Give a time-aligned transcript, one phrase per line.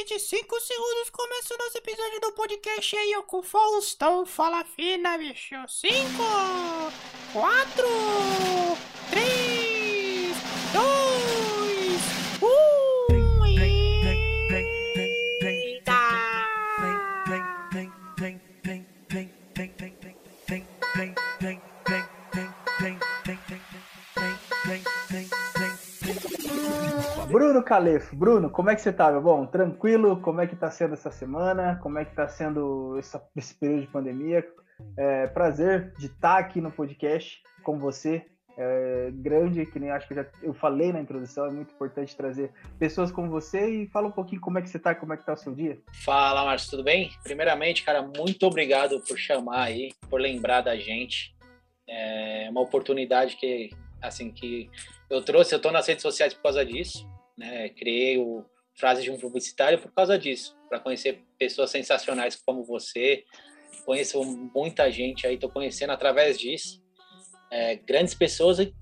[0.00, 4.24] toque de 5 segundos começa o nosso episódio do podcast aí, eu com Faustão.
[4.24, 5.54] Fala fina, bicho.
[5.68, 5.92] 5,
[7.32, 7.84] 4,
[9.10, 9.39] 3,
[27.30, 29.46] Bruno Calefo, Bruno, como é que você tá, meu bom?
[29.46, 30.20] Tranquilo?
[30.20, 31.78] Como é que tá sendo essa semana?
[31.82, 34.44] Como é que tá sendo essa- esse período de pandemia?
[34.96, 38.24] É, prazer de estar aqui no podcast com você.
[38.58, 42.16] É, grande, que nem acho que eu já eu falei na introdução, é muito importante
[42.16, 45.16] trazer pessoas como você e fala um pouquinho como é que você tá, como é
[45.16, 45.78] que tá o seu dia.
[46.04, 47.10] Fala, Márcio, tudo bem?
[47.22, 51.34] Primeiramente, cara, muito obrigado por chamar aí, por lembrar da gente.
[51.88, 53.70] É uma oportunidade que,
[54.02, 54.68] assim, que
[55.08, 57.08] eu trouxe, eu tô nas redes sociais por causa disso,
[57.40, 57.70] né?
[57.70, 58.44] Criei o
[58.74, 63.24] Frase de um Publicitário por causa disso, para conhecer pessoas sensacionais como você.
[63.86, 64.22] Conheço
[64.54, 66.82] muita gente aí, tô conhecendo através disso.
[67.50, 68.72] É, grandes pessoas e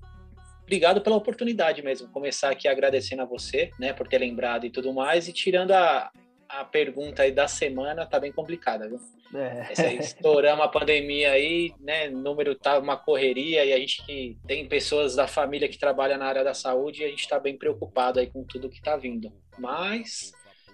[0.63, 2.11] obrigado pela oportunidade mesmo.
[2.11, 6.11] Começar aqui agradecendo a você, né, por ter lembrado e tudo mais, e tirando a,
[6.49, 8.99] a pergunta aí da semana, tá bem complicada, viu?
[9.33, 12.09] É, estouramos a pandemia aí, né?
[12.09, 16.25] Número tá uma correria e a gente que tem pessoas da família que trabalham na
[16.25, 19.31] área da saúde e a gente tá bem preocupado aí com tudo que tá vindo.
[19.57, 20.31] Mas,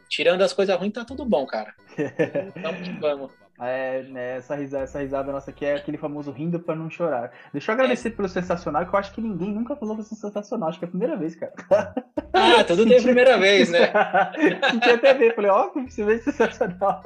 [0.09, 1.73] tirando as coisas ruins, tá tudo bom, cara.
[2.61, 3.44] Vamos que vamos.
[3.57, 7.31] É, né, essa, risada, essa risada nossa aqui é aquele famoso rindo pra não chorar.
[7.53, 10.69] Deixa eu agradecer pelo sensacional, que eu acho que ninguém nunca falou você sensacional.
[10.69, 11.53] Acho que é a primeira vez, cara.
[12.33, 13.91] Ah, tudo tem a primeira vez, né?
[14.69, 17.01] Senti até ver, falei, ó, que você veio sensacional.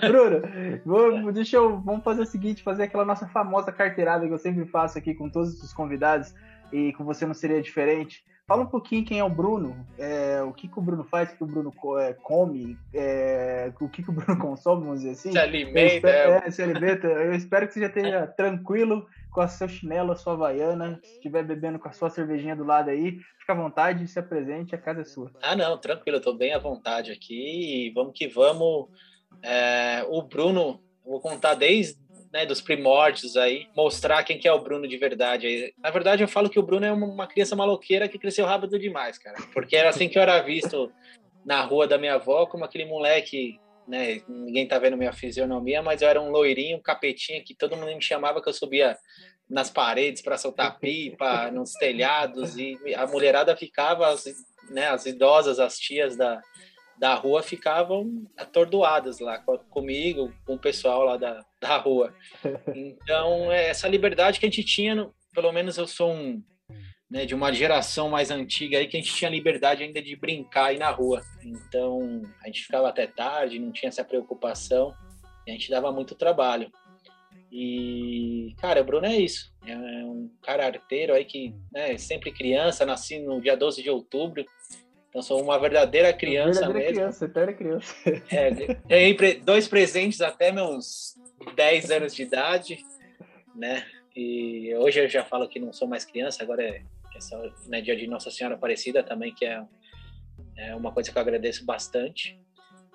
[0.00, 0.42] Bruno,
[0.84, 4.66] vamos, deixa eu, vamos fazer o seguinte, fazer aquela nossa famosa carteirada que eu sempre
[4.66, 6.34] faço aqui com todos os convidados
[6.70, 8.22] e com você não seria diferente.
[8.46, 11.36] Fala um pouquinho quem é o Bruno, é, o que, que o Bruno faz, o
[11.36, 15.32] que, o Bruno é, come, é, o que, que o Bruno consome, vamos dizer assim.
[15.32, 15.94] Se Eu alimenta.
[15.94, 17.06] espero, é, é, se alimenta.
[17.08, 21.00] Eu espero que você já esteja tranquilo com a seu chinelo, a sua havaiana.
[21.02, 24.76] Se estiver bebendo com a sua cervejinha do lado aí, fica à vontade, se apresente,
[24.76, 25.32] a casa é sua.
[25.42, 28.86] Ah, não, tranquilo, eu tô bem à vontade aqui e vamos que vamos.
[29.42, 31.98] É, o Bruno, vou contar desde
[32.36, 35.46] né, dos primórdios aí, mostrar quem que é o Bruno de verdade.
[35.46, 35.72] aí.
[35.78, 39.16] Na verdade, eu falo que o Bruno é uma- criança maloqueira que cresceu rápido demais,
[39.16, 39.38] cara.
[39.54, 40.92] Porque era assim que eu era visto
[41.46, 43.58] na rua da minha avó, como aquele moleque,
[43.88, 44.20] né?
[44.28, 47.94] Ninguém tá vendo minha fisionomia, mas eu era um loirinho, um capetinha, que todo mundo
[47.94, 48.98] me chamava que eu subia
[49.48, 54.26] nas paredes para soltar pipa, nos telhados, e a mulherada ficava, as,
[54.68, 56.38] né, as idosas, as tias da,
[56.98, 62.14] da rua ficavam atordoadas lá co- comigo, com o pessoal lá da, da rua.
[62.74, 66.42] Então, é essa liberdade que a gente tinha, pelo menos eu sou um,
[67.10, 70.66] né, de uma geração mais antiga aí, que a gente tinha liberdade ainda de brincar
[70.66, 71.20] aí na rua.
[71.44, 74.94] Então, a gente ficava até tarde, não tinha essa preocupação,
[75.46, 76.70] a gente dava muito trabalho.
[77.52, 79.52] E, cara, o Bruno é isso.
[79.66, 84.44] É um cara arteiro aí que, né, sempre criança, nasci no dia 12 de outubro,
[85.16, 86.94] então sou uma verdadeira criança Verdadeira mesmo.
[86.94, 87.94] criança, eterna criança.
[88.30, 88.50] É,
[88.86, 91.14] ganhei dois presentes até meus
[91.54, 92.84] 10 anos de idade,
[93.54, 93.86] né?
[94.14, 96.82] E hoje eu já falo que não sou mais criança, agora é,
[97.14, 99.64] é só, né, dia de Nossa Senhora Aparecida também, que é,
[100.58, 102.38] é uma coisa que eu agradeço bastante.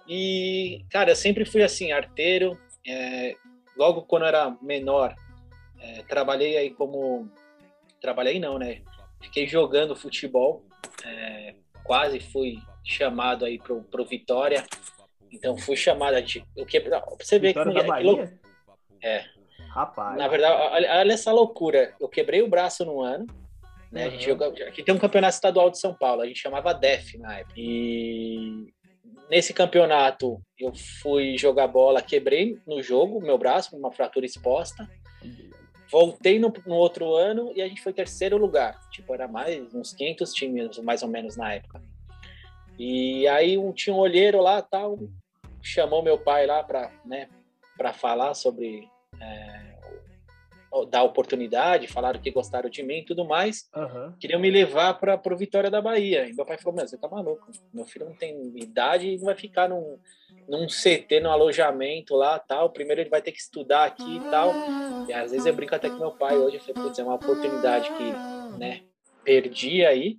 [0.08, 2.56] E, cara, eu sempre fui assim, arteiro.
[2.86, 3.36] é,
[3.76, 5.16] logo quando eu era menor,
[5.80, 7.28] é, trabalhei aí como.
[8.00, 8.84] Trabalhei não, né?
[9.24, 10.64] Fiquei jogando futebol.
[11.04, 14.64] é, quase fui chamado aí pro, pro Vitória.
[15.32, 16.16] Então fui chamado.
[16.16, 16.66] a gente- Eu
[17.18, 18.38] pra você ver que, da que?
[19.04, 19.26] É.
[19.70, 20.18] Rapaz.
[20.18, 21.96] Na verdade, olha, essa loucura.
[22.00, 23.26] Eu quebrei o braço no ano.
[23.92, 24.06] Né?
[24.06, 24.38] A gente Uhum.
[24.40, 27.54] joga, aqui tem um campeonato estadual de São Paulo, a gente chamava DEF na época.
[27.58, 28.68] E
[29.30, 34.90] nesse campeonato eu fui jogar bola, quebrei no jogo meu braço, uma fratura exposta.
[35.92, 38.80] Voltei no, no outro ano e a gente foi terceiro lugar.
[38.90, 41.82] Tipo, era mais uns 500 times, mais ou menos, na época.
[42.80, 44.98] E aí um, tinha um olheiro lá, tal,
[45.62, 47.28] chamou meu pai lá para né,
[47.94, 48.88] falar sobre
[49.20, 49.71] é,
[50.90, 53.70] dar oportunidade, falaram que gostaram de mim e tudo mais.
[53.76, 54.16] Aham.
[54.20, 56.28] Queriam me levar para o Vitória da Bahia.
[56.28, 57.46] E meu pai falou: Meu, você tá maluco?
[57.74, 60.00] Meu filho não tem idade e não vai ficar num,
[60.48, 62.70] num CT, num alojamento lá tal.
[62.70, 64.54] Primeiro ele vai ter que estudar aqui e tal.
[65.10, 66.56] E às vezes eu brinco até com meu pai hoje.
[66.58, 68.82] Eu falei: Putz, é uma oportunidade que né,
[69.24, 70.18] perdi aí.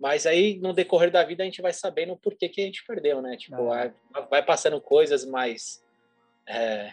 [0.00, 2.84] Mas aí, no decorrer da vida, a gente vai sabendo por que, que a gente
[2.84, 3.36] perdeu, né?
[3.36, 3.92] Tipo, Ah.
[4.12, 5.80] vai, vai passando coisas mais.
[6.44, 6.90] é,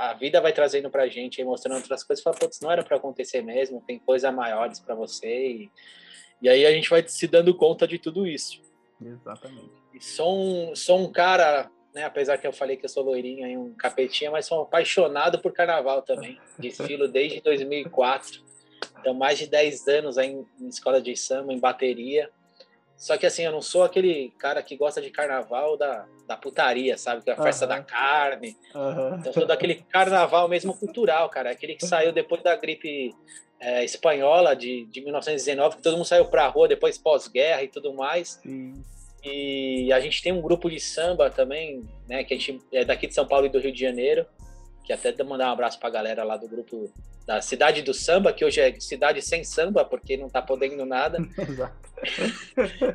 [0.00, 2.22] a vida vai trazendo pra gente, mostrando outras coisas.
[2.22, 5.48] Fala, putz, não era pra acontecer mesmo, tem coisas maiores pra você.
[5.48, 5.70] E,
[6.40, 8.62] e aí a gente vai se dando conta de tudo isso.
[9.00, 9.70] Exatamente.
[9.94, 13.44] E sou um, sou um cara, né, apesar que eu falei que eu sou loirinho
[13.44, 16.40] aí, um capetinha, mas sou apaixonado por carnaval também.
[16.58, 18.42] Desfilo desde 2004.
[19.00, 22.30] Então, mais de 10 anos aí em, em escola de samba, em bateria.
[23.00, 26.98] Só que assim, eu não sou aquele cara que gosta de carnaval da, da putaria,
[26.98, 27.22] sabe?
[27.22, 28.58] Que é a festa da carne.
[28.68, 31.50] Então, eu sou daquele carnaval mesmo cultural, cara.
[31.50, 33.14] Aquele que saiu depois da gripe
[33.58, 37.94] é, espanhola de, de 1919, que todo mundo saiu pra rua depois pós-guerra e tudo
[37.94, 38.38] mais.
[38.42, 38.84] Sim.
[39.24, 42.22] E a gente tem um grupo de samba também, né?
[42.22, 44.26] Que a gente é daqui de São Paulo e do Rio de Janeiro.
[44.84, 46.92] Que até mandar um abraço pra galera lá do grupo
[47.26, 51.18] da Cidade do Samba, que hoje é cidade sem samba, porque não tá podendo nada.
[51.38, 51.90] Exato.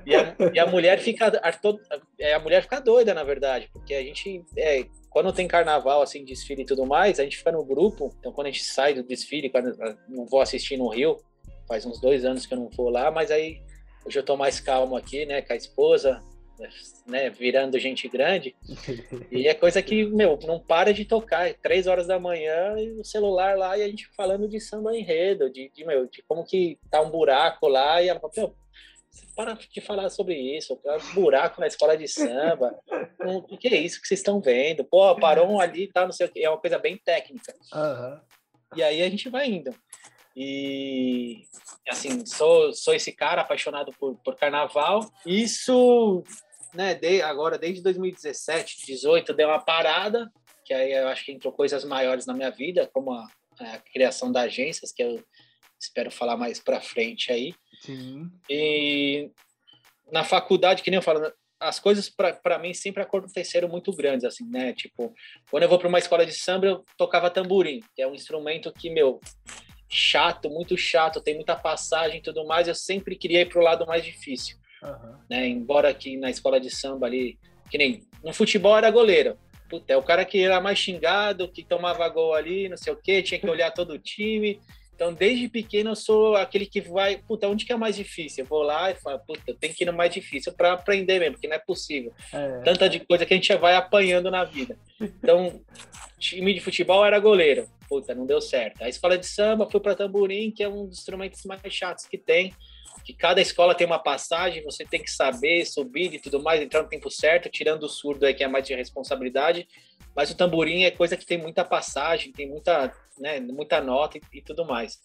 [0.05, 4.01] e, a, e a mulher fica a, a mulher fica doida, na verdade, porque a
[4.01, 8.13] gente é, quando tem carnaval, assim, desfile e tudo mais, a gente fica no grupo.
[8.19, 9.73] Então, quando a gente sai do desfile, quando
[10.09, 11.17] não vou assistir no Rio,
[11.69, 13.61] faz uns dois anos que eu não vou lá, mas aí
[14.05, 16.21] hoje eu tô mais calmo aqui, né, com a esposa,
[17.06, 18.56] né, virando gente grande.
[19.31, 21.50] E é coisa que, meu, não para de tocar.
[21.50, 24.96] É três horas da manhã e o celular lá e a gente falando de samba
[24.96, 28.02] enredo, de, de, meu, de como que tá um buraco lá.
[28.02, 28.56] E ela fala, meu,
[29.36, 30.80] para de falar sobre isso,
[31.13, 32.78] buraco na escola de samba.
[33.25, 34.84] O que é isso que vocês estão vendo?
[34.84, 36.46] Pô, parou um ali, tá, não sei o que.
[36.46, 37.52] É uma coisa bem técnica.
[37.74, 38.19] Uhum.
[38.75, 39.74] E aí a gente vai indo.
[40.35, 41.43] E
[41.87, 45.09] assim, sou, sou esse cara apaixonado por, por carnaval.
[45.25, 46.23] Isso
[46.73, 50.31] né, de, agora desde 2017, 18, deu uma parada,
[50.65, 53.27] que aí eu acho que entrou coisas maiores na minha vida, como a,
[53.59, 55.23] a criação da agências, que eu
[55.79, 57.53] espero falar mais para frente aí.
[57.81, 58.29] Sim.
[58.49, 59.31] E
[60.11, 64.45] na faculdade, que nem eu falo, as coisas para mim sempre aconteceram muito grandes, assim,
[64.49, 64.73] né?
[64.73, 65.13] Tipo,
[65.49, 68.71] quando eu vou para uma escola de samba, eu tocava tamborim, que é um instrumento
[68.73, 69.19] que, meu,
[69.89, 73.63] chato, muito chato, tem muita passagem e tudo mais, eu sempre queria ir para o
[73.63, 74.57] lado mais difícil.
[74.81, 75.15] Uhum.
[75.29, 75.47] Né?
[75.47, 77.37] Embora aqui na escola de samba ali,
[77.69, 79.37] que nem no futebol era goleiro.
[79.69, 82.95] Puta, é o cara que era mais xingado, que tomava gol ali, não sei o
[82.97, 84.59] quê, tinha que olhar todo o time.
[84.95, 88.45] Então, desde pequeno, eu sou aquele que vai, puta, onde que é mais difícil?
[88.45, 91.33] Eu vou lá e falo, puta, tenho que ir no mais difícil para aprender mesmo,
[91.33, 92.13] porque não é possível.
[92.31, 92.61] É.
[92.61, 94.77] Tanta de coisa que a gente vai apanhando na vida.
[95.01, 95.61] Então,
[96.17, 97.67] time de futebol era goleiro.
[97.87, 98.83] Puta, não deu certo.
[98.83, 102.17] A escola de samba foi para tamborim, que é um dos instrumentos mais chatos que
[102.17, 102.53] tem
[103.05, 106.81] que cada escola tem uma passagem, você tem que saber subir e tudo mais, entrar
[106.81, 109.67] no tempo certo, tirando o surdo aí que é mais de responsabilidade,
[110.15, 114.21] mas o tamborim é coisa que tem muita passagem, tem muita, né, muita nota e,
[114.39, 114.99] e tudo mais.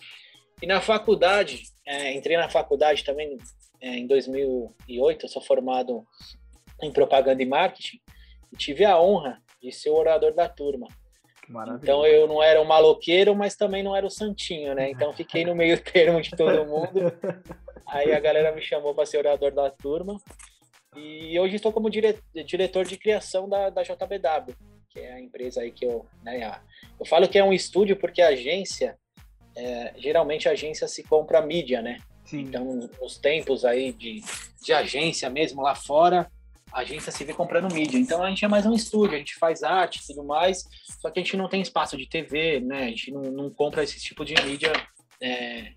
[0.62, 3.36] E na faculdade, é, entrei na faculdade também
[3.82, 6.06] é, em 2008, eu sou formado
[6.82, 8.00] em propaganda e marketing,
[8.50, 10.88] e tive a honra de ser o orador da turma.
[11.82, 14.90] Então eu não era um maloqueiro, mas também não era o santinho, né?
[14.90, 17.12] Então fiquei no meio termo de todo mundo.
[17.86, 20.16] Aí a galera me chamou para ser orador da turma.
[20.96, 22.18] E hoje estou como dire...
[22.44, 24.54] diretor de criação da, da JBW,
[24.88, 26.06] que é a empresa aí que eu.
[26.22, 26.58] Né,
[26.98, 28.96] eu falo que é um estúdio porque a agência,
[29.56, 31.98] é, geralmente a agência se compra mídia, né?
[32.24, 32.42] Sim.
[32.42, 32.64] Então,
[33.00, 34.22] nos tempos aí de,
[34.62, 36.30] de agência mesmo lá fora,
[36.72, 37.98] a agência se vê comprando mídia.
[37.98, 40.64] Então a gente é mais um estúdio, a gente faz arte e tudo mais,
[41.00, 42.84] só que a gente não tem espaço de TV, né?
[42.84, 44.72] A gente não, não compra esse tipo de mídia
[45.20, 45.72] é,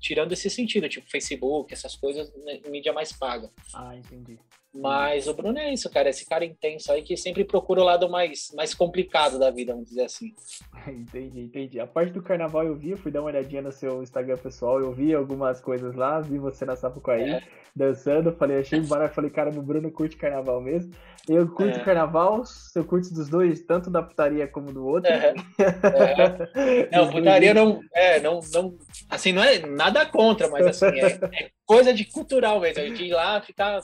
[0.00, 3.50] tirando esse sentido, tipo Facebook, essas coisas, né, mídia mais paga.
[3.74, 4.38] Ah, entendi.
[4.74, 8.08] Mas o Bruno é isso, cara, esse cara intenso aí que sempre procura o lado
[8.08, 10.34] mais, mais complicado da vida, vamos dizer assim.
[10.86, 11.80] entendi, entendi.
[11.80, 14.78] A parte do carnaval eu vi, eu fui dar uma olhadinha no seu Instagram pessoal,
[14.78, 17.42] eu vi algumas coisas lá, vi você na Sapucaí, é.
[17.74, 20.92] dançando, falei, achei barato, falei, cara, o Bruno curte carnaval mesmo.
[21.26, 21.84] Eu curto é.
[21.84, 22.42] carnaval,
[22.74, 25.10] eu curto dos dois, tanto da putaria como do outro.
[25.10, 25.34] É.
[25.58, 26.88] é.
[26.96, 28.78] Não, putaria não, é, não, não,
[29.10, 33.04] assim, não é nada contra, mas assim, é, é coisa de cultural mesmo, a gente
[33.04, 33.80] ir lá, ficar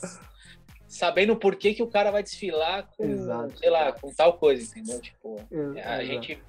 [0.95, 3.57] sabendo por que, que o cara vai desfilar com, Exato.
[3.59, 4.99] sei lá, com tal coisa, entendeu?
[5.01, 5.87] Tipo, Exato.
[5.87, 6.41] a gente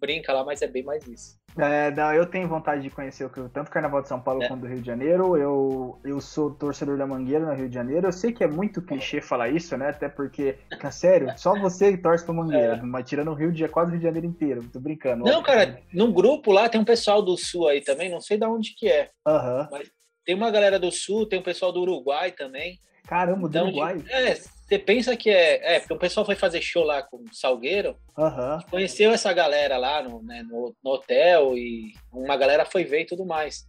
[0.00, 1.38] brinca lá, mas é bem mais isso.
[1.56, 4.48] É, não, eu tenho vontade de conhecer o tanto o Carnaval de São Paulo é.
[4.48, 5.36] quanto do Rio de Janeiro.
[5.36, 8.06] Eu, eu sou torcedor da Mangueira no Rio de Janeiro.
[8.06, 9.88] Eu sei que é muito clichê falar isso, né?
[9.88, 10.58] Até porque,
[10.90, 12.82] sério, só você torce pra Mangueira, é.
[12.82, 14.68] mas tirando o Rio de quase o Rio de Janeiro inteiro.
[14.72, 15.24] Tô brincando.
[15.24, 18.46] Não, cara, no grupo lá tem um pessoal do Sul aí também, não sei de
[18.46, 19.10] onde que é.
[19.26, 19.68] Uhum.
[19.70, 19.90] Mas
[20.24, 22.78] tem uma galera do Sul, tem um pessoal do Uruguai também.
[23.08, 24.04] Caramba, do então, Uruguai.
[24.10, 25.76] É, você pensa que é.
[25.76, 27.96] É, porque o pessoal foi fazer show lá com o Salgueiro.
[28.16, 28.58] Uhum.
[28.70, 33.06] Conheceu essa galera lá no, né, no, no, hotel e uma galera foi ver e
[33.06, 33.66] tudo mais.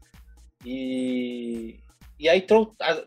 [0.65, 1.79] E.
[2.19, 2.46] E aí,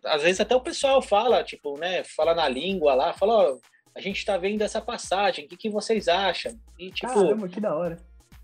[0.06, 3.58] às vezes até o pessoal fala, tipo, né, fala na língua lá, fala, ó,
[3.94, 6.58] a gente tá vendo essa passagem, o que, que vocês acham?
[6.78, 7.98] E, tipo, Caramba, que da hora.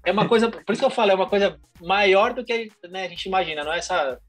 [0.04, 3.06] É uma coisa, por isso que eu falo, é uma coisa maior do que né,
[3.06, 4.20] a gente imagina, não é essa,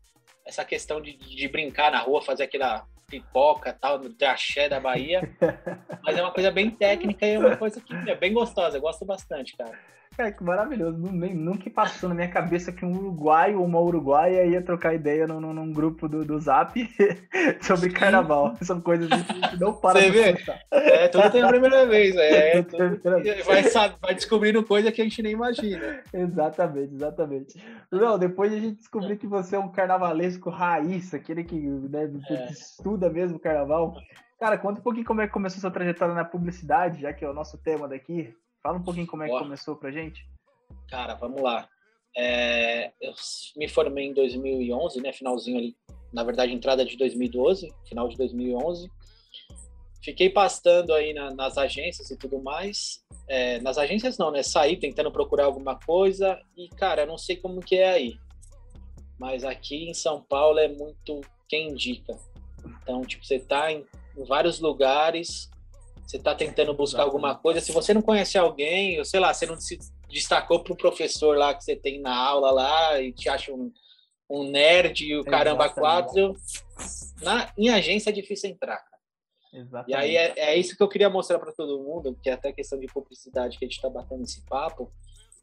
[0.45, 5.21] essa questão de, de brincar na rua, fazer aquela pipoca tal, do axé da Bahia.
[6.03, 8.77] Mas é uma coisa bem técnica e é uma coisa que é bem gostosa.
[8.77, 9.77] Eu gosto bastante, cara.
[10.19, 10.97] Cara, que maravilhoso.
[10.97, 15.39] Nunca passou na minha cabeça que um uruguaio ou uma uruguaia ia trocar ideia num,
[15.39, 16.73] num grupo do, do Zap
[17.63, 18.53] sobre carnaval.
[18.61, 20.35] São coisas que não para Você vê?
[20.71, 22.17] É, tudo tem a primeira vez.
[22.17, 22.99] É, tudo,
[23.45, 23.63] vai,
[24.01, 26.03] vai descobrindo coisa que a gente nem imagina.
[26.13, 27.63] Exatamente, exatamente.
[27.89, 32.51] Não, depois a gente descobriu que você é um carnavalesco raiz, aquele que né, é.
[32.51, 33.95] estuda mesmo carnaval.
[34.37, 37.29] Cara, conta um pouquinho como é que começou sua trajetória na publicidade, já que é
[37.29, 38.35] o nosso tema daqui.
[38.61, 40.25] Fala um pouquinho como é que começou pra gente.
[40.89, 41.67] Cara, vamos lá.
[42.17, 43.13] É, eu
[43.55, 45.13] me formei em 2011, né?
[45.13, 45.77] Finalzinho ali.
[46.11, 48.91] Na verdade, entrada de 2012, final de 2011.
[50.03, 53.03] Fiquei pastando aí na, nas agências e tudo mais.
[53.27, 54.41] É, nas agências não, né?
[54.43, 58.19] Saí tentando procurar alguma coisa e, cara, eu não sei como que é aí.
[59.17, 62.17] Mas aqui em São Paulo é muito quem indica.
[62.81, 63.85] Então, tipo, você tá em,
[64.17, 65.49] em vários lugares
[66.09, 69.45] você está tentando buscar alguma coisa, se você não conhece alguém, ou sei lá, você
[69.45, 69.77] não se
[70.09, 73.71] destacou para o professor lá que você tem na aula lá e te acha um,
[74.27, 76.35] um nerd e o caramba quatro,
[77.21, 78.83] na, em agência é difícil entrar.
[79.53, 79.91] Exatamente.
[79.91, 82.51] E aí é, é isso que eu queria mostrar para todo mundo, que é até
[82.51, 84.91] questão de publicidade que a gente está batendo esse papo.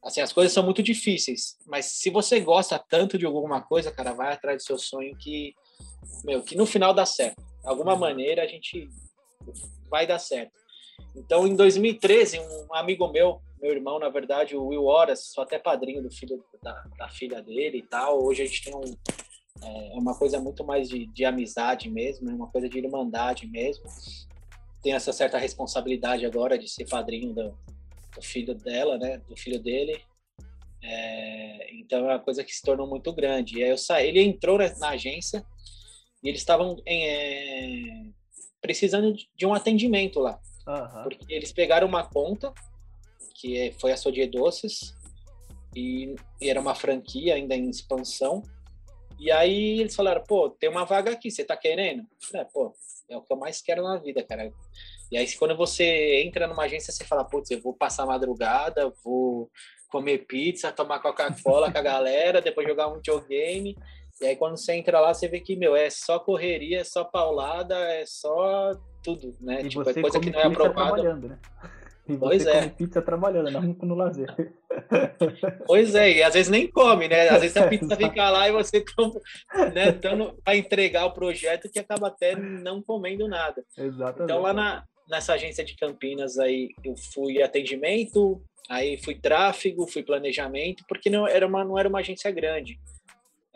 [0.03, 4.13] Assim, as coisas são muito difíceis, mas se você gosta tanto de alguma coisa, cara,
[4.13, 5.55] vai atrás do seu sonho que,
[6.25, 7.41] meu, que no final dá certo.
[7.41, 8.89] De alguma maneira a gente
[9.89, 10.53] vai dar certo.
[11.15, 15.59] Então, em 2013, um amigo meu, meu irmão, na verdade, o Will Horas, sou até
[15.59, 18.23] padrinho do filho da, da filha dele e tal.
[18.23, 18.83] Hoje a gente tem um,
[19.63, 23.47] é, é uma coisa muito mais de, de amizade mesmo, é uma coisa de irmandade
[23.47, 23.85] mesmo.
[24.83, 27.59] Tem essa certa responsabilidade agora de ser padrinho do,
[28.15, 29.19] do filho dela, né?
[29.29, 30.01] Do filho dele.
[30.83, 33.59] É, então é uma coisa que se tornou muito grande.
[33.59, 35.45] E aí eu saí, ele entrou na agência
[36.23, 38.06] e eles estavam é,
[38.67, 40.41] precisando de um atendimento lá.
[40.67, 41.05] Uhum.
[41.05, 42.53] Porque eles pegaram uma conta,
[43.37, 44.93] que é, foi a Sodier Doces,
[45.75, 48.43] e, era uma franquia ainda em expansão.
[49.21, 52.05] E aí eles falaram, pô, tem uma vaga aqui, você tá querendo?
[52.35, 52.75] é, pô,
[53.09, 54.53] é o que eu mais quero na vida, cara.
[55.11, 59.49] E aí quando você entra numa agência, você fala, putz, eu vou passar madrugada, vou
[59.89, 63.77] comer pizza, tomar Coca-Cola com a galera, depois jogar um videogame.
[64.21, 67.05] E aí quando você entra lá, você vê que, meu, é só correria, é só
[67.05, 69.63] paulada, é só tudo, né?
[69.63, 71.15] E tipo, é coisa que não é aprovada.
[71.15, 71.39] Né?
[72.09, 72.69] E pois você é.
[72.69, 74.29] pizza trabalhando, não no lazer.
[75.67, 77.29] Pois é, e às vezes nem come, né?
[77.29, 78.85] Às vezes a pizza fica lá e você
[79.75, 79.93] né,
[80.45, 83.65] para entregar o projeto que acaba até não comendo nada.
[83.77, 84.25] Exatamente.
[84.25, 90.03] Então lá na, nessa agência de Campinas aí eu fui atendimento, aí fui tráfego, fui
[90.03, 92.79] planejamento, porque não era uma não era uma agência grande.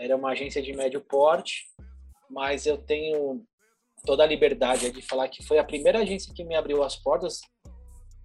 [0.01, 1.67] Era uma agência de médio porte,
[2.31, 3.45] mas eu tenho
[4.07, 7.43] toda a liberdade de falar que foi a primeira agência que me abriu as portas,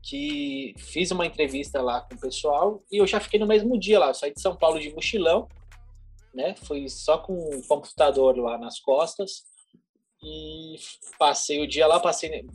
[0.01, 3.99] que fiz uma entrevista lá com o pessoal e eu já fiquei no mesmo dia
[3.99, 4.07] lá.
[4.07, 5.49] Eu saí de São Paulo de mochilão,
[6.33, 6.55] né?
[6.63, 9.43] Fui só com o computador lá nas costas
[10.23, 10.77] e
[11.19, 12.45] passei o dia lá, passei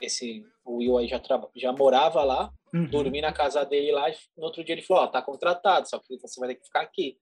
[0.00, 1.20] esse o Will aí já,
[1.56, 2.88] já morava lá, uhum.
[2.88, 5.98] dormi na casa dele lá, no outro dia ele falou, ó, oh, tá contratado, só
[5.98, 7.18] que você vai ter que ficar aqui.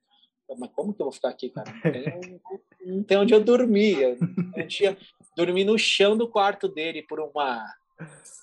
[0.59, 1.73] Mas como que eu vou ficar aqui, cara?
[1.73, 2.41] Não tem,
[2.87, 4.01] não tem onde eu dormir.
[4.01, 4.17] Eu,
[4.57, 4.97] eu tinha,
[5.37, 7.65] dormi no chão do quarto dele por uma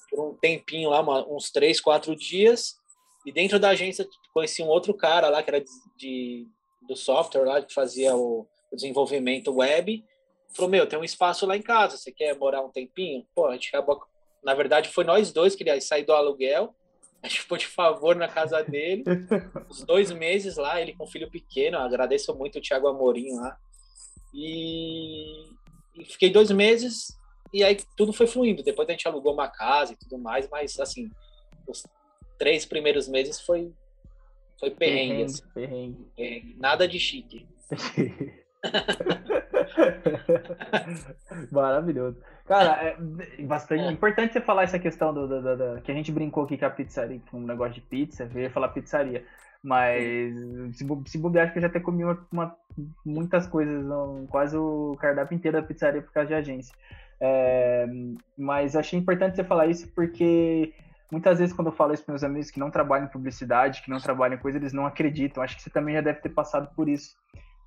[0.10, 2.76] por um tempinho lá, uma, uns três, quatro dias.
[3.26, 6.48] E dentro da agência conheci um outro cara lá que era de, de
[6.88, 10.04] do software lá que fazia o, o, desenvolvimento web.
[10.56, 13.26] Falou: Meu, tem um espaço lá em casa, você quer morar um tempinho?
[13.34, 14.02] Pô, a gente acabou.
[14.44, 16.76] Na verdade, foi nós dois que sair do aluguel
[17.40, 19.04] ficou de favor na casa dele,
[19.70, 23.58] os dois meses lá, ele com filho pequeno, agradeço muito o Thiago Amorim lá.
[24.34, 25.46] E,
[25.96, 27.18] e, fiquei dois meses
[27.54, 28.64] e aí tudo foi fluindo.
[28.64, 31.10] Depois a gente alugou uma casa e tudo mais, mas assim,
[31.68, 31.86] os
[32.38, 33.72] três primeiros meses foi,
[34.60, 35.42] foi perrengue.
[35.54, 36.06] perrengue, assim.
[36.16, 36.56] perrengue.
[36.60, 37.48] Nada de chique.
[41.52, 42.18] Maravilhoso.
[42.46, 42.98] Cara, é
[43.44, 43.92] bastante é.
[43.92, 46.66] importante você falar essa questão do, do, do, do, que a gente brincou aqui com
[46.66, 49.26] a pizzaria, com um negócio de pizza, eu ia falar pizzaria.
[49.64, 50.36] Mas
[50.74, 52.56] se, se bobear, acho que eu já até comi uma, uma,
[53.06, 56.76] muitas coisas, um, quase o cardápio inteiro da pizzaria por causa de agência.
[57.22, 57.88] É,
[58.38, 60.74] mas achei importante você falar isso porque
[61.10, 63.90] muitas vezes quando eu falo isso para meus amigos que não trabalham em publicidade, que
[63.90, 65.42] não trabalham em coisa, eles não acreditam.
[65.42, 67.16] Acho que você também já deve ter passado por isso.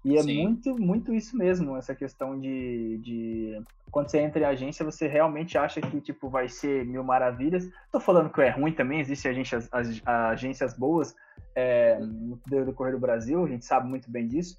[0.07, 0.41] E é Sim.
[0.41, 3.61] muito, muito isso mesmo, essa questão de, de
[3.91, 7.69] quando você entra em agência, você realmente acha que tipo vai ser mil maravilhas.
[7.91, 9.69] Tô falando que é ruim também, existem agências,
[10.05, 11.13] agências boas
[11.57, 14.57] é, no decorrer do Brasil, a gente sabe muito bem disso.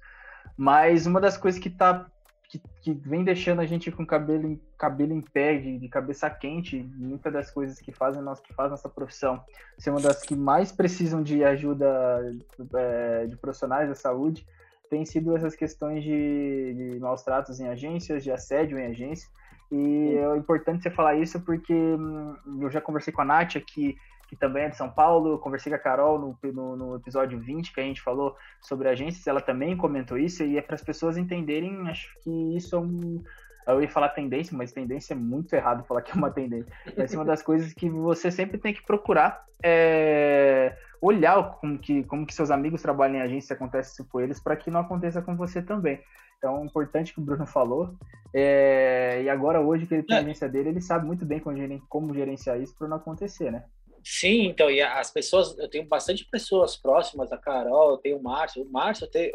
[0.54, 2.06] Mas uma das coisas que tá
[2.46, 6.28] que, que vem deixando a gente com cabelo, em, cabelo em pé, de, de cabeça
[6.28, 9.42] quente, muitas das coisas que fazem nossa, que faz nossa profissão
[9.78, 12.36] ser uma das que mais precisam de ajuda
[12.74, 14.46] é, de profissionais da saúde,
[14.88, 19.28] tem sido essas questões de, de maus tratos em agências, de assédio em agência.
[19.70, 23.96] E é importante você falar isso porque hum, eu já conversei com a Nath aqui
[24.28, 25.32] que também é de São Paulo.
[25.32, 28.88] Eu conversei com a Carol no, no, no, episódio 20, que a gente falou sobre
[28.88, 32.78] agências, ela também comentou isso, e é para as pessoas entenderem, acho que isso é
[32.78, 33.24] um.
[33.66, 36.72] Eu ia falar tendência, mas tendência é muito errado falar que é uma tendência.
[36.96, 42.02] Essa é uma das coisas que você sempre tem que procurar é, olhar como que,
[42.04, 45.22] como que seus amigos trabalham em agência, acontece isso com eles, para que não aconteça
[45.22, 46.00] com você também.
[46.38, 47.94] Então, é importante que o Bruno falou.
[48.32, 50.22] É, e agora, hoje que ele tem a é.
[50.22, 51.42] agência dele, ele sabe muito bem
[51.88, 53.64] como gerenciar isso para não acontecer, né?
[54.04, 58.22] Sim, então, e as pessoas, eu tenho bastante pessoas próximas, a Carol, eu tenho o
[58.22, 59.32] Márcio, o Márcio até,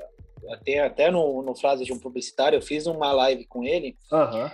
[0.50, 4.50] até, até no, no frase de um publicitário, eu fiz uma live com ele, uhum.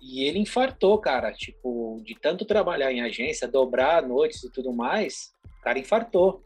[0.00, 5.32] e ele infartou, cara, tipo, de tanto trabalhar em agência, dobrar noites e tudo mais,
[5.66, 6.44] cara infartou.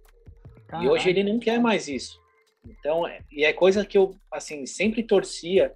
[0.81, 2.19] E hoje ele não quer mais isso.
[2.65, 5.75] Então, é, e é coisa que eu, assim, sempre torcia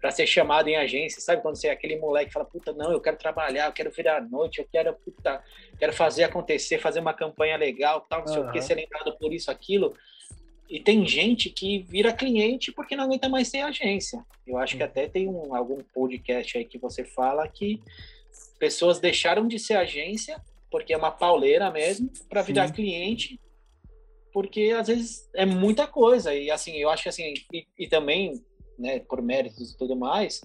[0.00, 1.42] para ser chamado em agência, sabe?
[1.42, 4.18] Quando você é aquele moleque que fala, puta, não, eu quero trabalhar, eu quero virar
[4.18, 5.42] a noite, eu quero, puta,
[5.78, 8.48] quero fazer acontecer, fazer uma campanha legal, tal, não sei uhum.
[8.48, 9.94] o que, ser lembrado por isso, aquilo.
[10.68, 14.24] E tem gente que vira cliente porque não aguenta mais ser agência.
[14.46, 17.82] Eu acho que até tem um, algum podcast aí que você fala que
[18.58, 20.40] pessoas deixaram de ser agência,
[20.76, 23.40] porque é uma pauleira mesmo, para virar cliente,
[24.30, 26.34] porque às vezes é muita coisa.
[26.34, 28.44] E assim, eu acho que assim, e, e também
[28.78, 30.42] né, por méritos e tudo mais,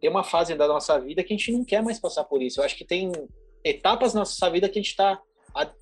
[0.00, 2.58] tem uma fase da nossa vida que a gente não quer mais passar por isso.
[2.58, 3.12] Eu acho que tem
[3.62, 5.20] etapas na nossa vida que a gente está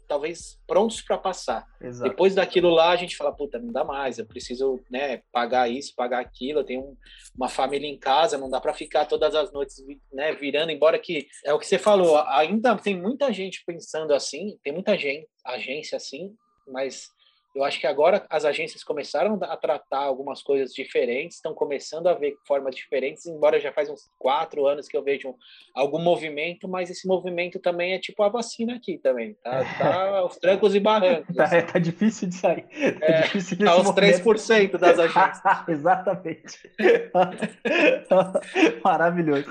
[0.09, 1.67] talvez prontos para passar.
[1.81, 2.11] Exato.
[2.11, 5.95] Depois daquilo lá, a gente fala, puta, não dá mais, eu preciso né, pagar isso,
[5.95, 6.97] pagar aquilo, eu tenho um,
[7.37, 9.77] uma família em casa, não dá para ficar todas as noites
[10.13, 14.59] né, virando, embora que é o que você falou, ainda tem muita gente pensando assim,
[14.63, 16.35] tem muita gente, agência assim,
[16.67, 17.11] mas
[17.55, 22.15] eu acho que agora as agências começaram a tratar algumas coisas diferentes, estão começando a
[22.15, 25.35] ver formas diferentes, embora já faz uns quatro anos que eu vejo
[25.75, 29.59] algum movimento, mas esse movimento também é tipo a vacina aqui também, tá?
[29.79, 31.35] Tá aos trancos e barrancos.
[31.35, 31.63] tá, assim.
[31.63, 32.63] tá, difícil de sair.
[32.63, 35.69] Tá é, difícil tá aos 3% das agências.
[35.69, 36.71] Exatamente.
[38.85, 39.47] Maravilhoso.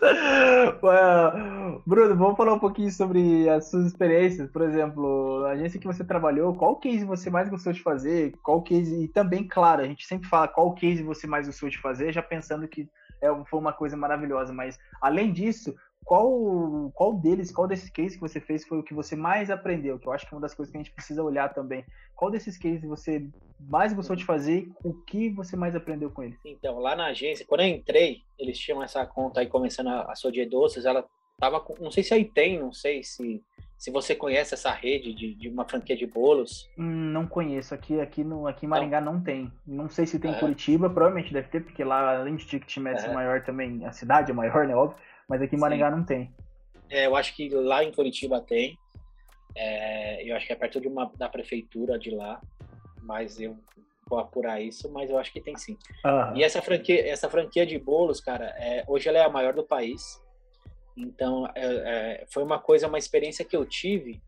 [1.86, 4.49] Bruno, vamos falar um pouquinho sobre as suas experiências.
[4.51, 8.34] Por exemplo, a agência que você trabalhou, qual case você mais gostou de fazer?
[8.43, 11.78] qual case, e também, claro, a gente sempre fala qual case você mais gostou de
[11.78, 12.89] fazer, já pensando que
[13.21, 15.73] é, foi uma coisa maravilhosa, mas além disso,
[16.04, 20.00] qual, qual deles, qual desses cases que você fez foi o que você mais aprendeu?
[20.00, 21.84] Que eu acho que é uma das coisas que a gente precisa olhar também.
[22.15, 24.69] Qual desses cases você mais gostou de fazer?
[24.84, 26.39] O que você mais aprendeu com eles?
[26.45, 30.32] Então, lá na agência, quando eu entrei, eles tinham essa conta aí começando a, a
[30.32, 31.06] de doces, ela
[31.39, 33.43] tava com, não sei se aí tem, não sei se
[33.78, 36.68] se você conhece essa rede de, de uma franquia de bolos.
[36.78, 37.76] Hum, não conheço.
[37.76, 39.52] Aqui, aqui, no, aqui em Maringá não, não tem.
[39.66, 40.40] Não sei se tem em é.
[40.40, 43.13] Curitiba, provavelmente deve ter, porque lá, além de Ticket Match é.
[43.13, 44.76] maior também, a cidade é maior, né?
[44.76, 44.98] Óbvio.
[45.30, 45.96] Mas aqui em Maringá Sim.
[45.96, 46.34] não tem.
[46.90, 48.78] É, eu acho que lá em Curitiba tem.
[49.56, 52.42] É, eu acho que é perto de uma, da prefeitura de lá.
[53.04, 53.58] Mas eu
[54.10, 55.78] vou apurar isso, mas eu acho que tem sim.
[56.04, 56.38] Uhum.
[56.38, 59.63] E essa franquia, essa franquia de bolos, cara, é, hoje ela é a maior do
[59.63, 60.20] país.
[60.97, 64.19] Então, é, é, foi uma coisa, uma experiência que eu tive,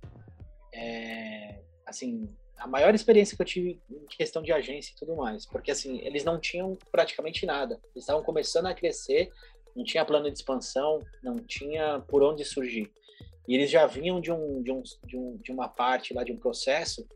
[0.71, 2.29] é, assim,
[2.60, 5.99] a maior experiência que eu tive em questão de agência e tudo mais, porque assim,
[5.99, 7.79] eles não tinham praticamente nada.
[7.95, 9.32] Eles estavam começando a crescer,
[9.75, 12.91] não tinha plano de expansão, não tinha por onde surgir.
[13.47, 16.32] E eles já vinham de, um, de, um, de, um, de uma parte lá, de
[16.32, 17.08] um processo,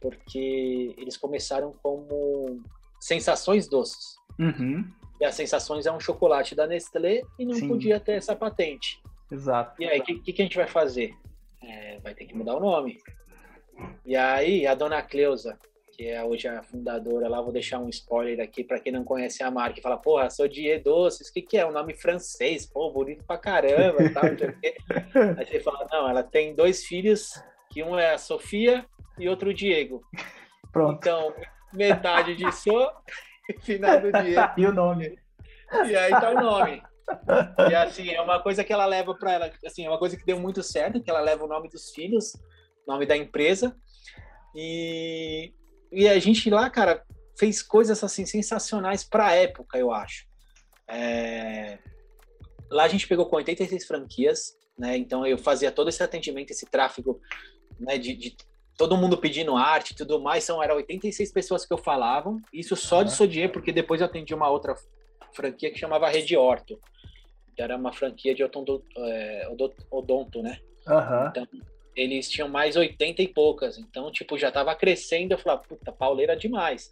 [0.00, 2.62] porque eles começaram como
[3.00, 4.16] sensações doces.
[4.38, 4.84] Uhum.
[5.20, 7.68] E as sensações é um chocolate da Nestlé e não Sim.
[7.68, 9.02] podia ter essa patente.
[9.30, 9.80] Exato.
[9.80, 11.14] E aí, o que, que, a gente vai fazer?
[11.62, 12.98] É, vai ter que mudar o nome.
[14.04, 15.58] E aí, a dona Cleusa,
[15.92, 19.42] que é hoje a fundadora lá, vou deixar um spoiler aqui para quem não conhece
[19.42, 21.66] a marca, e fala, porra, sou Die Doces, o que, que é?
[21.66, 24.24] Um nome francês, pô, bonito pra caramba, tal,
[25.36, 27.32] Aí você fala, não, ela tem dois filhos,
[27.70, 28.86] que um é a Sofia
[29.18, 30.02] e outro o Diego.
[30.72, 30.96] Pronto.
[30.96, 31.34] Então,
[31.72, 32.90] metade de So
[33.62, 34.54] final do dia.
[34.56, 35.18] e o nome.
[35.86, 36.82] E aí tá o nome.
[37.70, 40.24] E assim, é uma coisa que ela leva para ela, assim, é uma coisa que
[40.24, 42.32] deu muito certo, que ela leva o nome dos filhos,
[42.86, 43.76] nome da empresa.
[44.54, 45.52] E,
[45.92, 47.04] e a gente lá, cara,
[47.38, 50.26] fez coisas assim sensacionais para a época, eu acho.
[50.88, 51.78] É...
[52.70, 54.96] Lá a gente pegou com 86 franquias, né?
[54.96, 57.20] Então eu fazia todo esse atendimento, esse tráfego,
[57.78, 58.36] né, de, de
[58.80, 62.74] todo mundo pedindo arte e tudo mais, são eram 86 pessoas que eu falavam, isso
[62.74, 64.74] só de Sodier, porque depois eu atendi uma outra
[65.34, 66.80] franquia que chamava Rede Orto.
[67.54, 69.52] Que era uma franquia de odonto, é,
[69.90, 70.60] odonto né?
[70.88, 71.28] Uhum.
[71.28, 71.46] Então,
[71.94, 73.76] eles tinham mais 80 e poucas.
[73.76, 75.32] Então, tipo, já tava crescendo.
[75.32, 76.90] Eu falava, puta, pauleira demais.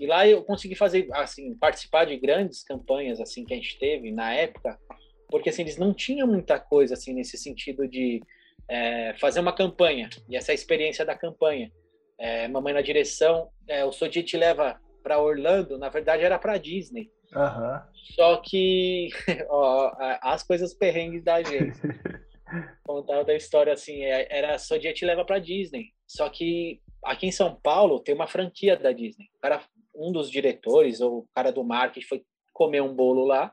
[0.00, 4.10] E lá eu consegui fazer, assim, participar de grandes campanhas, assim, que a gente teve
[4.10, 4.76] na época.
[5.28, 8.20] Porque, assim, eles não tinham muita coisa, assim, nesse sentido de
[8.68, 10.08] é, fazer uma campanha.
[10.28, 11.70] E essa é a experiência da campanha.
[12.18, 16.58] É, Mamãe na Direção, é, o Sodi te leva para Orlando, na verdade era para
[16.58, 17.10] Disney.
[17.34, 17.80] Uhum.
[18.14, 19.08] Só que
[19.48, 21.78] ó, as coisas perrengues da gente.
[22.86, 25.92] Contar da história assim, é, era só dia te leva para Disney.
[26.06, 29.26] Só que aqui em São Paulo tem uma franquia da Disney.
[29.36, 29.62] O cara,
[29.94, 33.52] um dos diretores ou o cara do marketing foi comer um bolo lá.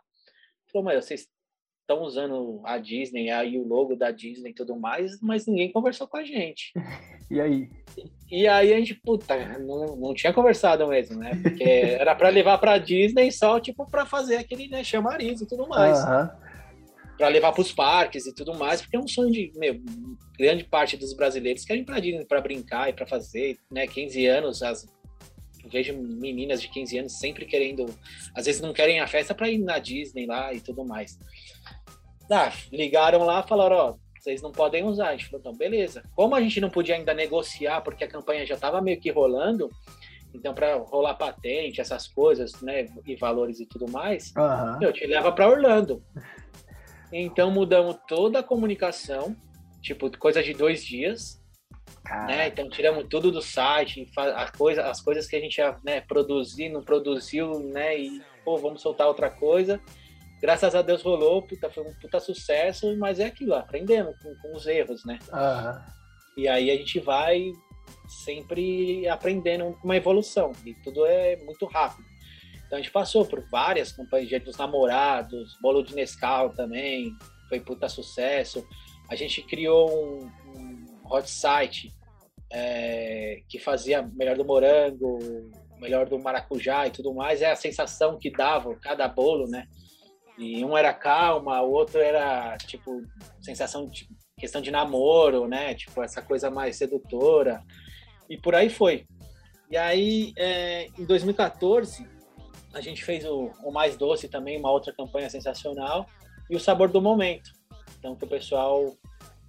[0.72, 1.28] Falou, mas vocês
[1.92, 6.08] estão usando a Disney, aí o logo da Disney e tudo mais, mas ninguém conversou
[6.08, 6.72] com a gente.
[7.32, 7.70] E aí?
[8.30, 11.32] E, aí a gente, puta, não, não tinha conversado mesmo, né?
[11.42, 11.64] Porque
[11.98, 15.98] era para levar para Disney só, tipo, para fazer aquele, né, chamariz e tudo mais.
[16.00, 16.30] Uhum.
[17.18, 19.80] Para levar para os parques e tudo mais, porque é um sonho de, meu,
[20.38, 24.26] grande parte dos brasileiros querem ir para Disney para brincar e para fazer, né, 15
[24.26, 24.86] anos, as
[25.72, 27.86] vejo meninas de 15 anos sempre querendo,
[28.36, 31.18] às vezes não querem a festa para ir na Disney lá e tudo mais.
[32.30, 35.10] Ah, ligaram lá, falaram, ó, vocês não podem usar.
[35.10, 36.04] A gente falou, então, beleza.
[36.16, 39.70] Como a gente não podia ainda negociar, porque a campanha já estava meio que rolando,
[40.34, 44.82] então, para rolar patente, essas coisas, né, e valores e tudo mais, uhum.
[44.82, 46.02] eu te leva para Orlando.
[47.12, 49.36] Então, mudamos toda a comunicação,
[49.82, 51.41] tipo, coisa de dois dias,
[52.28, 52.48] né?
[52.48, 54.10] Então, tiramos tudo do site,
[54.58, 58.82] coisa, as coisas que a gente ia né, produzir, não produziu, né, e, pô, vamos
[58.82, 59.82] soltar outra coisa
[60.42, 64.56] graças a Deus rolou, puta, foi um puta sucesso, mas é aquilo, aprendemos com, com
[64.56, 65.20] os erros, né?
[65.32, 65.82] Uhum.
[66.36, 67.52] E aí a gente vai
[68.08, 72.10] sempre aprendendo uma evolução, e tudo é muito rápido.
[72.66, 77.14] Então a gente passou por várias campanhas de dos namorados, bolo de Nescau também,
[77.48, 78.68] foi puta sucesso.
[79.10, 80.41] A gente criou um
[81.14, 81.94] hot site
[82.52, 85.20] é, que fazia melhor do morango,
[85.80, 87.42] melhor do maracujá e tudo mais.
[87.42, 89.68] É a sensação que dava cada bolo, né?
[90.38, 93.04] E um era calma, o outro era, tipo,
[93.42, 95.76] sensação de questão de namoro, né?
[95.76, 97.64] Tipo, essa coisa mais sedutora.
[98.28, 99.06] E por aí foi.
[99.70, 102.08] E aí, é, em 2014,
[102.74, 106.08] a gente fez o, o, Mais Doce também, uma outra campanha sensacional.
[106.50, 107.52] E o Sabor do Momento.
[108.00, 108.96] Então, que o pessoal.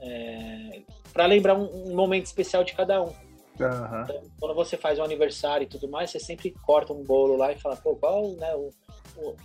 [0.03, 3.07] É, para lembrar um, um, momento especial de cada um.
[3.07, 4.03] Uhum.
[4.03, 7.53] Então, quando você faz um aniversário e tudo mais, você sempre corta um bolo lá
[7.53, 8.71] e fala, pô, qual né, o,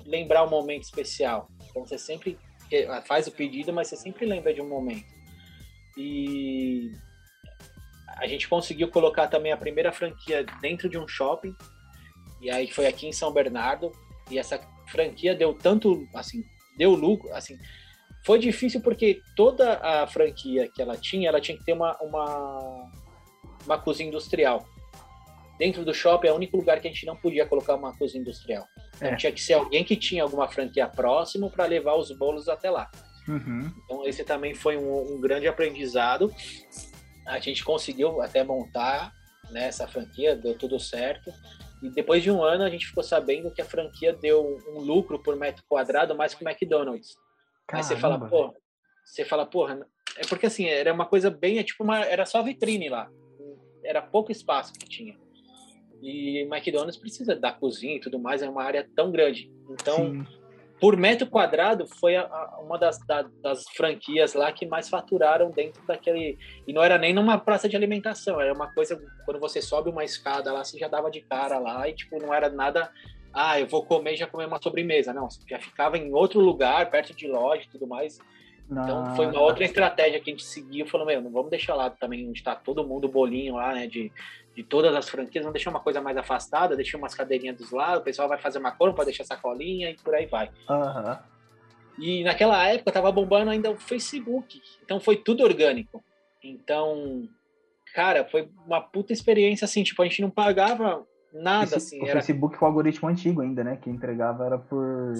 [0.06, 1.50] lembrar um momento especial.
[1.70, 2.38] Então você sempre
[3.06, 5.06] faz o pedido, mas você sempre lembra de um momento.
[5.98, 6.92] E
[8.18, 11.56] a gente conseguiu colocar também a primeira franquia dentro de um shopping.
[12.42, 13.92] E aí foi aqui em São Bernardo.
[14.30, 16.44] E essa franquia deu tanto, assim,
[16.78, 17.58] deu lucro, assim,
[18.28, 22.92] foi difícil porque toda a franquia que ela tinha, ela tinha que ter uma, uma,
[23.66, 24.68] uma cozinha industrial.
[25.58, 28.20] Dentro do shopping é o único lugar que a gente não podia colocar uma cozinha
[28.20, 28.66] industrial.
[28.98, 29.16] Então, é.
[29.16, 32.92] tinha que ser alguém que tinha alguma franquia próximo para levar os bolos até lá.
[33.30, 33.72] Uhum.
[33.86, 36.30] Então esse também foi um, um, grande aprendizado.
[37.26, 39.14] A gente conseguiu até montar
[39.52, 41.32] né, essa franquia, deu tudo certo.
[41.82, 45.18] E depois de um ano a gente ficou sabendo que a franquia deu um lucro
[45.18, 47.16] por metro quadrado mais que o McDonald's.
[47.68, 47.90] Caramba.
[47.90, 48.56] Aí você fala, pô,
[49.04, 49.86] você fala, porra,
[50.18, 53.10] é porque assim, era uma coisa bem, é tipo uma, era só vitrine lá.
[53.84, 55.16] Era pouco espaço que tinha.
[56.02, 59.52] E McDonald's precisa da cozinha e tudo mais, é uma área tão grande.
[59.70, 60.26] Então, Sim.
[60.80, 65.50] por metro quadrado, foi a, a, uma das, da, das franquias lá que mais faturaram
[65.52, 66.38] dentro daquele.
[66.68, 69.02] E não era nem numa praça de alimentação, era uma coisa.
[69.26, 72.34] Quando você sobe uma escada lá, você já dava de cara lá e, tipo, não
[72.34, 72.92] era nada.
[73.38, 75.14] Ah, eu vou comer e já comer uma sobremesa.
[75.14, 78.20] Não, já ficava em outro lugar, perto de loja e tudo mais.
[78.70, 81.90] Então foi uma outra estratégia que a gente seguiu, falou, meu, não vamos deixar lá
[81.90, 84.12] também onde está todo mundo bolinho lá, né, de
[84.58, 88.00] de todas as franquias, vamos deixar uma coisa mais afastada, deixar umas cadeirinhas dos lados,
[88.00, 90.50] o pessoal vai fazer uma cor para deixar sacolinha e por aí vai.
[90.68, 91.18] Uhum.
[92.00, 96.04] E naquela época tava bombando ainda o Facebook, então foi tudo orgânico.
[96.44, 97.30] Então,
[97.94, 102.02] cara, foi uma puta experiência assim, tipo, a gente não pagava nada Esse, assim.
[102.02, 102.14] O era...
[102.14, 103.78] Facebook com o algoritmo antigo ainda, né?
[103.78, 105.14] Que entregava era por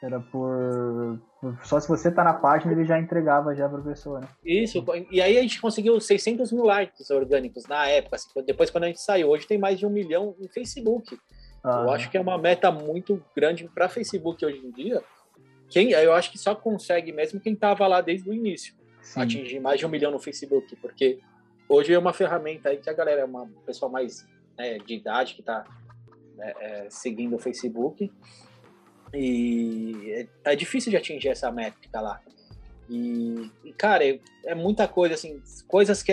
[0.00, 1.20] era por,
[1.64, 4.28] Só se você tá na página, ele já entregava já pra pessoa, né?
[4.44, 8.84] Isso, e aí a gente conseguiu 600 mil likes orgânicos na época, assim, depois quando
[8.84, 9.28] a gente saiu.
[9.28, 11.18] Hoje tem mais de um milhão no Facebook.
[11.64, 11.82] Ah.
[11.84, 15.02] Eu acho que é uma meta muito grande para Facebook hoje em dia.
[15.68, 18.74] Quem, eu acho que só consegue mesmo quem tava lá desde o início.
[19.02, 19.20] Sim.
[19.20, 21.18] Atingir mais de um milhão no Facebook, porque
[21.68, 24.24] hoje é uma ferramenta aí que a galera, é uma pessoa mais
[24.58, 25.64] né, de idade que tá
[26.34, 28.10] né, é, seguindo o Facebook
[29.14, 30.12] E
[30.44, 32.20] é, é difícil de atingir essa métrica lá.
[32.90, 36.12] E, e cara, é, é, muita coisa, assim, coisas que,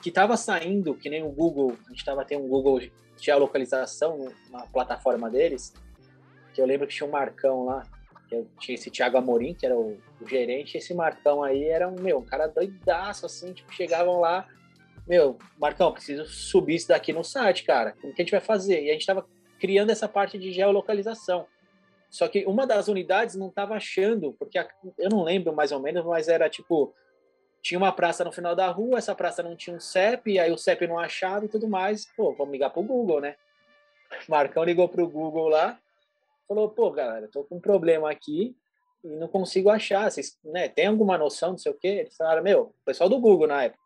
[0.00, 2.80] que tava saindo, que nem o Google, a gente tava tendo um Google
[3.18, 5.74] geolocalização na plataforma deles,
[6.54, 7.82] que eu lembro que tinha um Marcão lá,
[8.28, 11.88] que tinha esse Thiago Amorim, que era o, o gerente, e esse Marcão aí era
[11.88, 14.46] um, meu, um cara doidaço, assim, tipo, chegavam lá,
[15.06, 18.82] meu, Marcão, preciso subir isso daqui no site, cara, como que a gente vai fazer?
[18.82, 19.26] E a gente tava
[19.60, 21.46] criando essa parte de geolocalização.
[22.10, 25.80] Só que uma das unidades não estava achando, porque a, eu não lembro mais ou
[25.80, 26.94] menos, mas era tipo
[27.62, 30.58] tinha uma praça no final da rua, essa praça não tinha um CEP, aí o
[30.58, 32.06] CEP não achava e tudo mais.
[32.16, 33.34] Pô, vamos ligar pro Google, né?
[34.28, 35.76] Marcão ligou pro Google lá,
[36.46, 38.56] falou: pô, galera, tô com um problema aqui
[39.02, 40.08] e não consigo achar.
[40.08, 41.88] Vocês né, tem alguma noção, não sei o quê?
[41.88, 43.85] Eles falaram: meu, pessoal do Google na época.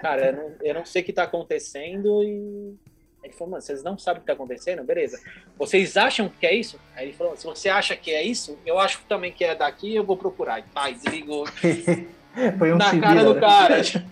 [0.00, 2.74] Cara, eu não, eu não sei o que tá acontecendo e
[3.22, 4.82] ele falou, mano, vocês não sabem o que está acontecendo?
[4.82, 5.20] Beleza.
[5.56, 6.78] Vocês acham que é isso?
[6.96, 9.94] Aí ele falou, se você acha que é isso, eu acho também que é daqui,
[9.94, 10.58] eu vou procurar.
[10.58, 11.46] E pá, desligou.
[12.58, 13.82] Foi um Na cara do cara.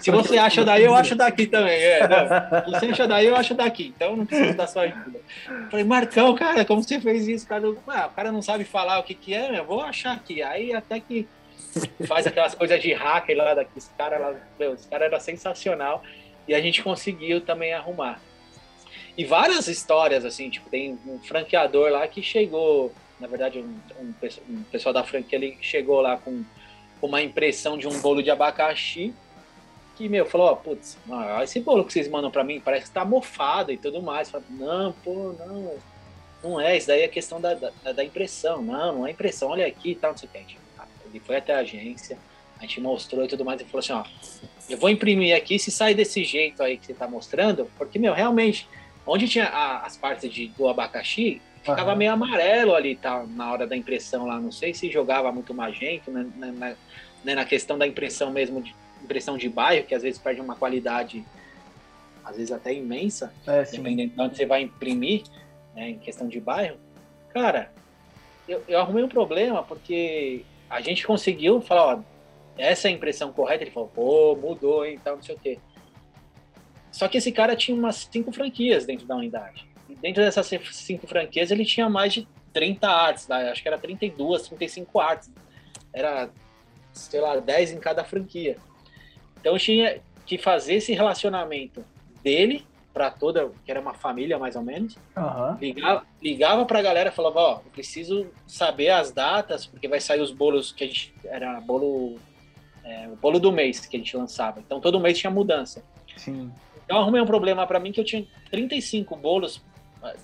[0.00, 1.80] Se você acha daí, eu acho daqui também.
[1.80, 2.64] É, não.
[2.64, 3.92] Se você acha daí, eu acho daqui.
[3.94, 5.20] Então não preciso da sua ajuda.
[5.70, 7.46] Falei, Marcão, cara, como você fez isso?
[7.46, 10.42] Cara, ah, o cara não sabe falar o que, que é, eu vou achar aqui.
[10.42, 11.28] Aí até que
[12.06, 13.72] faz aquelas coisas de hacker lá daqui.
[13.76, 16.02] Esse cara lá, meu, esse cara era sensacional.
[16.46, 18.20] E a gente conseguiu também arrumar.
[19.16, 24.14] E várias histórias, assim, tipo, tem um franqueador lá que chegou, na verdade, um, um,
[24.48, 26.42] um pessoal da franquia ele chegou lá com,
[27.00, 29.12] uma impressão de um bolo de abacaxi,
[29.96, 30.96] que, meu, falou, ó, putz,
[31.42, 34.30] esse bolo que vocês mandam para mim parece que tá mofado e tudo mais.
[34.30, 35.74] Falei, não, pô, não,
[36.42, 38.62] não é, isso daí é questão da, da, da impressão.
[38.62, 40.61] Não, não é impressão, olha aqui e tal, não sei o que.
[41.12, 42.18] Ele foi até a agência,
[42.58, 44.04] a gente mostrou e tudo mais, e falou assim, ó,
[44.68, 48.14] eu vou imprimir aqui, se sai desse jeito aí que você tá mostrando, porque, meu,
[48.14, 48.68] realmente
[49.06, 51.96] Onde tinha a, as partes de, do abacaxi, ficava uhum.
[51.96, 54.38] meio amarelo ali tá, na hora da impressão lá.
[54.38, 56.76] Não sei se jogava muito magento, né, na,
[57.24, 60.54] né, na questão da impressão mesmo, de, impressão de bairro, que às vezes perde uma
[60.54, 61.24] qualidade,
[62.24, 65.24] às vezes até imensa, é, dependendo de onde você vai imprimir,
[65.74, 66.76] né, em questão de bairro.
[67.30, 67.72] Cara,
[68.48, 72.02] eu, eu arrumei um problema porque a gente conseguiu falar, ó,
[72.56, 73.62] essa é a impressão correta.
[73.62, 75.58] Ele falou, pô, mudou, hein, tal, não sei o quê.
[76.90, 79.66] Só que esse cara tinha umas cinco franquias dentro da unidade.
[79.86, 83.50] E dentro dessas cinco franquias ele tinha mais de 30 artes, né?
[83.50, 85.30] acho que era 32, 35 artes.
[85.92, 86.30] Era,
[86.94, 88.56] sei lá, 10 em cada franquia.
[89.38, 91.84] Então tinha que fazer esse relacionamento
[92.22, 94.96] dele para toda, que era uma família mais ou menos.
[95.16, 95.56] Uhum.
[95.60, 100.00] Ligava, ligava para a galera e falava: Ó, eu preciso saber as datas, porque vai
[100.00, 101.14] sair os bolos que a gente.
[101.24, 102.18] Era bolo.
[102.84, 104.60] É, o bolo do mês que a gente lançava.
[104.60, 105.84] Então todo mês tinha mudança.
[106.16, 106.52] Sim.
[106.84, 109.62] Então arrumei um problema para mim que eu tinha 35 bolos,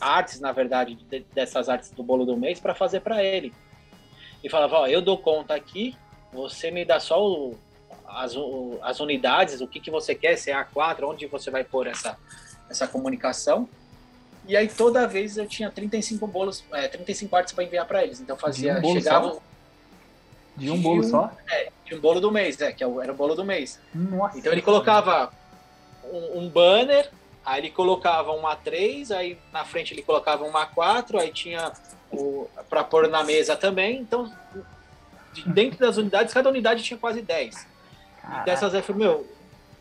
[0.00, 3.52] artes, na verdade, de, dessas artes do bolo do mês para fazer para ele.
[4.42, 5.96] E falava, ó, eu dou conta aqui,
[6.32, 7.56] você me dá só o,
[8.08, 8.34] as,
[8.82, 12.18] as unidades, o que, que você quer, se é A4, onde você vai pôr essa,
[12.70, 13.68] essa comunicação.
[14.46, 18.20] E aí toda vez eu tinha 35 bolos, é, 35 artes para enviar para eles.
[18.20, 19.42] Então fazia, de um chegava só?
[20.56, 21.32] De um bolo de um, só?
[21.50, 23.78] É, de um bolo do mês, é, que era o bolo do mês.
[23.94, 24.38] Nossa.
[24.38, 25.30] Então ele colocava
[26.04, 27.10] um, um banner,
[27.44, 31.72] aí ele colocava uma 3, aí na frente ele colocava uma 4, aí tinha
[32.68, 34.00] para pôr na mesa também.
[34.00, 34.32] Então,
[35.32, 37.66] de, dentro das unidades, cada unidade tinha quase 10.
[38.40, 39.26] E dessas eu falei, meu,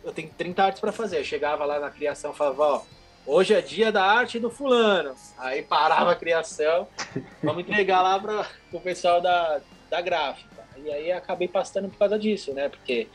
[0.07, 1.19] eu tenho 30 artes para fazer.
[1.19, 2.81] Eu chegava lá na criação falava, ó,
[3.25, 5.13] hoje é dia da arte do fulano.
[5.37, 6.87] Aí parava a criação,
[7.43, 10.47] vamos entregar lá para o pessoal da, da gráfica.
[10.77, 12.69] E aí acabei passando por causa disso, né?
[12.69, 13.07] Porque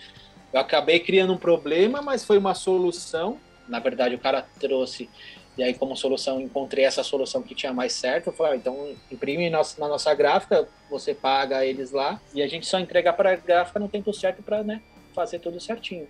[0.52, 3.38] eu acabei criando um problema, mas foi uma solução.
[3.66, 5.08] Na verdade, o cara trouxe,
[5.56, 8.26] e aí, como solução, encontrei essa solução que tinha mais certo.
[8.26, 12.66] Eu falei, ah, então imprime na nossa gráfica, você paga eles lá, e a gente
[12.66, 14.82] só entrega para a gráfica no tempo certo para né,
[15.14, 16.06] fazer tudo certinho.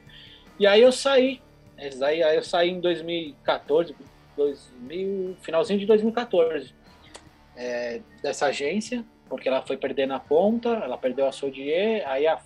[0.62, 1.42] E aí eu saí.
[1.76, 3.96] Aí, aí eu saí em 2014,
[4.36, 6.72] 2000, finalzinho de 2014,
[7.56, 12.40] é, dessa agência, porque ela foi perdendo a conta, ela perdeu a Sodier, aí a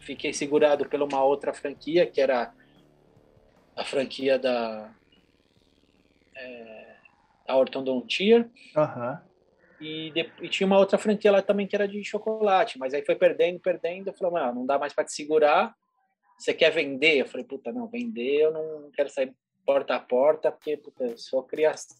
[0.00, 2.52] fiquei segurado pela uma outra franquia, que era
[3.74, 4.90] a franquia da,
[6.36, 6.96] é,
[7.46, 8.50] da Ortodontia.
[8.76, 9.18] Uhum.
[9.80, 13.02] E, de, e, tinha uma outra franquia lá também que era de chocolate, mas aí
[13.02, 14.08] foi perdendo, perdendo.
[14.08, 15.74] Eu falei, não dá mais para te segurar.
[16.42, 17.18] Você quer vender?
[17.18, 19.32] Eu falei, puta, não, vender eu não quero sair
[19.64, 21.96] porta a porta, porque puta, eu sou criação.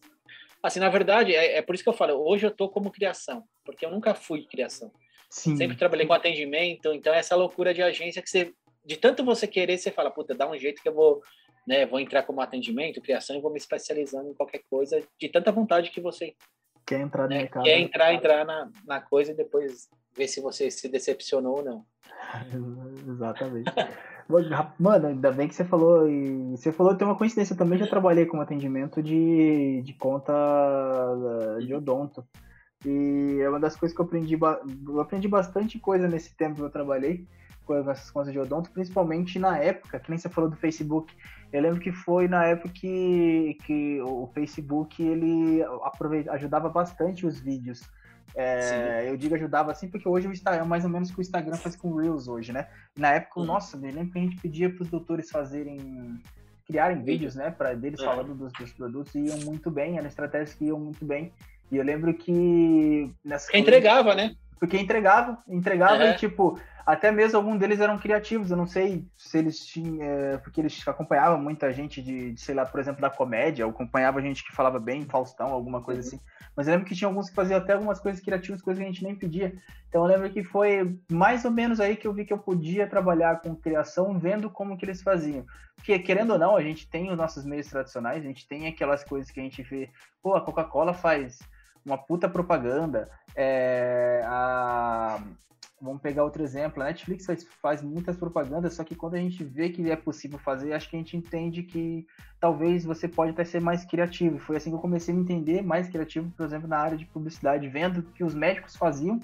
[0.60, 3.44] Assim, na verdade, é, é por isso que eu falo, hoje eu tô como criação,
[3.64, 4.92] porque eu nunca fui criação.
[5.30, 5.56] Sim.
[5.56, 8.52] Sempre trabalhei com atendimento, então essa loucura de agência que você,
[8.84, 11.22] de tanto você querer, você fala, puta, dá um jeito que eu vou,
[11.64, 15.52] né, vou entrar como atendimento, criação e vou me especializando em qualquer coisa, de tanta
[15.52, 16.34] vontade que você
[16.84, 17.38] Quer entrar né?
[17.38, 17.62] mercado.
[17.62, 21.86] Quer entrar, entrar na, na coisa e depois ver se você se decepcionou ou não.
[23.08, 23.70] Exatamente.
[24.78, 26.08] Mano, ainda bem que você falou.
[26.08, 27.54] E você falou tem uma coincidência.
[27.54, 30.32] Eu também já trabalhei com atendimento de, de conta
[31.60, 32.24] de odonto.
[32.84, 34.38] E é uma das coisas que eu aprendi.
[34.40, 37.26] Eu aprendi bastante coisa nesse tempo que eu trabalhei
[37.64, 41.14] com essas contas de odonto, principalmente na época, que nem você falou do Facebook.
[41.52, 45.62] Eu lembro que foi na época que, que o Facebook ele
[46.30, 47.82] ajudava bastante os vídeos.
[48.34, 51.20] É, eu digo ajudava assim porque hoje o Instagram é mais ou menos o que
[51.20, 52.66] o Instagram faz com Reels hoje, né?
[52.96, 53.46] Na época, uhum.
[53.46, 56.20] nossa, eu lembro que a gente pedia para os doutores fazerem
[56.66, 58.04] criarem vídeos, né, para deles é.
[58.04, 61.32] falando dos, dos, produtos e iam muito bem, eram estratégias que iam muito bem.
[61.70, 64.34] E eu lembro que nessa entregava, né?
[64.58, 66.10] Porque entregava, entregava é.
[66.12, 68.50] e tipo, até mesmo alguns deles eram criativos.
[68.50, 70.02] Eu não sei se eles tinham.
[70.02, 73.72] É, porque eles acompanhavam muita gente de, de, sei lá, por exemplo, da comédia, ou
[73.72, 76.06] acompanhava gente que falava bem, Faustão, alguma coisa uhum.
[76.06, 76.20] assim.
[76.56, 78.92] Mas eu lembro que tinha alguns que faziam até algumas coisas criativas, coisas que a
[78.92, 79.54] gente nem pedia.
[79.88, 82.86] Então eu lembro que foi mais ou menos aí que eu vi que eu podia
[82.86, 85.44] trabalhar com criação, vendo como que eles faziam.
[85.76, 89.02] Porque, querendo ou não, a gente tem os nossos meios tradicionais, a gente tem aquelas
[89.02, 89.90] coisas que a gente vê.
[90.22, 91.40] Pô, a Coca-Cola faz
[91.84, 93.10] uma puta propaganda.
[93.34, 95.20] É, a,
[95.82, 96.82] vamos pegar outro exemplo.
[96.82, 100.38] A Netflix faz, faz, muitas propagandas, só que quando a gente vê que é possível
[100.38, 102.06] fazer, acho que a gente entende que
[102.40, 104.38] talvez você pode até ser mais criativo.
[104.38, 107.04] Foi assim que eu comecei a me entender mais criativo, por exemplo, na área de
[107.06, 109.20] publicidade, vendo que os médicos faziam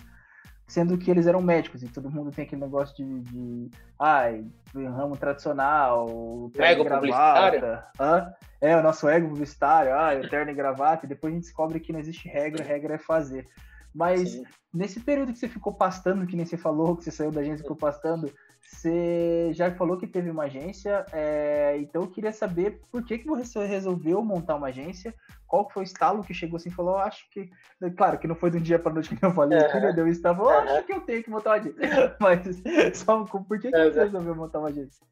[0.68, 4.44] sendo que eles eram médicos e todo mundo tem aquele negócio de, de ai,
[4.74, 7.82] ramo tradicional, ego publicitário.
[7.98, 8.34] Hã?
[8.60, 11.80] É, o nosso ego publicitário, ah, o terno e gravata, e depois a gente descobre
[11.80, 13.48] que não existe regra, regra é fazer.
[13.94, 14.44] Mas Sim.
[14.72, 17.60] nesse período que você ficou pastando, que nem você falou, que você saiu da agência
[17.60, 22.80] e ficou pastando, você já falou que teve uma agência, é, então eu queria saber
[22.90, 25.14] por que, que você resolveu montar uma agência,
[25.46, 27.48] qual foi o estalo que chegou assim e falou, acho que.
[27.96, 29.68] Claro que não foi de um dia para noite que eu falei, uhum.
[29.68, 32.16] que deu estava, oh, acho que eu tenho que montar uma agência.
[32.20, 32.62] Mas
[32.94, 35.04] só por que, que você resolveu montar uma agência?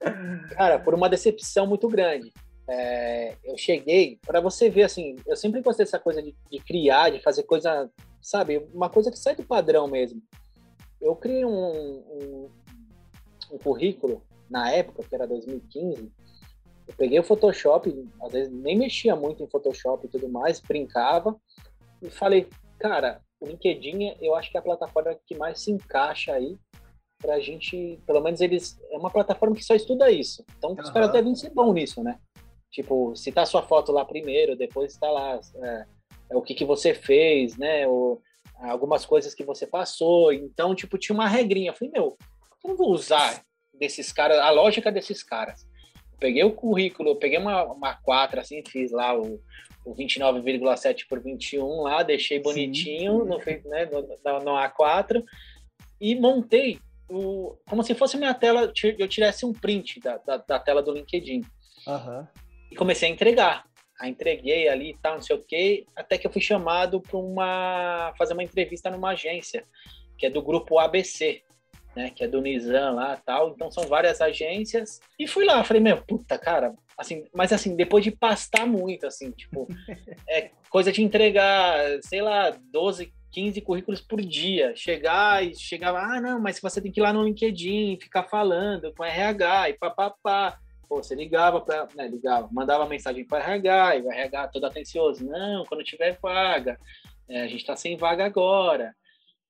[0.51, 2.33] Cara, por uma decepção muito grande.
[2.69, 7.11] É, eu cheguei, para você ver, assim, eu sempre gostei dessa coisa de, de criar,
[7.11, 7.89] de fazer coisa,
[8.27, 10.21] sabe, uma coisa que sai do padrão mesmo.
[11.01, 12.51] Eu criei um, um,
[13.53, 16.12] um currículo na época, que era 2015,
[16.89, 21.37] eu peguei o Photoshop, às vezes nem mexia muito em Photoshop e tudo mais, brincava
[22.03, 22.49] e falei,
[22.81, 26.59] cara, o LinkedIn eu acho que é a plataforma que mais se encaixa aí
[27.19, 30.45] pra gente, pelo menos eles, é uma plataforma que só estuda isso.
[30.59, 30.81] Então uhum.
[30.81, 32.19] os caras devem ser bons nisso, né?
[32.71, 35.87] Tipo, tá sua foto lá primeiro, depois tá lá é, é
[36.31, 37.87] o que, que você fez, né?
[37.87, 38.23] Ou,
[38.61, 40.33] algumas coisas que você passou.
[40.33, 41.71] Então, tipo, tinha uma regrinha.
[41.71, 42.17] Eu falei, meu,
[42.65, 43.43] eu não vou usar
[43.75, 45.67] desses caras, a lógica desses caras.
[46.19, 49.41] peguei o currículo, peguei uma, uma 4, assim, fiz lá o,
[49.85, 54.01] o 29,7 por 21 lá, deixei bonitinho no, né, no,
[54.41, 55.23] no, A4
[56.01, 60.59] e montei o, como se fosse minha tela, eu tirasse um print da, da, da
[60.59, 61.43] tela do LinkedIn.
[61.87, 62.27] Uhum.
[62.71, 63.65] E comecei a entregar.
[63.99, 67.17] Aí entreguei ali e tal, não sei o quê, até que eu fui chamado para
[67.17, 69.65] uma fazer uma entrevista numa agência,
[70.19, 71.43] que é do grupo ABC,
[71.95, 73.51] né, que é do Nizam lá tal.
[73.51, 75.01] Então são várias agências.
[75.19, 79.31] E fui lá, falei, meu, puta, cara, assim, mas assim, depois de pastar muito, assim,
[79.31, 79.67] tipo,
[80.29, 84.77] é coisa de entregar, sei lá, 12, 15 currículos por dia.
[84.77, 88.93] Chegar e chegava, ah, não, mas você tem que ir lá no LinkedIn, ficar falando
[88.95, 90.59] com RH e papapá.
[90.88, 95.27] Pô, você ligava para, né, ligava, mandava mensagem para RH, e o RH todo atencioso,
[95.27, 96.79] não, quando tiver vaga,
[97.29, 98.94] é, a gente está sem vaga agora.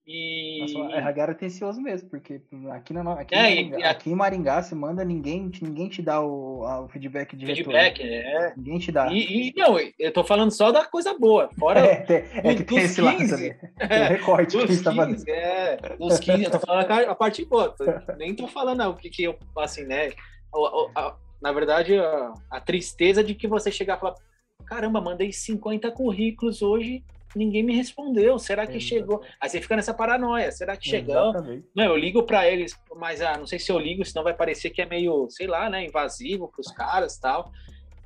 [0.06, 0.60] E...
[0.60, 4.62] Nossa, RH era atencioso mesmo, porque aqui, na, aqui, é, em Maringá, aqui em Maringá
[4.62, 8.44] você manda, ninguém, ninguém te dá o, o feedback de Feedback, retorno.
[8.44, 8.54] é.
[8.56, 9.12] Ninguém te dá.
[9.12, 12.62] E, e, não, eu tô falando só da coisa boa, fora é, tem, é que
[12.62, 13.54] tem esse 15, lado também.
[13.88, 15.28] Tem o recorte que 15, tá fazendo.
[15.28, 17.74] É, dos 15, eu tô falando a parte boa,
[18.16, 20.12] nem tô falando o que, que eu, assim, né,
[20.54, 24.14] a, a, na verdade, a, a, tristeza de que você chegar e falar:
[24.64, 28.38] caramba, mandei 50 currículos hoje, ninguém me respondeu.
[28.38, 29.22] Será que chegou?
[29.40, 31.14] Aí você fica nessa paranoia: será que chegou?
[31.74, 34.70] Não, eu ligo para eles, mas ah, não sei se eu ligo, senão vai parecer
[34.70, 37.52] que é meio, sei lá, né, invasivo para os caras tal.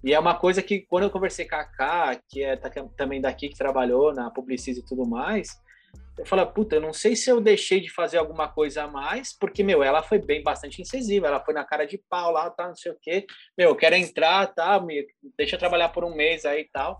[0.02, 2.57] E é uma coisa que, quando eu conversei com a Ká, que é
[2.96, 5.61] também daqui, que trabalhou na Publicis e tudo mais,
[6.20, 9.32] eu falo, puta, eu não sei se eu deixei de fazer alguma coisa a mais,
[9.32, 12.68] porque, meu, ela foi bem bastante incisiva, ela foi na cara de pau lá, tá,
[12.68, 13.24] não sei o quê.
[13.56, 15.06] Meu, eu quero entrar, tá, me
[15.38, 16.98] deixa eu trabalhar por um mês aí e tal.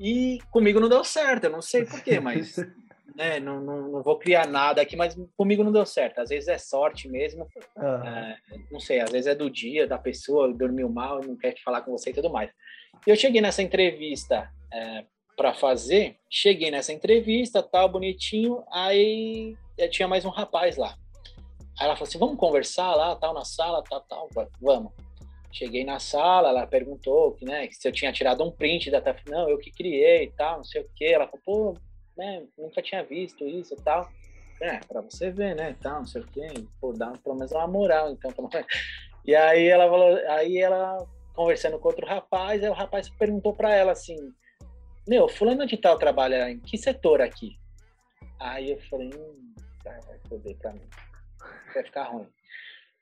[0.00, 2.56] E comigo não deu certo, eu não sei porquê, mas
[3.14, 6.20] né, não, não, não, vou criar nada aqui, mas comigo não deu certo.
[6.20, 7.46] Às vezes é sorte mesmo,
[7.76, 8.08] uhum.
[8.08, 8.38] é,
[8.70, 11.92] não sei, às vezes é do dia da pessoa, dormiu mal, não quer falar com
[11.92, 12.50] você e tudo mais.
[13.06, 15.04] E eu cheguei nessa entrevista é,
[15.38, 16.16] para fazer.
[16.28, 18.64] Cheguei nessa entrevista, tal, bonitinho.
[18.72, 20.98] Aí eh, tinha mais um rapaz lá.
[21.78, 24.28] Aí ela falou assim: vamos conversar lá, tal, na sala, tal, tal.
[24.60, 24.92] Vamos.
[25.52, 29.22] Cheguei na sala, ela perguntou né, se eu tinha tirado um print da TAF.
[29.30, 31.06] Não, eu que criei tal, não sei o quê.
[31.06, 31.80] Ela falou, pô,
[32.16, 34.10] né, nunca tinha visto isso e tal.
[34.60, 36.48] É, pra você ver, né, tal, não sei o quê.
[36.80, 38.32] Pô, dá pelo menos uma moral, então.
[39.24, 43.72] E aí ela falou, aí ela conversando com outro rapaz, aí o rapaz perguntou para
[43.74, 44.16] ela assim,
[45.08, 47.58] meu, fulano de tal trabalha em que setor aqui?
[48.38, 50.88] Aí eu falei, hum, vai foder pra mim,
[51.74, 52.28] vai ficar ruim.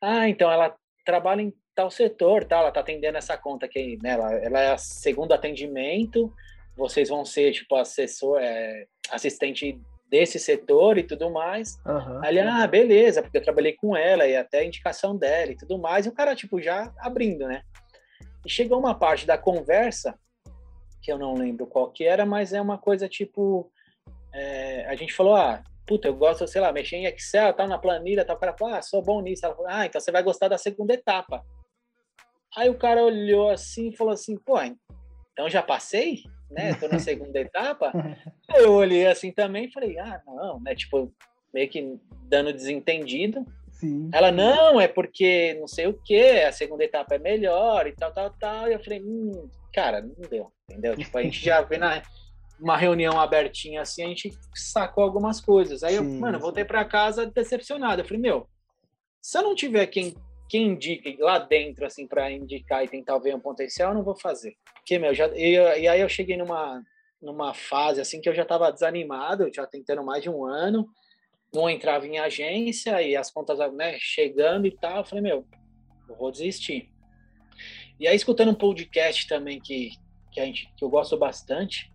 [0.01, 2.59] Ah, então ela trabalha em tal setor, tá?
[2.59, 4.11] Ela tá atendendo essa conta aqui, né?
[4.11, 6.33] Ela, ela é a segundo atendimento,
[6.77, 11.77] vocês vão ser, tipo, assessor, é, assistente desse setor e tudo mais.
[11.85, 12.25] Uhum.
[12.25, 15.79] Ali, ah, beleza, porque eu trabalhei com ela e até a indicação dela e tudo
[15.79, 16.07] mais.
[16.07, 17.63] E o cara, tipo, já abrindo, né?
[18.45, 20.17] E chegou uma parte da conversa,
[21.07, 23.71] que eu não lembro qual que era, mas é uma coisa tipo.
[24.35, 27.79] É, a gente falou, ah, puta, eu gosto, sei lá, mexer em Excel, tá na
[27.79, 28.37] planilha, tal.
[28.37, 29.47] O cara falou, ah, sou bom nisso.
[29.47, 31.43] Ela falou, ah, então você vai gostar da segunda etapa.
[32.57, 34.61] Aí o cara olhou assim e falou assim, pô,
[35.33, 36.23] então já passei?
[36.51, 36.75] né?
[36.75, 37.93] Tô na segunda etapa.
[38.55, 40.75] Eu olhei assim também e falei, ah, não, né?
[40.75, 41.13] Tipo,
[41.53, 41.99] meio que
[42.29, 43.45] dando desentendido.
[43.73, 44.09] Sim.
[44.13, 48.13] Ela, não, é porque não sei o que, a segunda etapa é melhor e tal,
[48.13, 48.69] tal, tal.
[48.69, 50.95] E eu falei, hum, cara, não deu, entendeu?
[50.97, 52.03] Tipo, a gente já vê na
[52.59, 55.83] uma reunião abertinha assim, a gente sacou algumas coisas.
[55.83, 58.01] Aí eu, mano, voltei para casa decepcionado.
[58.01, 58.49] Eu falei, meu,
[59.21, 60.14] se eu não tiver quem
[60.49, 64.17] quem indica lá dentro, assim, para indicar e tentar ver um potencial, eu não vou
[64.17, 64.57] fazer.
[64.75, 66.83] Porque, meu, já, e, e aí eu cheguei numa,
[67.21, 70.89] numa fase, assim, que eu já estava desanimado, já tentando mais de um ano,
[71.53, 75.47] não entrava em agência e as contas, né, chegando e tal, eu falei, meu,
[76.09, 76.91] eu vou desistir.
[77.99, 79.91] E aí, escutando um podcast também que,
[80.37, 81.91] que, a gente, que eu gosto bastante,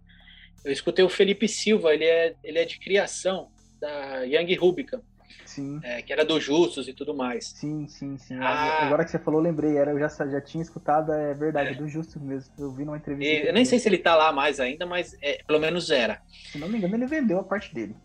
[0.66, 5.00] eu escutei o Felipe Silva, ele é, ele é de criação, da Young Rubicon.
[5.46, 5.80] Sim.
[5.84, 7.50] É, que era do Justus e tudo mais.
[7.50, 8.36] Sim, sim, sim.
[8.40, 9.78] Ah, Agora que você falou, lembrei.
[9.78, 11.74] Era, eu já, já tinha escutado, é verdade, é.
[11.76, 12.54] do Justus mesmo.
[12.58, 13.32] Eu vi numa entrevista.
[13.32, 16.22] E, eu nem sei se ele tá lá mais ainda, mas é, pelo menos era.
[16.52, 17.96] Se não me engano, ele vendeu a parte dele.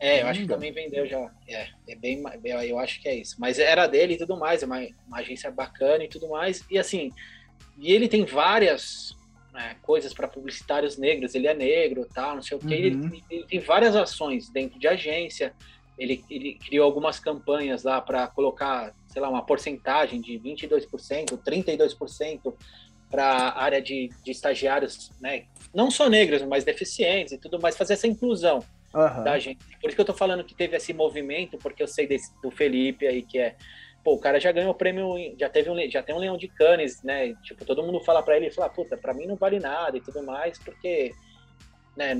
[0.00, 1.30] É, eu acho que também vendeu já.
[1.46, 2.22] É, é bem,
[2.66, 3.36] eu acho que é isso.
[3.38, 6.64] Mas era dele e tudo mais, é uma, uma agência bacana e tudo mais.
[6.70, 7.12] E assim,
[7.78, 9.16] e ele tem várias
[9.54, 11.34] né, coisas para publicitários negros.
[11.34, 12.66] Ele é negro, tal, não sei o que.
[12.66, 12.72] Uhum.
[12.74, 15.54] Ele, ele, tem várias ações dentro de agência
[15.98, 22.54] ele, ele criou algumas campanhas lá para colocar, sei lá, uma porcentagem de 22%, 32%
[23.10, 25.44] para a área de, de estagiários, né?
[25.72, 29.22] Não só negros, mas deficientes e tudo mais, fazer essa inclusão uhum.
[29.22, 29.64] da gente.
[29.80, 32.50] Por isso que eu estou falando que teve esse movimento, porque eu sei desse, do
[32.50, 33.54] Felipe aí, que é
[34.04, 36.46] pô, o cara já ganhou o prêmio, já teve um, já tem um leão de
[36.46, 37.34] canes, né?
[37.42, 40.22] Tipo, todo mundo fala para ele, fala, puta, para mim não vale nada e tudo
[40.22, 41.12] mais, porque,
[41.96, 42.14] né,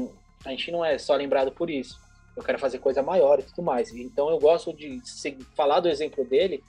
[0.45, 2.03] a gente não é só lembrado por isso
[2.37, 3.93] eu quero fazer coisa maior e tudo mais.
[3.93, 5.01] Então eu gosto de
[5.55, 6.62] falar do exemplo dele.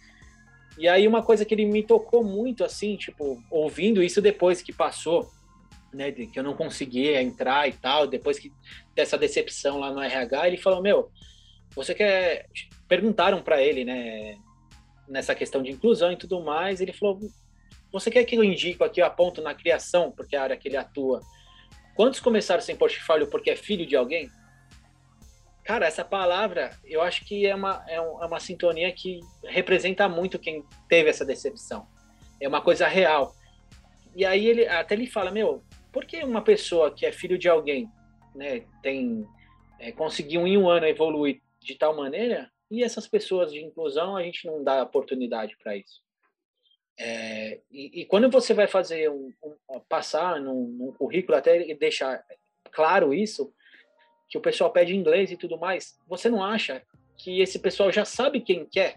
[0.77, 4.73] E aí uma coisa que ele me tocou muito, assim, tipo, ouvindo isso depois que
[4.73, 5.29] passou,
[5.93, 8.51] né, que eu não conseguia entrar e tal, depois que
[8.93, 11.09] dessa decepção lá no RH, ele falou, meu,
[11.73, 12.47] você quer...
[12.87, 14.37] Perguntaram para ele, né,
[15.07, 17.19] nessa questão de inclusão e tudo mais, ele falou,
[17.91, 20.67] você quer que eu indico aqui, eu aponto na criação, porque é a área que
[20.67, 21.21] ele atua,
[21.95, 24.29] quantos começaram sem portfólio porque é filho de alguém?
[25.63, 30.07] Cara, essa palavra, eu acho que é uma, é, um, é uma sintonia que representa
[30.07, 31.87] muito quem teve essa decepção.
[32.39, 33.33] É uma coisa real.
[34.15, 37.49] E aí ele até ele fala, meu, por que uma pessoa que é filho de
[37.49, 37.89] alguém,
[38.35, 39.25] né, tem
[39.79, 44.23] é, conseguiu em um ano evoluir de tal maneira e essas pessoas de inclusão a
[44.23, 46.03] gente não dá oportunidade para isso.
[46.97, 52.23] É, e, e, quando você vai fazer um, um passar num, num currículo até deixar
[52.71, 53.53] claro isso,
[54.29, 56.81] que o pessoal pede inglês e tudo mais, você não acha
[57.17, 58.95] que esse pessoal já sabe quem quer?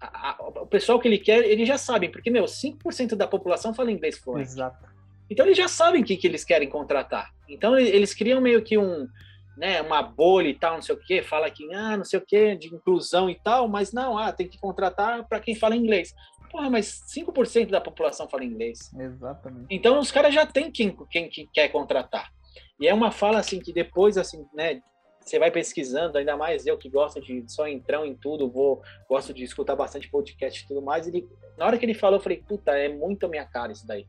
[0.00, 3.72] A, a, o pessoal que ele quer, eles já sabem, porque, meu, 5% da população
[3.72, 4.50] fala inglês fluente.
[4.50, 4.90] Exato.
[5.30, 7.32] Então eles já sabem o que, que eles querem contratar.
[7.48, 9.08] Então eles criam meio que um,
[9.56, 12.24] né, uma bolha e tal, não sei o quê, fala que, ah, não sei o
[12.24, 16.14] quê, de inclusão e tal, mas não, ah, tem que contratar para quem fala inglês.
[16.50, 18.92] Porra, mas 5% da população fala inglês.
[18.94, 19.66] Exatamente.
[19.70, 22.30] Então os caras já têm quem, quem, quem quer contratar.
[22.78, 24.82] E é uma fala assim que depois assim, né,
[25.24, 29.32] você vai pesquisando, ainda mais eu que gosto de só entrar em tudo, vou gosto
[29.32, 31.06] de escutar bastante podcast e tudo mais.
[31.06, 31.26] Ele,
[31.56, 34.06] na hora que ele falou, eu falei, puta, é muito a minha cara isso daí.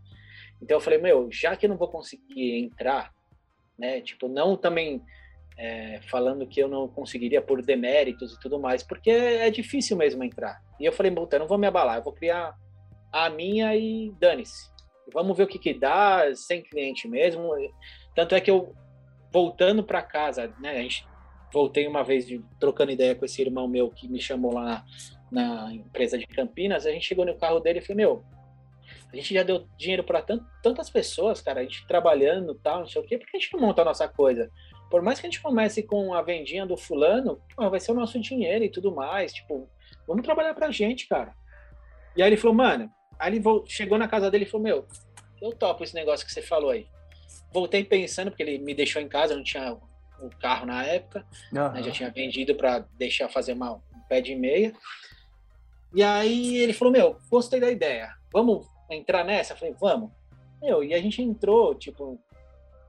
[0.62, 3.14] Então eu falei, meu, já que eu não vou conseguir entrar,
[3.78, 5.02] né, tipo, não também
[5.58, 10.24] é, falando que eu não conseguiria por deméritos e tudo mais, porque é difícil mesmo
[10.24, 10.62] entrar.
[10.80, 12.56] E eu falei, puta, eu não vou me abalar, eu vou criar
[13.12, 14.72] a minha e dane-se.
[15.14, 17.49] Vamos ver o que que dá, sem cliente mesmo.
[18.16, 18.74] Tanto é que eu,
[19.32, 20.72] voltando para casa, né?
[20.72, 21.06] A gente
[21.51, 24.84] voltei uma vez de, trocando ideia com esse irmão meu que me chamou lá
[25.32, 26.86] na, na empresa de Campinas.
[26.86, 28.24] A gente chegou no carro dele e falei: Meu,
[29.12, 30.24] a gente já deu dinheiro para
[30.62, 33.54] tantas pessoas, cara, a gente trabalhando tal, não sei o quê, por que a gente
[33.54, 34.49] não monta a nossa coisa?
[34.94, 38.20] Por mais que a gente comece com a vendinha do fulano, vai ser o nosso
[38.20, 39.68] dinheiro e tudo mais, tipo,
[40.06, 41.34] vamos trabalhar pra gente, cara.
[42.16, 42.88] E aí ele falou, mano,
[43.18, 44.88] aí ele chegou na casa dele e falou, meu,
[45.41, 46.86] eu topo esse negócio que você falou aí.
[47.52, 49.76] Voltei pensando, porque ele me deixou em casa, não tinha
[50.22, 51.72] um carro na época, uhum.
[51.72, 54.76] né, já tinha vendido para deixar fazer uma, um pé de meia.
[55.91, 59.54] E aí ele falou, meu, gostei da ideia, vamos entrar nessa?
[59.54, 60.12] Eu falei, vamos.
[60.62, 62.22] Meu, e a gente entrou, tipo,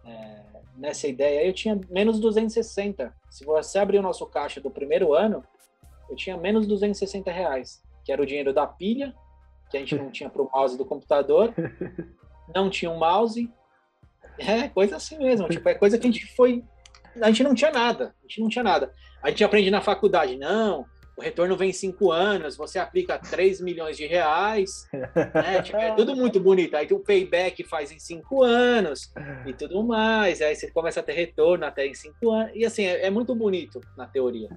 [0.04, 1.46] é, nessa ideia.
[1.46, 3.14] Eu tinha menos 260.
[3.30, 5.44] Se você abrir o nosso caixa do primeiro ano,
[6.08, 9.14] eu tinha menos 260 reais, que era o dinheiro da pilha,
[9.70, 11.54] que a gente não tinha para o mouse do computador,
[12.54, 13.50] não tinha um mouse.
[14.38, 15.48] É, coisa assim mesmo.
[15.48, 16.64] Tipo, é coisa que a gente foi.
[17.22, 18.14] A gente não tinha nada.
[18.18, 18.92] A gente não tinha nada.
[19.22, 20.84] A gente aprende na faculdade, não,
[21.16, 24.88] o retorno vem em cinco anos, você aplica 3 milhões de reais,
[25.32, 25.62] né?
[25.62, 26.76] tipo, é tudo muito bonito.
[26.76, 29.12] Aí o payback faz em cinco anos
[29.46, 30.42] e tudo mais.
[30.42, 32.52] Aí você começa a ter retorno até em cinco anos.
[32.54, 34.48] E assim, é, é muito bonito na teoria.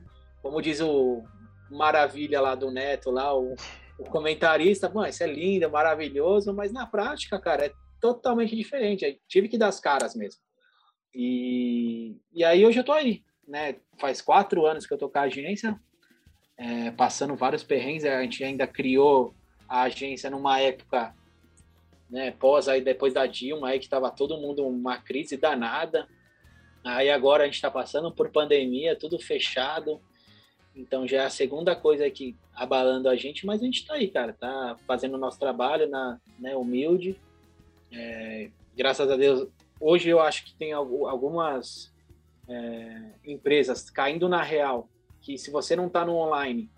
[0.41, 1.23] Como diz o
[1.69, 3.53] Maravilha lá do Neto, lá, o,
[3.99, 9.05] o comentarista, Bom, isso é lindo, maravilhoso, mas na prática, cara, é totalmente diferente.
[9.05, 10.41] Aí tive que dar as caras mesmo.
[11.13, 13.75] E, e aí hoje eu tô aí, né?
[13.99, 15.79] Faz quatro anos que eu tô com a agência,
[16.57, 18.05] é, passando vários perrengues.
[18.05, 19.33] A gente ainda criou
[19.69, 21.13] a agência numa época,
[22.09, 26.07] né, pós aí depois da Dilma, aí que estava todo mundo uma crise danada.
[26.83, 30.01] Aí agora a gente está passando por pandemia, tudo fechado.
[30.75, 34.07] Então já é a segunda coisa que abalando a gente, mas a gente está aí,
[34.07, 37.19] cara, tá fazendo o nosso trabalho na né, humilde.
[37.91, 39.47] É, graças a Deus,
[39.79, 41.93] hoje eu acho que tem algumas
[42.47, 44.87] é, empresas caindo na real
[45.27, 46.69] que se você não está no online,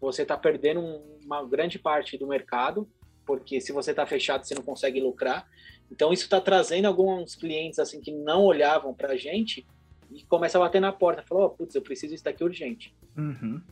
[0.00, 0.80] você está perdendo
[1.24, 2.88] uma grande parte do mercado,
[3.24, 5.48] porque se você está fechado, você não consegue lucrar.
[5.88, 9.64] Então isso está trazendo alguns clientes assim que não olhavam para a gente
[10.10, 12.92] e começa a bater na porta, falou, oh, putz, eu preciso isso daqui urgente.
[13.16, 13.62] Uhum.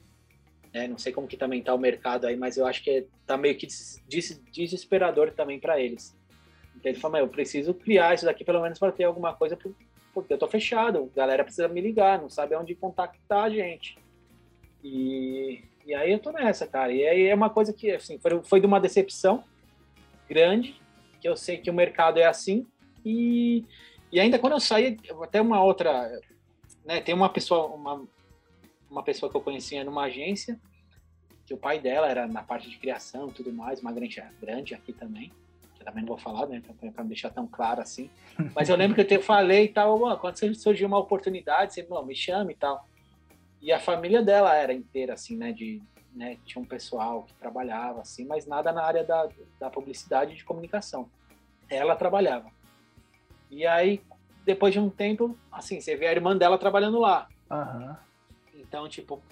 [0.73, 3.37] É, não sei como que também está o mercado aí, mas eu acho que está
[3.37, 6.17] meio que des desesperador também para eles.
[6.77, 9.57] Então ele falou, eu preciso criar isso daqui pelo menos para ter alguma coisa,
[10.13, 14.04] porque eu tô fechado, a galera precisa me ligar, não sabe onde contactar a gente.
[14.85, 16.93] E, e aí eu tô nessa, cara.
[16.93, 19.43] E aí é uma coisa que, assim, foi, foi de uma decepção
[20.29, 20.79] grande,
[21.21, 22.67] que eu sei que o mercado é assim.
[23.05, 23.65] E,
[24.13, 26.21] e ainda quando eu saí, até uma outra,
[26.85, 28.07] né, tem uma pessoa, uma,
[28.91, 30.61] uma pessoa que eu conhecia numa agência,
[31.47, 34.93] que o pai dela era na parte de criação tudo mais, uma grande, grande aqui
[34.93, 35.33] também,
[35.85, 36.63] também não vou falar, né,
[36.95, 38.11] para deixar tão claro assim.
[38.55, 42.17] Mas eu lembro que eu te falei e tal, quando surgiu uma oportunidade, você me
[42.17, 42.87] chame e tal.
[43.65, 45.51] E a família dela era inteira, assim, né?
[45.51, 45.81] De,
[46.15, 49.27] né, tinha um pessoal que trabalhava, assim, mas nada na área da,
[49.59, 51.09] da publicidade e de comunicação.
[51.71, 52.51] Ela trabalhava.
[53.51, 54.03] E aí,
[54.45, 57.27] depois de um tempo, assim, você vê a irmã dela trabalhando lá.
[57.51, 57.97] Uhum.
[58.61, 59.23] Então, tipo,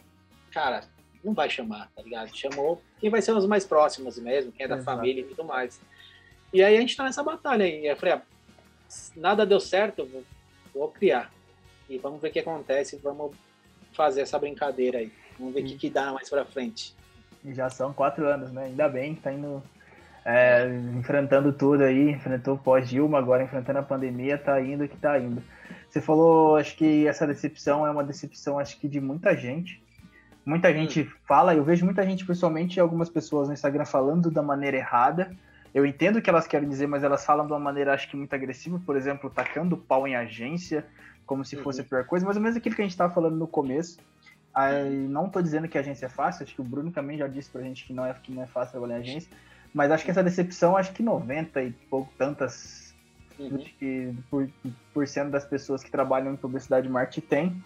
[0.50, 0.82] cara,
[1.22, 2.34] não vai chamar, tá ligado?
[2.34, 4.96] Chamou quem vai ser os mais próximos mesmo, quem é da Exato.
[4.96, 5.78] família e tudo mais.
[6.54, 7.86] E aí a gente tá nessa batalha aí.
[7.86, 8.22] Eu falei, ah,
[9.14, 10.24] nada deu certo, vou,
[10.72, 11.30] vou criar.
[11.86, 13.36] E vamos ver o que acontece, vamos
[13.92, 15.12] fazer essa brincadeira aí.
[15.38, 16.94] Vamos ver o que, que dá mais pra frente.
[17.50, 18.64] Já são quatro anos, né?
[18.66, 19.62] Ainda bem que tá indo.
[20.24, 25.42] É, enfrentando tudo aí, enfrentou pós-Dilma, agora enfrentando a pandemia, tá indo que tá indo.
[25.88, 29.82] Você falou, acho que essa decepção é uma decepção, acho que de muita gente.
[30.44, 30.74] Muita hum.
[30.74, 35.36] gente fala, eu vejo muita gente, principalmente algumas pessoas no Instagram, falando da maneira errada.
[35.74, 38.16] Eu entendo o que elas querem dizer, mas elas falam de uma maneira, acho que
[38.16, 40.84] muito agressiva, por exemplo, tacando pau em agência,
[41.26, 41.86] como se fosse uhum.
[41.86, 43.98] a pior coisa, mas é mesmo aquilo que a gente estava falando no começo.
[44.54, 47.26] Aí, não estou dizendo que a agência é fácil, acho que o Bruno também já
[47.26, 49.30] disse pra gente que não é, que não é fácil trabalhar em agência,
[49.72, 52.94] mas acho que essa decepção, acho que 90 e pouco tantas
[53.38, 53.64] uhum.
[54.28, 54.48] por,
[54.92, 57.62] por cento das pessoas que trabalham em publicidade e marketing tem,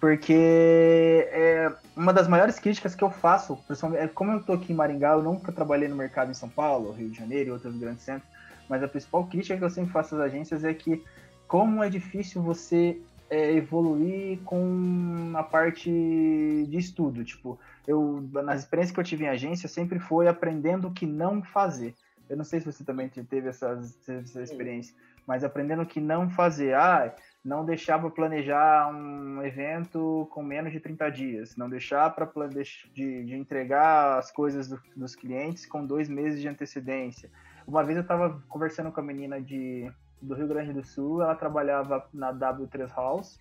[0.00, 3.58] porque é uma das maiores críticas que eu faço,
[3.96, 6.92] é, como eu estou aqui em Maringá, eu nunca trabalhei no mercado em São Paulo,
[6.92, 8.30] Rio de Janeiro e outros grandes centros,
[8.68, 11.04] mas a principal crítica que eu sempre faço às agências é que
[11.48, 17.24] como é difícil você é, evoluir com a parte de estudo.
[17.24, 21.42] Tipo, eu nas experiências que eu tive em agência sempre foi aprendendo o que não
[21.42, 21.94] fazer.
[22.28, 24.94] Eu não sei se você também teve essa, essa experiência,
[25.26, 26.74] mas aprendendo o que não fazer.
[26.74, 32.26] Ah, não deixar para planejar um evento com menos de 30 dias, não deixar para
[32.92, 37.30] de, de, entregar as coisas do, dos clientes com dois meses de antecedência.
[37.66, 39.90] Uma vez eu estava conversando com a menina de
[40.20, 43.38] do Rio Grande do Sul, ela trabalhava na W3 House,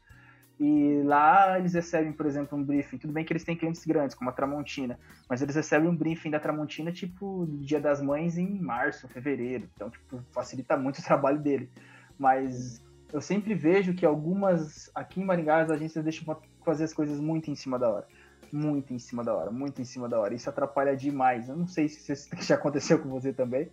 [0.60, 2.98] e lá eles recebem, por exemplo, um briefing.
[2.98, 5.00] Tudo bem que eles têm clientes grandes, como a Tramontina,
[5.30, 9.70] mas eles recebem um briefing da Tramontina, tipo, Dia das Mães em março, fevereiro.
[9.76, 11.70] Então, tipo, facilita muito o trabalho dele.
[12.18, 17.20] Mas eu sempre vejo que algumas, aqui em Maringá, as agências deixam fazer as coisas
[17.20, 18.08] muito em cima da hora.
[18.52, 20.34] Muito em cima da hora, muito em cima da hora.
[20.34, 21.50] Isso atrapalha demais.
[21.50, 23.70] Eu não sei se isso já aconteceu com você também.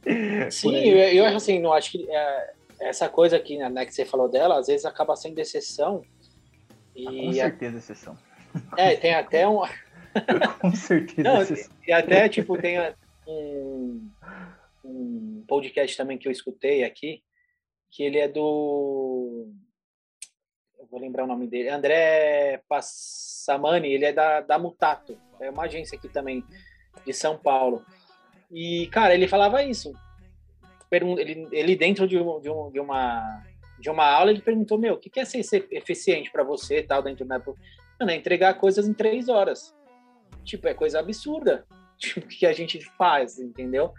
[0.50, 2.52] Sim, eu, eu acho assim, não acho que é,
[2.85, 6.03] essa coisa aqui, né, que você falou dela, às vezes acaba sendo exceção
[6.95, 8.18] e com certeza, exceção.
[8.76, 9.61] É, tem até um.
[10.61, 11.72] com certeza, Não, exceção.
[11.87, 12.76] E até, tipo, tem
[13.26, 14.11] um,
[14.85, 17.22] um podcast também que eu escutei aqui,
[17.91, 19.51] que ele é do.
[20.78, 21.68] Eu vou lembrar o nome dele.
[21.68, 25.18] André Passamani, ele é da, da Mutato.
[25.41, 26.45] É uma agência aqui também
[27.05, 27.85] de São Paulo.
[28.51, 29.93] E, cara, ele falava isso.
[30.97, 33.42] Ele, ele dentro de, um, de, um, de uma
[33.84, 37.03] de uma aula, ele perguntou, meu, o que é ser, ser eficiente para você tal,
[37.03, 37.38] dentro da...
[37.38, 39.74] Mano, é entregar coisas em três horas.
[40.42, 41.66] Tipo, é coisa absurda.
[41.97, 43.92] Tipo, que a gente faz, entendeu?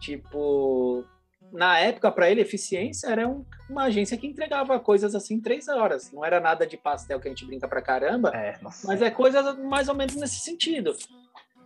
[0.00, 1.04] Tipo,
[1.50, 5.66] na época, para ele, eficiência era um, uma agência que entregava coisas assim em três
[5.66, 6.12] horas.
[6.12, 9.54] Não era nada de pastel que a gente brinca pra caramba, é, mas é coisa
[9.54, 10.94] mais ou menos nesse sentido.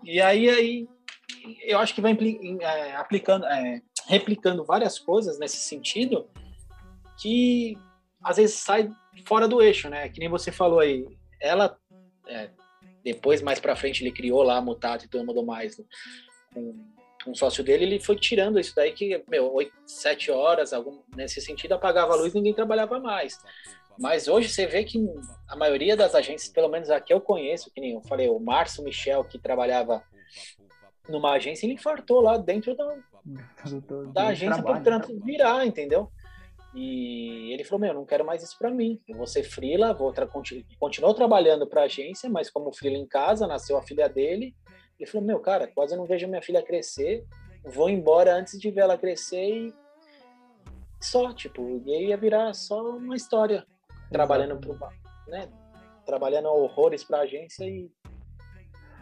[0.04, 0.88] E aí, aí
[1.64, 2.16] eu acho que vai
[2.60, 6.28] é, aplicando, é, replicando várias coisas nesse sentido,
[7.20, 7.76] que
[8.22, 8.90] às vezes sai
[9.26, 10.08] fora do eixo, né?
[10.08, 11.06] Que nem você falou aí.
[11.40, 11.76] Ela,
[12.26, 12.50] é,
[13.04, 15.76] depois, mais para frente, ele criou lá a Mutato e tudo mais
[16.52, 16.74] com
[17.26, 21.40] um sócio dele, ele foi tirando isso daí que, meu, 8, 7 horas, algum, nesse
[21.40, 23.38] sentido, apagava a luz ninguém trabalhava mais.
[23.98, 24.98] Mas hoje você vê que
[25.48, 28.82] a maioria das agências, pelo menos aqui eu conheço, que nem eu falei, o Márcio
[28.82, 30.02] Michel, que trabalhava
[31.08, 32.96] numa agência, ele infartou lá dentro da,
[34.12, 36.10] da agência para virar, entendeu?
[36.74, 39.00] E ele falou: Meu, não quero mais isso para mim.
[39.06, 43.06] Eu vou ser frila, vou tra continuou trabalhando para a agência, mas como frila em
[43.06, 44.54] casa, nasceu a filha dele.
[44.98, 47.24] Ele falou: Meu, cara, quase não vejo minha filha crescer.
[47.64, 49.74] Vou embora antes de ver ela crescer e
[51.00, 53.66] só, tipo, e aí ia virar só uma história.
[54.10, 54.78] Trabalhando pro,
[55.28, 55.48] né?
[56.06, 57.90] Trabalhando horrores para a agência e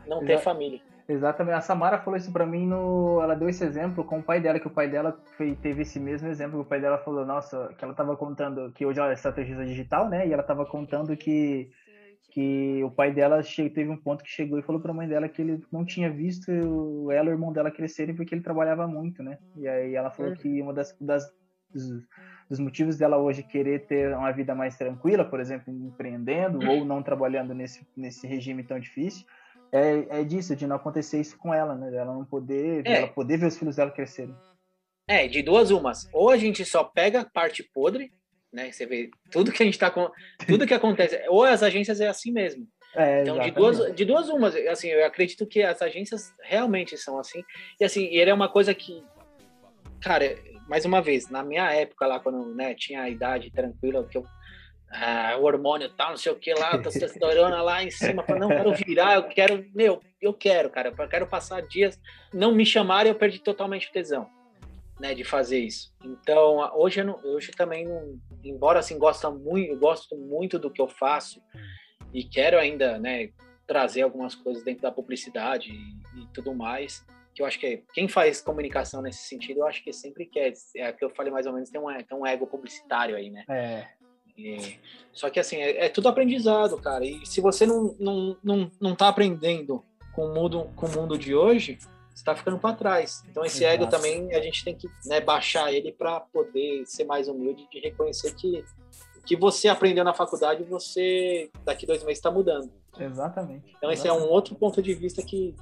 [0.07, 0.81] não ter família.
[1.11, 1.57] Exatamente.
[1.57, 3.21] A Samara falou isso pra mim no.
[3.21, 5.99] Ela deu esse exemplo com o pai dela, que o pai dela foi, teve esse
[5.99, 6.61] mesmo exemplo.
[6.61, 10.09] O pai dela falou, nossa, que ela tava contando que hoje ela é estrategista digital,
[10.09, 10.29] né?
[10.29, 11.69] E ela tava contando que,
[12.31, 15.43] que o pai dela teve um ponto que chegou e falou pra mãe dela que
[15.43, 16.49] ele não tinha visto
[17.11, 19.37] ela e o irmão dela crescerem porque ele trabalhava muito, né?
[19.57, 20.37] E aí ela falou uhum.
[20.37, 21.25] que uma das, das
[21.75, 22.07] dos,
[22.49, 27.03] dos, motivos dela hoje querer ter uma vida mais tranquila, por exemplo, empreendendo ou não
[27.03, 29.27] trabalhando nesse, nesse regime tão difícil,
[29.73, 31.95] é, é disso, de não acontecer isso com ela, né?
[31.95, 32.99] Ela não poder, é.
[32.99, 34.35] ela poder ver os filhos dela crescerem.
[35.09, 36.09] É, de duas umas.
[36.13, 38.13] Ou a gente só pega a parte podre,
[38.53, 38.71] né?
[38.71, 40.09] Você vê tudo que a gente tá com.
[40.47, 41.21] Tudo que acontece.
[41.29, 42.67] ou as agências é assim mesmo.
[42.95, 47.19] É, então, de duas, de duas umas, assim, eu acredito que as agências realmente são
[47.19, 47.43] assim.
[47.79, 49.05] E assim, ele é uma coisa que,
[50.01, 50.37] cara,
[50.69, 54.25] mais uma vez, na minha época lá, quando né, tinha a idade tranquila, que eu
[54.91, 58.75] ah, o hormônio tal, não sei o que lá, testosterona lá em cima, não quero
[58.75, 61.99] virar, eu quero, meu, eu quero, cara, eu quero passar dias,
[62.33, 64.29] não me chamarem, eu perdi totalmente o tesão,
[64.99, 65.95] né, de fazer isso.
[66.05, 70.83] Então, hoje eu não, hoje também não, embora assim gosta muito, gosto muito do que
[70.83, 71.41] eu faço
[72.13, 73.31] e quero ainda, né,
[73.67, 77.83] trazer algumas coisas dentro da publicidade e, e tudo mais, que eu acho que é,
[77.95, 81.47] quem faz comunicação nesse sentido, eu acho que sempre quer, é que eu falei mais
[81.47, 83.45] ou menos, tem um, tem um ego publicitário aí, né?
[83.49, 84.00] É.
[85.13, 87.05] Só que assim, é, é, tudo aprendizado, cara.
[87.05, 89.85] E se você não, não, não, não tá aprendendo
[90.15, 91.79] com o mundo, com o mundo de hoje,
[92.15, 93.23] você tá ficando para trás.
[93.29, 93.75] Então esse Exato.
[93.75, 97.81] ego também a gente tem que né, baixar ele para poder ser mais humilde e
[97.81, 98.65] reconhecer que
[99.17, 102.71] o que você aprendeu na faculdade, você daqui dois meses está mudando.
[102.99, 103.75] Exatamente.
[103.77, 104.25] Então esse Exatamente.
[104.25, 105.55] é um outro ponto de vista que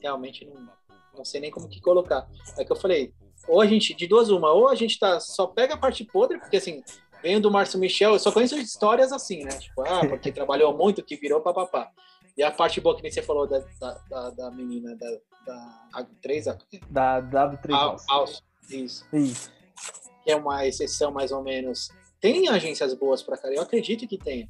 [0.00, 0.68] realmente não,
[1.16, 2.28] não sei nem como que colocar.
[2.58, 3.12] É que eu falei,
[3.46, 6.38] ou a gente, de duas uma, ou a gente tá, só pega a parte podre,
[6.38, 6.82] porque assim,
[7.22, 9.50] venho do Márcio Michel, eu só conheço histórias assim, né?
[9.58, 11.90] Tipo, ah, porque trabalhou muito, que virou papapá.
[12.36, 15.10] E a parte boa que nem você falou da, da, da, da menina da,
[15.46, 16.58] da 3 a...
[16.90, 18.40] Da W3 Alce.
[18.70, 19.06] Isso.
[19.12, 19.50] Isso.
[20.24, 21.90] Que é uma exceção, mais ou menos.
[22.20, 24.48] Tem agências boas para cara, eu acredito que tem.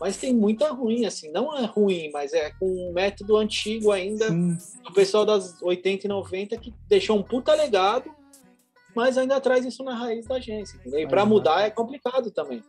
[0.00, 1.30] Mas tem muita ruim, assim.
[1.30, 4.28] Não é ruim, mas é com um método antigo ainda.
[4.28, 4.58] Sim.
[4.82, 8.14] Do pessoal das 80 e 90 que deixou um puta legado
[8.94, 10.76] mas ainda traz isso na raiz da agência.
[10.78, 11.00] Entendeu?
[11.00, 12.62] E para mudar é complicado também.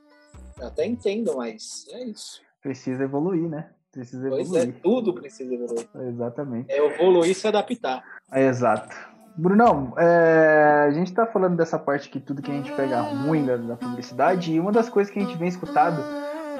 [0.60, 2.42] Eu até entendo, mas é isso.
[2.62, 3.70] Precisa evoluir, né?
[3.92, 4.70] Precisa pois é, evoluir.
[4.70, 5.88] É, tudo precisa evoluir.
[6.08, 6.72] Exatamente.
[6.72, 8.04] É evoluir e se adaptar.
[8.32, 8.96] É, exato.
[9.36, 13.46] Brunão, é, a gente está falando dessa parte que tudo que a gente pega ruim
[13.46, 16.04] da, da publicidade, e uma das coisas que a gente vem escutado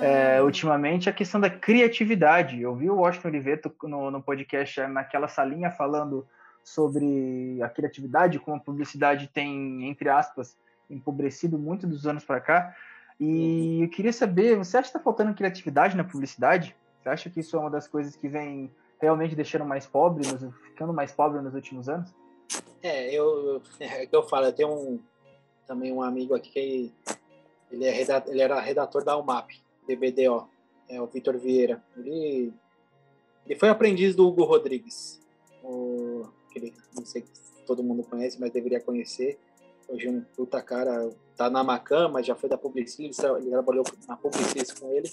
[0.02, 2.60] é, ultimamente é a questão da criatividade.
[2.60, 6.26] Eu vi o Washington Oliveto no, no podcast naquela salinha falando
[6.64, 10.56] sobre a criatividade, como a publicidade tem, entre aspas,
[10.90, 12.76] empobrecido muito dos anos para cá.
[13.20, 16.76] E eu queria saber, você acha que está faltando criatividade na publicidade?
[17.02, 20.24] Você acha que isso é uma das coisas que vem realmente deixando mais pobre,
[20.64, 22.14] ficando mais pobre nos últimos anos?
[22.84, 25.00] É, eu, é que eu falo, eu tenho um,
[25.68, 26.94] também um amigo aqui que
[27.72, 29.52] ele, é redator, ele era redator da UMAP,
[29.88, 30.48] DBDO,
[30.90, 31.82] é o Vitor Vieira.
[31.98, 32.54] Ele,
[33.46, 35.22] ele foi aprendiz do Hugo Rodrigues,
[35.64, 36.11] o,
[36.52, 39.40] que ele, não sei se todo mundo conhece, mas deveria conhecer.
[39.88, 44.16] Hoje um puta cara, tá na Macan, mas já foi da Publicis, ele trabalhou na
[44.16, 45.12] Publicis com ele.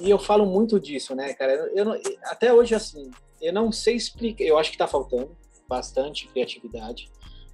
[0.00, 1.52] E eu falo muito disso, né, cara?
[1.74, 3.10] Eu não, até hoje, assim,
[3.40, 5.34] eu não sei explicar, eu acho que tá faltando
[5.68, 7.10] bastante criatividade,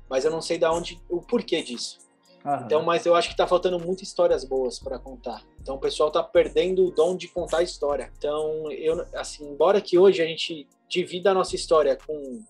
[0.09, 1.99] mas eu não sei da onde, o porquê disso.
[2.45, 2.65] Aham.
[2.65, 5.45] Então, mas eu acho que tá faltando muitas histórias boas para contar.
[5.61, 8.13] Então, o pessoal tá perdendo o dom de contar história.
[8.17, 12.43] Então, eu, assim, embora que hoje a gente divida a nossa história com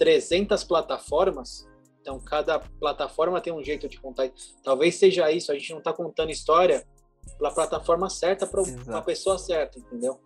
[0.00, 1.68] 300 plataformas,
[2.00, 4.30] então cada plataforma tem um jeito de contar.
[4.64, 6.86] Talvez seja isso, a gente não tá contando história
[7.36, 10.18] pela plataforma certa para uma pessoa certa, entendeu?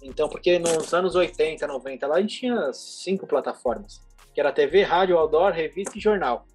[0.00, 4.00] Então, porque nos anos 80, 90, lá a gente tinha cinco plataformas,
[4.32, 6.46] que era TV, rádio, outdoor, revista e jornal.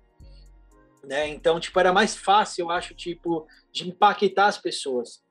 [1.03, 1.27] Né?
[1.27, 5.21] Então, tipo, era mais fácil, eu acho, tipo, de impactar as pessoas.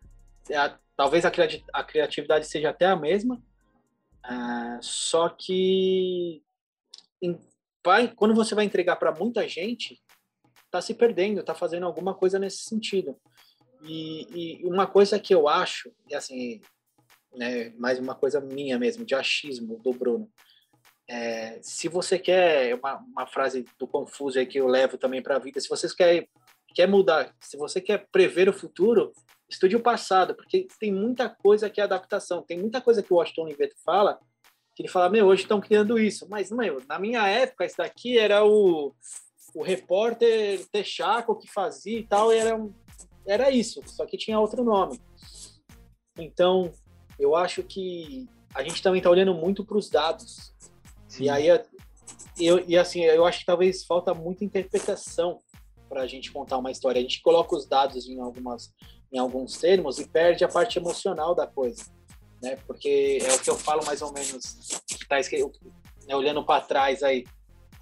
[0.50, 3.36] É, talvez a, criatividade seja até a mesma,
[4.26, 6.42] uh, só que
[7.84, 10.00] vai, quando você vai entregar para muita gente,
[10.70, 13.16] tá se perdendo, tá fazendo alguma coisa nesse sentido.
[13.82, 16.60] E, e uma coisa que eu acho, e assim,
[17.34, 20.30] né, mais uma coisa minha mesmo, de achismo do Bruno.
[21.08, 25.36] É, se você quer, uma, uma frase do Confuso aí que eu levo também para
[25.36, 26.28] a vida, se você quer,
[26.74, 29.12] quer mudar, se você quer prever o futuro,
[29.48, 33.16] estude o passado, porque tem muita coisa que é adaptação, tem muita coisa que o
[33.16, 34.20] Washington Oliveto fala,
[34.80, 38.46] ele fala, meu, hoje estão criando isso, mas, meu, na minha época, isso daqui era
[38.46, 38.94] o,
[39.54, 42.72] o repórter Texaco que fazia e tal, e era, um,
[43.26, 44.98] era isso, só que tinha outro nome.
[46.18, 46.72] Então,
[47.18, 50.54] eu acho que a gente também está olhando muito para os dados.
[51.06, 51.24] Sim.
[51.24, 51.46] E aí,
[52.38, 55.40] eu, e assim, eu acho que talvez falta muita interpretação
[55.90, 57.00] para a gente contar uma história.
[57.00, 58.72] A gente coloca os dados em algumas,
[59.12, 61.84] em alguns termos e perde a parte emocional da coisa,
[62.42, 62.56] né?
[62.66, 65.58] Porque é o que eu falo mais ou menos, tá escrito,
[66.06, 67.24] né, olhando para trás aí.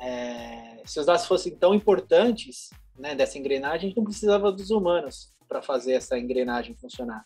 [0.01, 4.71] É, se os dados fossem tão importantes, né, dessa engrenagem, a gente não precisava dos
[4.71, 7.25] humanos para fazer essa engrenagem funcionar.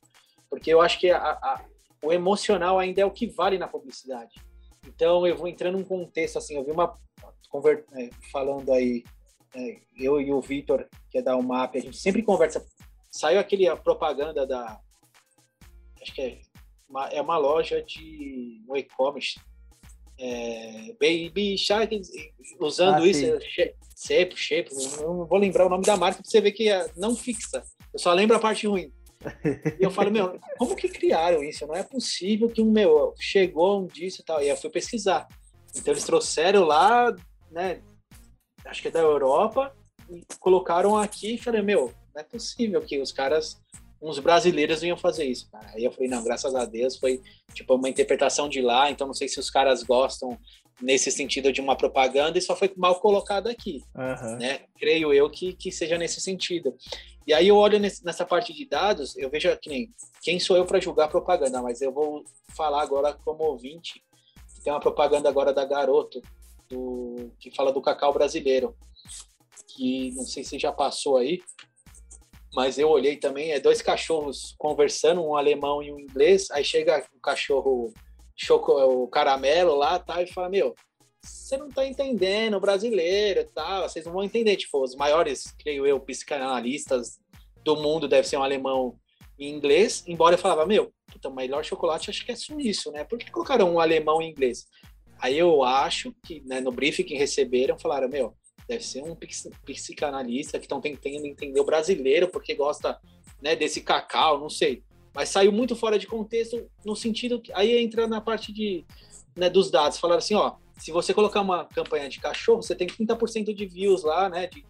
[0.48, 1.64] Porque eu acho que a, a,
[2.02, 4.34] o emocional ainda é o que vale na publicidade.
[4.86, 6.98] Então eu vou entrando num contexto assim, eu vi uma.
[7.94, 9.04] É, falando aí,
[9.54, 12.64] é, eu e o Vitor, que é da UMAP, a gente sempre conversa.
[13.10, 14.80] Saiu aquele a propaganda da.
[16.00, 16.40] Acho que é
[16.92, 19.40] uma, é uma loja de no e-commerce.
[20.20, 22.00] É, Baby Shark,
[22.60, 23.26] usando ah, isso,
[23.96, 24.70] Shape, Shape,
[25.00, 27.64] não vou lembrar o nome da marca para você ver que é não fixa.
[27.92, 28.92] Eu só lembro a parte ruim.
[29.80, 31.66] E eu falo, meu, como que criaram isso?
[31.66, 34.42] Não é possível que um meu chegou um disso e tal.
[34.42, 35.26] E eu fui pesquisar.
[35.74, 37.14] Então eles trouxeram lá,
[37.50, 37.80] né?
[38.64, 39.74] Acho que é da Europa,
[40.10, 43.60] e colocaram aqui e falei, meu, não é possível que os caras,
[44.02, 45.70] uns brasileiros iam fazer isso, cara.
[45.74, 47.22] Aí eu falei, não, graças a Deus foi
[47.54, 50.36] tipo uma interpretação de lá, então não sei se os caras gostam
[50.80, 54.38] nesse sentido de uma propaganda e só foi mal colocado aqui, uhum.
[54.38, 54.62] né?
[54.76, 56.76] Creio eu que, que seja nesse sentido.
[57.24, 60.56] E aí eu olho nesse, nessa parte de dados, eu vejo que nem quem sou
[60.56, 62.24] eu para julgar propaganda, mas eu vou
[62.56, 64.02] falar agora como ouvinte.
[64.64, 66.20] Tem uma propaganda agora da Garoto,
[66.68, 68.74] do, que fala do cacau brasileiro,
[69.68, 71.40] que não sei se já passou aí,
[72.54, 77.04] mas eu olhei também, é dois cachorros conversando, um alemão e um inglês, aí chega
[77.14, 77.92] o cachorro
[78.36, 80.74] choco, o caramelo lá, tá, e fala, meu,
[81.22, 85.86] você não tá entendendo brasileiro e tal, vocês não vão entender, tipo, os maiores, creio
[85.86, 87.20] eu, psicanalistas
[87.64, 88.98] do mundo deve ser um alemão
[89.38, 93.04] em inglês, embora eu falava, meu, puta, o melhor chocolate acho que é suíço, né?
[93.04, 94.66] Por que colocaram um alemão em inglês?
[95.18, 98.34] Aí eu acho que né, no briefing que receberam, falaram, meu,
[98.68, 99.16] deve ser um
[99.64, 102.98] psicanalista que estão tentando entender o brasileiro porque gosta
[103.40, 104.82] né, desse cacau, não sei.
[105.14, 108.84] Mas saiu muito fora de contexto no sentido que aí entra na parte de,
[109.36, 109.98] né, dos dados.
[109.98, 114.02] Falaram assim, ó, se você colocar uma campanha de cachorro, você tem 30% de views
[114.02, 114.64] lá, né, de,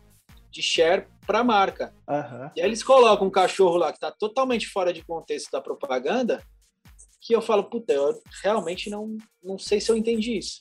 [0.51, 1.95] de share para a marca.
[2.09, 2.51] Uhum.
[2.57, 6.43] E aí eles colocam um cachorro lá que está totalmente fora de contexto da propaganda,
[7.21, 10.61] que eu falo, puta, eu realmente não, não sei se eu entendi isso.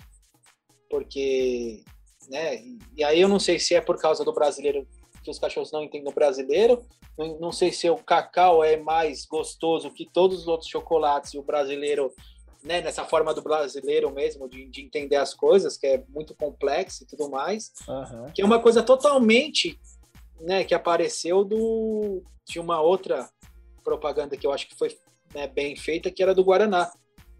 [0.87, 1.83] Porque
[2.29, 2.55] né?
[2.55, 4.87] E, e aí eu não sei se é por causa do brasileiro
[5.23, 6.83] que os cachorros não entendem o brasileiro,
[7.17, 11.37] não, não sei se o cacau é mais gostoso que todos os outros chocolates e
[11.37, 12.11] o brasileiro
[12.63, 17.03] né, nessa forma do brasileiro mesmo, de, de, entender as coisas, que é muito complexo
[17.03, 18.31] e tudo mais, uhum.
[18.33, 19.79] que é uma coisa totalmente,
[20.39, 23.29] né, que apareceu do de uma outra
[23.83, 24.95] propaganda que eu acho que foi
[25.33, 26.91] né, bem feita, que era do Guaraná,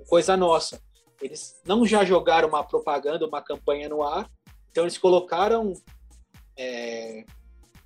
[0.08, 0.82] coisa nossa.
[1.22, 4.30] Eles não já jogaram uma propaganda, uma campanha no ar,
[4.72, 5.74] então eles colocaram
[6.58, 7.26] é,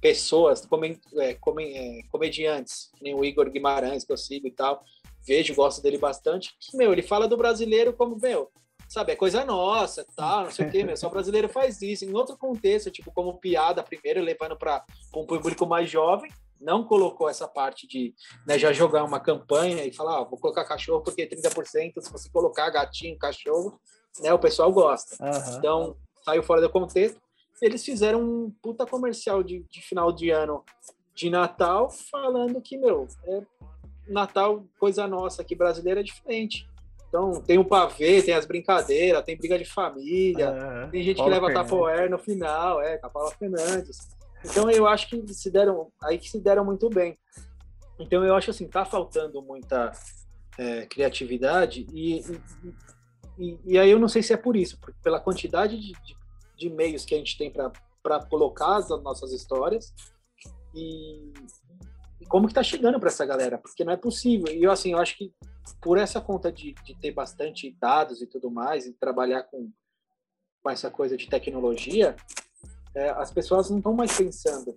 [0.02, 0.68] pessoas,
[1.18, 4.84] é, é, comediantes, que nem o Igor Guimarães, que eu sigo e tal,
[5.26, 6.54] vejo, gosto dele bastante.
[6.74, 8.52] Meu, ele fala do brasileiro como, meu,
[8.88, 12.06] sabe, é coisa nossa, tal, não sei o quê, meu, só brasileiro faz isso.
[12.06, 16.32] Em outro contexto, tipo, como piada primeiro, levando para um público mais jovem,
[16.62, 18.14] não colocou essa parte de
[18.48, 22.30] né, já jogar uma campanha e falar, ah, vou colocar cachorro porque 30%, se você
[22.30, 23.80] colocar gatinho, cachorro,
[24.20, 25.16] né, o pessoal gosta.
[25.24, 25.58] Uhum.
[25.58, 27.22] Então, saiu fora do contexto.
[27.62, 30.64] Eles fizeram um puta comercial de, de final de ano
[31.14, 33.42] de Natal falando que, meu, é
[34.08, 36.68] Natal, coisa nossa aqui brasileira, é diferente.
[37.08, 41.54] Então, tem o pavê, tem as brincadeiras, tem briga de família, tem gente que leva
[41.54, 44.00] tapoer no final, é, com a Paula Fernandes.
[44.44, 47.18] Então, eu acho que se deram, aí que se deram muito bem.
[47.98, 49.94] Então, eu acho assim, tá faltando muita
[50.58, 52.42] é, criatividade e, e,
[53.38, 56.16] e, aí eu não sei se é por isso, pela quantidade de, de,
[56.58, 59.94] de meios que a gente tem para colocar as nossas histórias
[60.74, 61.34] e,
[62.22, 64.54] e como que tá chegando para essa galera, porque não é possível.
[64.54, 65.34] E eu assim, eu acho que
[65.82, 69.72] por essa conta de, de ter bastante dados e tudo mais, e trabalhar com,
[70.64, 72.16] com essa coisa de tecnologia,
[72.96, 74.74] é, as pessoas não estão mais pensando.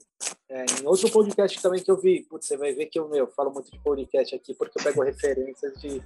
[0.48, 3.28] É, em outro podcast também que eu vi, putz, você vai ver que eu meu,
[3.28, 6.02] falo muito de podcast aqui porque eu pego referências de.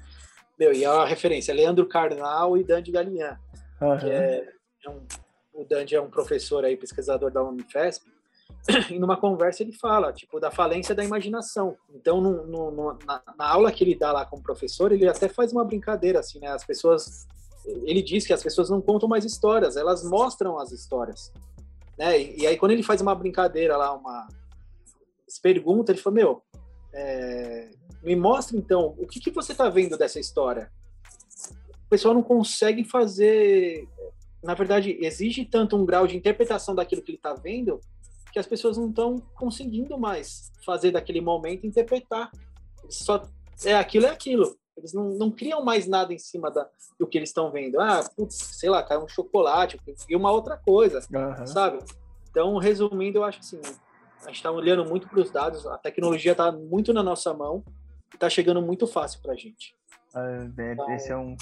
[0.58, 3.38] Meu, e a referência é Leandro Carnal e Dandy Galinhan.
[3.80, 3.98] Uhum.
[3.98, 4.48] Que é,
[4.84, 5.00] é um,
[5.54, 8.04] o Dandy é um professor aí, pesquisador da Unifesp,
[8.90, 11.76] e numa conversa ele fala, tipo, da falência da imaginação.
[11.94, 15.52] Então, no, no, na, na, aula que ele dá lá como professor, ele até faz
[15.52, 16.48] uma brincadeira, assim, né?
[16.48, 17.26] As pessoas...
[17.64, 21.32] Ele diz que as pessoas não contam mais histórias, elas mostram as histórias.
[21.96, 22.20] Né?
[22.20, 24.26] E, e aí, quando ele faz uma brincadeira lá, uma...
[25.40, 26.42] pergunta, ele fala, meu,
[26.92, 27.70] é,
[28.02, 30.70] me mostra, então, o que, que você está vendo dessa história?
[31.86, 33.88] O pessoal não consegue fazer...
[34.42, 37.80] Na verdade, exige tanto um grau de interpretação daquilo que ele está vendo
[38.32, 42.30] que as pessoas não estão conseguindo mais fazer daquele momento interpretar.
[42.88, 43.22] só
[43.64, 44.56] é aquilo é aquilo.
[44.76, 46.66] Eles não, não criam mais nada em cima da,
[46.98, 47.78] do que eles estão vendo.
[47.78, 49.78] Ah, putz, sei lá, caiu um chocolate
[50.08, 51.46] e uma outra coisa, uhum.
[51.46, 51.78] sabe?
[52.30, 53.60] Então, resumindo, eu acho assim,
[54.22, 57.62] a gente está olhando muito para os dados, a tecnologia está muito na nossa mão
[58.12, 59.74] e está chegando muito fácil para a gente.
[60.14, 61.36] É, então, esse é um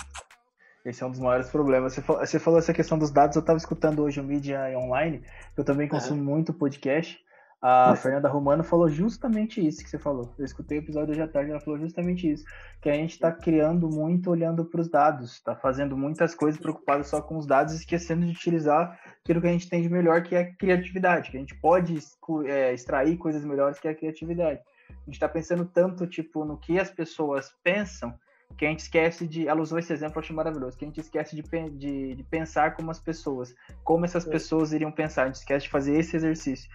[0.85, 1.93] esse é um dos maiores problemas.
[1.93, 5.23] Você falou, você falou essa questão dos dados, eu estava escutando hoje o Mídia Online,
[5.57, 6.25] eu também consumo uhum.
[6.25, 7.19] muito podcast.
[7.63, 10.35] A Fernanda Romano falou justamente isso que você falou.
[10.39, 12.43] Eu escutei o episódio hoje à tarde, ela falou justamente isso.
[12.81, 17.05] Que a gente está criando muito olhando para os dados, está fazendo muitas coisas preocupado
[17.05, 20.35] só com os dados, esquecendo de utilizar aquilo que a gente tem de melhor, que
[20.35, 21.99] é a criatividade, que a gente pode
[22.47, 24.61] é, extrair coisas melhores que é a criatividade.
[24.91, 28.15] A gente está pensando tanto tipo no que as pessoas pensam
[28.57, 29.49] que a gente esquece de.
[29.49, 30.77] Ela usou esse exemplo, eu achei maravilhoso.
[30.77, 34.31] Que a gente esquece de, de, de pensar como as pessoas, como essas é.
[34.31, 35.25] pessoas iriam pensar.
[35.25, 36.71] A gente esquece de fazer esse exercício.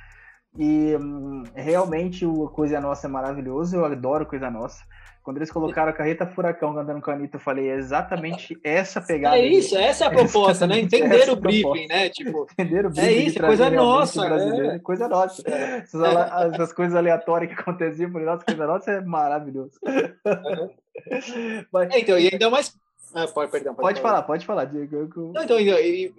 [0.58, 4.84] E hum, realmente o Coisa Nossa é maravilhoso, eu adoro Coisa Nossa.
[5.26, 9.02] Quando eles colocaram a carreta furacão andando com a Anitta, eu falei, é exatamente essa
[9.02, 9.36] pegada.
[9.36, 10.80] É isso, essa é a proposta, né?
[10.80, 12.10] Entender o briefing, né?
[12.10, 13.08] Tipo, Entender o briefing.
[13.08, 14.24] É isso, coisa nossa.
[14.24, 14.80] É.
[14.80, 15.42] Coisa nossa.
[15.50, 15.78] É.
[15.78, 19.72] Essas, essas, coisas aleatórias que aconteciam, por nossa, coisa nossa é maravilhoso.
[21.74, 21.90] Mas...
[21.90, 22.78] É, então, e ainda mais
[23.16, 25.32] ah, pode, perdão, pode, pode falar, pode falar, Diego.
[25.34, 26.14] Não, então, eu,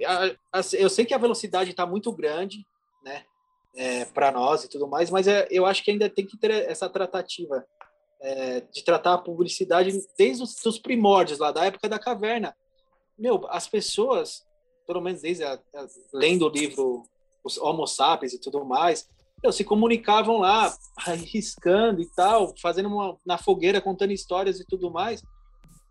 [0.78, 2.66] eu sei que a velocidade está muito grande,
[3.05, 3.22] né,
[3.77, 6.51] é, para nós e tudo mais, mas é, eu acho que ainda tem que ter
[6.51, 7.64] essa tratativa
[8.20, 12.57] é, de tratar a publicidade desde os primórdios, lá da época da caverna.
[13.18, 14.45] Meu, as pessoas,
[14.87, 17.05] pelo menos desde a, a, lendo o livro
[17.45, 19.09] Os Homo Sapiens e tudo mais,
[19.43, 20.74] meu, se comunicavam lá,
[21.07, 25.22] arriscando e tal, fazendo uma, na fogueira, contando histórias e tudo mais.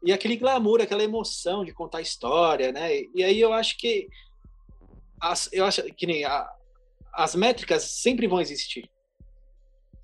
[0.03, 2.89] E aquele glamour, aquela emoção de contar história, né?
[3.13, 4.07] E aí eu acho que
[5.51, 6.47] eu acho que nem a,
[7.15, 8.89] as métricas sempre vão existir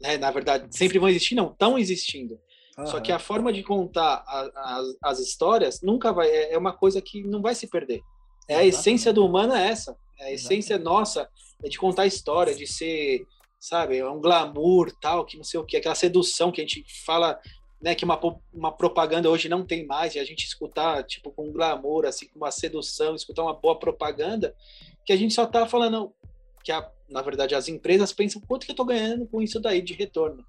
[0.01, 2.39] né, na verdade, sempre vão existir, não, estão existindo.
[2.77, 2.87] Uhum.
[2.87, 6.73] Só que a forma de contar a, a, as histórias nunca vai, é, é, uma
[6.73, 8.01] coisa que não vai se perder.
[8.49, 9.95] É a essência do humano é essa.
[10.19, 10.83] É a essência Exatamente.
[10.83, 11.29] nossa
[11.63, 13.23] é de contar história, de ser,
[13.59, 16.83] sabe, é um glamour, tal, que não sei o que, aquela sedução que a gente
[17.05, 17.39] fala,
[17.79, 18.19] né, que uma,
[18.51, 22.37] uma propaganda hoje não tem mais, e a gente escutar, tipo, com glamour, assim, com
[22.37, 24.55] uma sedução, escutar uma boa propaganda,
[25.05, 26.13] que a gente só está falando
[26.63, 29.81] que, a, na verdade, as empresas pensam quanto que eu estou ganhando com isso daí
[29.81, 30.45] de retorno,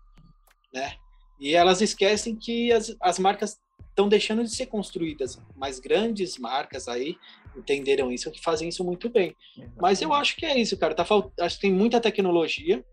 [0.73, 0.95] né?
[1.41, 6.89] E elas esquecem que as, as marcas estão deixando de ser construídas, mas grandes marcas
[6.89, 7.17] aí
[7.57, 9.37] entenderam isso, que fazem isso muito bem.
[9.57, 9.81] Exatamente.
[9.81, 10.95] Mas eu acho que é isso, cara.
[10.95, 11.33] Tá falt...
[11.39, 12.85] Acho que tem muita tecnologia.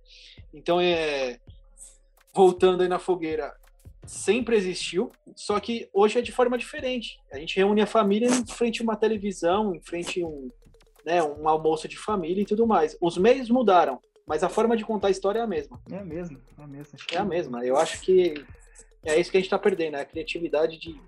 [0.54, 1.40] Então é
[2.34, 3.54] voltando aí na fogueira,
[4.06, 7.20] sempre existiu, só que hoje é de forma diferente.
[7.32, 10.50] A gente reúne a família em frente a uma televisão, em frente a um,
[11.06, 12.98] né, um almoço de família e tudo mais.
[13.02, 15.80] Os meios mudaram, mas a forma de contar a história é a mesma.
[15.92, 16.98] É a mesma, é a mesma.
[17.12, 17.66] É a mesma.
[17.66, 18.34] Eu acho que
[19.04, 20.02] é isso que a gente está perdendo, né?
[20.02, 21.00] a criatividade de,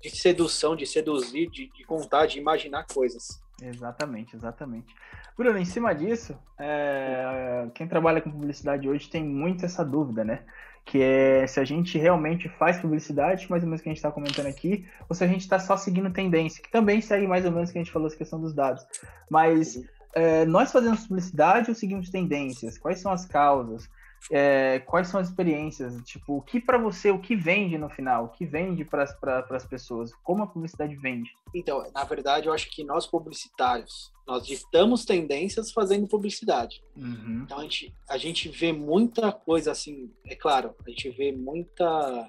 [0.00, 3.40] de sedução, de seduzir, de, de contar, de imaginar coisas.
[3.62, 4.94] Exatamente, exatamente.
[5.36, 10.44] Bruno, em cima disso, é, quem trabalha com publicidade hoje tem muito essa dúvida, né?
[10.90, 14.10] Que é se a gente realmente faz publicidade, mais ou menos que a gente está
[14.10, 17.52] comentando aqui, ou se a gente está só seguindo tendência, que também segue mais ou
[17.52, 18.84] menos que a gente falou essa questão dos dados.
[19.30, 19.80] Mas
[20.12, 22.76] é, nós fazemos publicidade ou seguimos tendências?
[22.76, 23.88] Quais são as causas?
[24.30, 25.96] É, quais são as experiências?
[26.04, 28.26] Tipo, o que para você, o que vende no final?
[28.26, 29.04] O que vende para
[29.50, 30.12] as pessoas?
[30.22, 31.30] Como a publicidade vende?
[31.54, 36.82] Então, na verdade, eu acho que nós publicitários, nós ditamos tendências fazendo publicidade.
[36.96, 37.42] Uhum.
[37.44, 42.28] Então, a gente, a gente vê muita coisa assim, é claro, a gente vê muita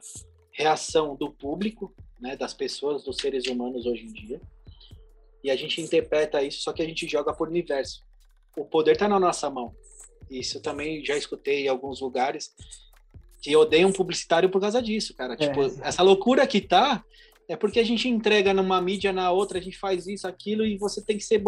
[0.51, 4.41] reação do público, né, das pessoas, dos seres humanos hoje em dia.
[5.43, 8.03] E a gente interpreta isso, só que a gente joga por universo.
[8.55, 9.73] O poder está na nossa mão.
[10.31, 12.53] Isso também já escutei em alguns lugares
[13.41, 15.33] que odeiam um publicitário por causa disso, cara.
[15.33, 15.37] É.
[15.37, 17.03] Tipo, essa loucura que tá
[17.49, 20.77] é porque a gente entrega numa mídia, na outra, a gente faz isso, aquilo, e
[20.77, 21.43] você tem que ser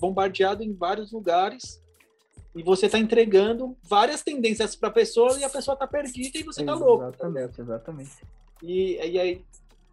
[0.00, 1.82] bombardeado em vários lugares.
[2.54, 6.42] E você está entregando várias tendências para a pessoa e a pessoa está perdida e
[6.44, 7.04] você está louco.
[7.04, 8.10] Exatamente, exatamente.
[8.62, 9.44] E, e aí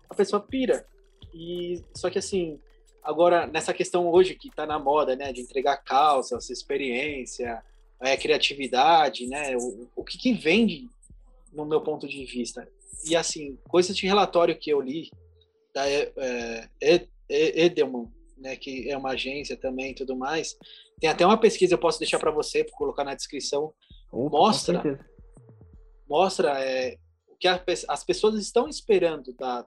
[0.10, 0.86] a pessoa pira.
[1.34, 2.60] E, só que assim,
[3.04, 7.64] agora nessa questão hoje que está na moda, né, de entregar calças, experiência,
[8.02, 9.56] é, criatividade, né?
[9.58, 10.90] O, o que, que vende
[11.52, 12.68] no meu ponto de vista.
[13.06, 15.10] E assim, coisas de relatório que eu li
[15.74, 16.12] da é,
[16.82, 20.58] é, Edelman, né, que é uma agência também e tudo mais.
[21.00, 23.74] Tem até uma pesquisa eu posso deixar para você, para colocar na descrição.
[24.12, 25.00] Mostra
[26.08, 29.66] mostra é, o que a, as pessoas estão esperando da,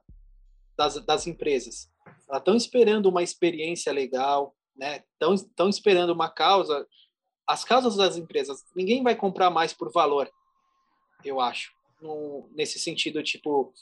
[0.76, 1.91] das, das empresas.
[2.29, 5.03] Elas estão esperando uma experiência legal, né?
[5.12, 6.87] Estão, estão esperando uma causa
[7.49, 10.31] as causas das empresas, ninguém vai comprar mais por valor,
[11.25, 11.73] eu acho.
[12.01, 13.73] No, nesse sentido, tipo,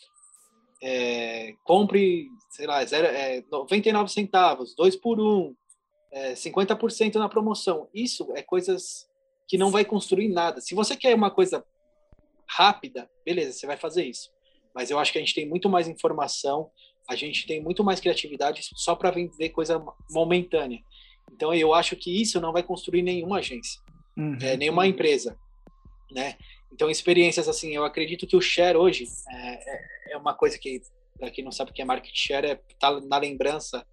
[0.81, 5.55] é, compre, sei lá, zero, é, 99 centavos, 2 por 1,
[6.12, 7.89] é, 50% na promoção.
[7.93, 9.07] Isso é coisas
[9.49, 10.61] que não vai construir nada.
[10.61, 11.64] Se você quer uma coisa
[12.49, 14.31] rápida, beleza, você vai fazer isso.
[14.73, 16.71] Mas eu acho que a gente tem muito mais informação,
[17.09, 20.81] a gente tem muito mais criatividade só para vender coisa momentânea.
[21.33, 23.81] Então eu acho que isso não vai construir nenhuma agência,
[24.16, 24.39] uhum.
[24.41, 25.39] é, nenhuma empresa,
[26.11, 26.37] né?
[26.72, 30.81] Então experiências assim, eu acredito que o share hoje é, é, é uma coisa que
[31.18, 33.87] para quem não sabe o que é market share é tá na lembrança,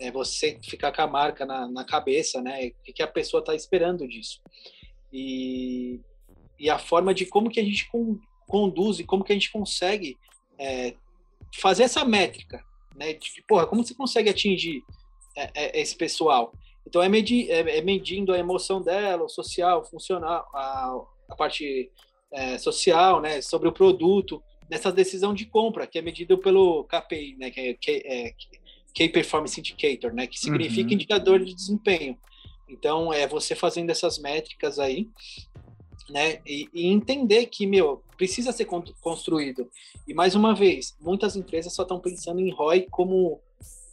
[0.00, 2.68] é você ficar com a marca na, na cabeça, né?
[2.88, 4.40] O que a pessoa está esperando disso
[5.12, 6.00] e,
[6.58, 9.50] e a forma de como que a gente con, conduz e como que a gente
[9.50, 10.16] consegue
[10.58, 10.94] é,
[11.54, 12.64] fazer essa métrica,
[12.94, 13.14] né?
[13.14, 14.82] De, porra, como você consegue atingir
[15.36, 16.52] é, é, esse pessoal?
[16.88, 21.92] Então, é, medir, é, é medindo a emoção dela, o social, funcional, a, a parte
[22.32, 27.36] é, social, né, sobre o produto, nessa decisão de compra, que é medido pelo KPI,
[27.36, 28.34] né, que é, é
[28.94, 30.94] Key Performance Indicator, né, que significa uhum.
[30.94, 32.16] indicador de desempenho.
[32.66, 35.10] Então, é você fazendo essas métricas aí,
[36.08, 38.64] né, e, e, entender que, meu, precisa ser
[39.02, 39.68] construído.
[40.06, 43.42] E, mais uma vez, muitas empresas só estão pensando em ROI como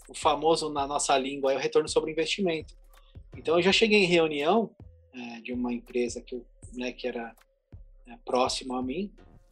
[0.07, 2.73] o famoso na nossa língua, é o retorno sobre investimento.
[3.35, 4.69] Então eu já cheguei em reunião
[5.13, 7.35] é, de uma empresa que, eu, né, que era
[8.07, 9.11] é, próximo a mim,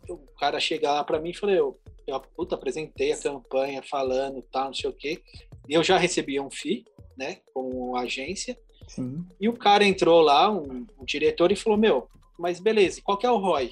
[0.10, 4.42] o cara chega lá para mim e falei, eu, eu puta, apresentei a campanha falando
[4.52, 5.22] tal, não sei o quê,
[5.68, 6.86] e eu já recebi um FII,
[7.18, 8.58] né, como agência,
[8.88, 9.26] Sim.
[9.40, 13.26] e o cara entrou lá, um, um diretor, e falou, meu, mas beleza, qual que
[13.26, 13.72] é o ROI?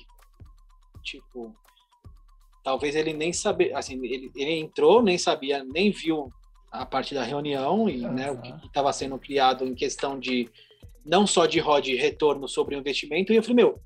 [1.04, 1.54] Tipo,
[2.64, 6.30] talvez ele nem sabia, assim, ele, ele entrou, nem sabia, nem viu
[6.72, 8.14] a parte da reunião e uhum.
[8.14, 10.50] né, o que estava sendo criado em questão de
[11.06, 13.82] não só de ROD retorno sobre o investimento, e eu falei, meu,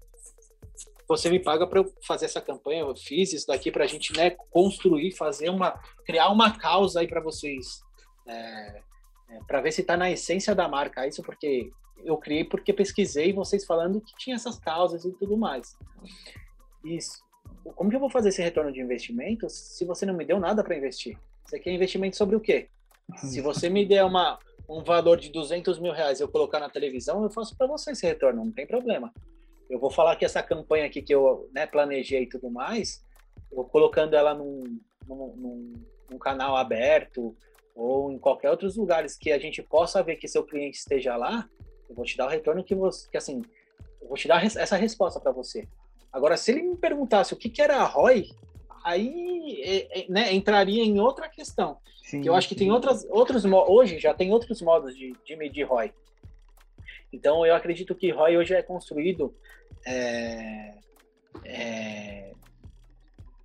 [1.08, 4.16] você me paga para eu fazer essa campanha, eu fiz isso daqui para a gente
[4.16, 5.72] né, construir, fazer uma,
[6.06, 7.82] criar uma causa aí para vocês,
[8.28, 8.82] é,
[9.30, 11.72] é, para ver se está na essência da marca, isso porque
[12.04, 15.76] eu criei porque pesquisei vocês falando que tinha essas causas e tudo mais.
[16.84, 17.24] Isso.
[17.76, 20.64] Como que eu vou fazer esse retorno de investimento se você não me deu nada
[20.64, 21.18] para investir?
[21.46, 22.70] Você quer investimento sobre o quê?
[23.18, 27.24] Se você me der uma, um valor de 200 mil reais eu colocar na televisão,
[27.24, 29.14] eu faço para você esse retorno, não tem problema.
[29.70, 33.04] Eu vou falar que essa campanha aqui que eu né, planejei e tudo mais,
[33.52, 34.64] eu colocando ela num,
[35.08, 35.74] num, num,
[36.12, 37.36] num canal aberto
[37.76, 41.48] ou em qualquer outros lugares que a gente possa ver que seu cliente esteja lá,
[41.90, 43.42] eu vou te dar o retorno que você, que assim,
[44.02, 45.68] eu vou te dar essa resposta para você.
[46.12, 48.30] Agora, se ele me perguntasse o que, que era a ROI,
[48.86, 51.78] aí é, é, né, entraria em outra questão.
[52.04, 55.36] Sim, que eu acho que tem outras, outros hoje já tem outros modos de, de
[55.36, 55.92] medir ROI.
[57.12, 59.36] Então eu acredito que ROI hoje é construído
[59.84, 60.76] é,
[61.44, 62.32] é,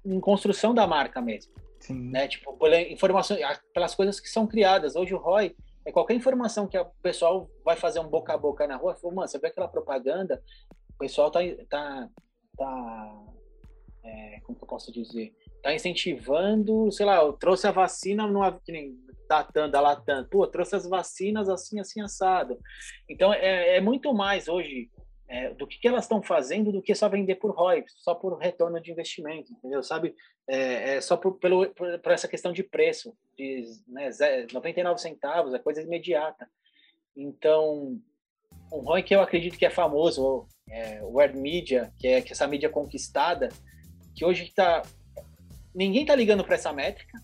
[0.04, 1.52] em construção da marca mesmo.
[1.78, 2.10] Sim.
[2.10, 2.28] Né?
[2.28, 3.38] Tipo, pela informação,
[3.72, 4.94] pelas coisas que são criadas.
[4.94, 8.66] Hoje o ROI é qualquer informação que o pessoal vai fazer um boca a boca
[8.66, 8.94] na rua.
[8.94, 10.42] Fala, Mano, você vê aquela propaganda,
[10.90, 12.08] o pessoal tá, tá,
[12.58, 13.30] tá
[14.02, 15.34] é, como que eu posso dizer?
[15.62, 18.96] Tá incentivando, sei lá, eu trouxe a vacina numa, que nem
[19.28, 22.58] datando, da Latam, pô, trouxe as vacinas assim, assim, assado.
[23.08, 24.90] Então, é, é muito mais hoje
[25.28, 28.36] é, do que, que elas estão fazendo do que só vender por ROI, só por
[28.38, 29.80] retorno de investimento, entendeu?
[29.82, 30.16] Sabe?
[30.48, 34.10] É, é só por, pelo, por, por, essa questão de preço, de né,
[34.52, 36.48] 99 centavos, é coisa imediata.
[37.16, 38.00] Então,
[38.72, 42.48] um ROI que eu acredito que é famoso, é, Word Media, que é que essa
[42.48, 43.48] mídia conquistada,
[44.20, 44.82] que hoje está
[45.74, 47.18] ninguém está ligando para essa métrica,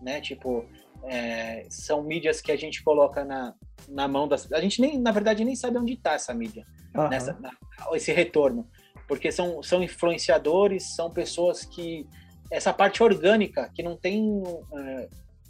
[0.00, 0.18] né?
[0.18, 0.64] Tipo,
[1.04, 3.54] é, são mídias que a gente coloca na,
[3.86, 4.50] na mão das.
[4.50, 6.64] A gente nem, na verdade, nem sabe onde está essa mídia,
[6.96, 7.06] uhum.
[7.08, 7.50] nessa, na,
[7.92, 8.66] esse retorno,
[9.06, 12.06] porque são, são influenciadores, são pessoas que
[12.50, 14.42] essa parte orgânica que não tem
[14.74, 15.08] é,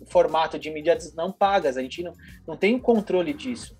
[0.08, 2.12] formato de mídias não pagas, a gente não,
[2.44, 3.78] não tem o controle disso.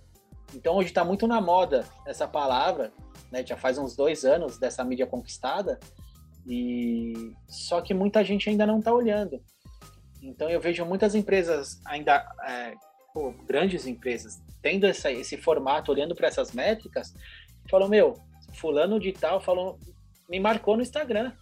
[0.55, 2.93] Então hoje está muito na moda essa palavra,
[3.33, 3.45] né?
[3.45, 5.81] Já faz uns dois anos dessa mídia conquistada
[6.49, 9.41] e só que muita gente ainda não está olhando.
[10.23, 12.75] Então eu vejo muitas empresas ainda é,
[13.13, 17.15] pô, grandes empresas tendo essa, esse formato, olhando para essas métricas,
[17.71, 18.15] falou meu,
[18.55, 19.79] fulano de tal falou,
[20.29, 21.33] me marcou no Instagram,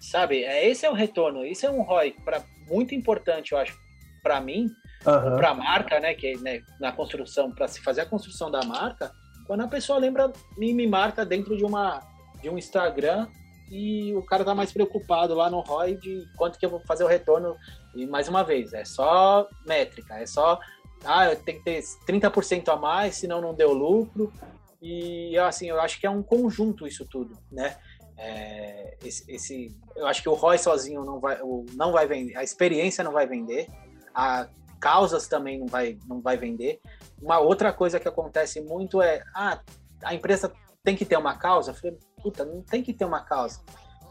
[0.00, 0.44] sabe?
[0.44, 3.78] É esse é o retorno, isso é um ROI para muito importante, eu acho,
[4.22, 4.68] para mim,
[5.06, 5.36] uhum.
[5.36, 6.14] para a marca, né?
[6.14, 9.12] Que né, na construção, para se fazer a construção da marca,
[9.46, 12.02] quando a pessoa lembra me, me marca dentro de uma
[12.42, 13.26] de um Instagram
[13.70, 17.04] e o cara tá mais preocupado lá no ROI de quanto que eu vou fazer
[17.04, 17.56] o retorno.
[17.94, 20.58] E mais uma vez, é só métrica, é só
[21.04, 24.32] ah, tem que ter 30% a mais, senão não deu lucro.
[24.80, 27.76] E assim, eu acho que é um conjunto isso tudo, né?
[28.16, 31.38] É, esse, esse, eu acho que o ROI sozinho não vai,
[31.74, 33.66] não vai vender, a experiência não vai vender,
[34.14, 34.46] a
[34.78, 36.80] causas também não vai, não vai vender.
[37.20, 39.58] Uma outra coisa que acontece muito é, ah,
[40.02, 40.52] a empresa
[40.82, 41.70] tem que ter uma causa.
[41.70, 43.60] Eu falei, puta, não tem que ter uma causa.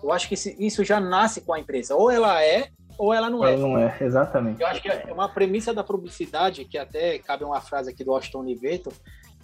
[0.04, 1.96] Eu acho que isso já nasce com a empresa.
[1.96, 3.54] Ou ela é, ou ela não é.
[3.54, 4.62] Ela não é, exatamente.
[4.62, 8.12] Eu acho que é uma premissa da publicidade, que até cabe uma frase aqui do
[8.12, 8.94] Washington Oliveto,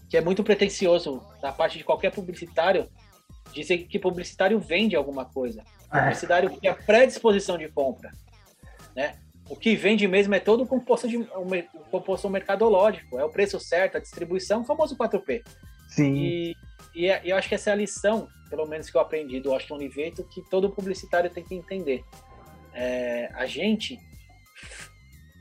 [0.08, 2.88] que é muito pretencioso da parte de qualquer publicitário,
[3.52, 5.64] dizer que publicitário vende alguma coisa.
[5.92, 6.00] É.
[6.02, 8.12] Publicitário que é predisposição de compra,
[8.96, 9.16] né?
[9.50, 13.60] O que vende mesmo é todo o composto, de, o composto mercadológico, é o preço
[13.60, 15.42] certo, a distribuição, o famoso 4P.
[15.88, 16.14] Sim.
[16.14, 16.56] E
[16.94, 19.52] e é, eu acho que essa é a lição, pelo menos que eu aprendi do
[19.52, 22.04] Washington Oliveto, que todo publicitário tem que entender.
[22.74, 23.98] É, a gente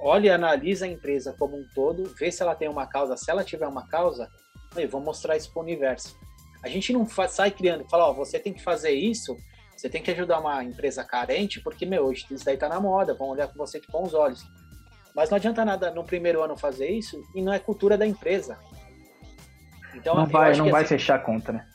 [0.00, 3.16] olha analisa a empresa como um todo, vê se ela tem uma causa.
[3.16, 4.30] Se ela tiver uma causa,
[4.76, 6.16] eu vou mostrar isso para o universo.
[6.62, 9.36] A gente não faz, sai criando, fala, ó, você tem que fazer isso,
[9.76, 13.14] você tem que ajudar uma empresa carente, porque, meu, hoje isso daí tá na moda,
[13.14, 14.44] vão olhar com você com bons olhos.
[15.14, 18.58] Mas não adianta nada no primeiro ano fazer isso e não é cultura da empresa.
[19.98, 21.68] Então, não vai, não vai assim, fechar a conta, né?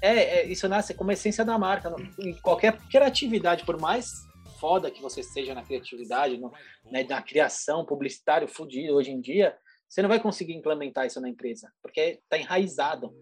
[0.00, 1.94] É, é, isso nasce como essência da marca.
[2.18, 4.10] Em qualquer criatividade, por mais
[4.58, 6.52] foda que você esteja na criatividade, no,
[6.90, 9.56] né, na criação, publicitário fudido hoje em dia,
[9.88, 13.14] você não vai conseguir implementar isso na empresa, porque está enraizado.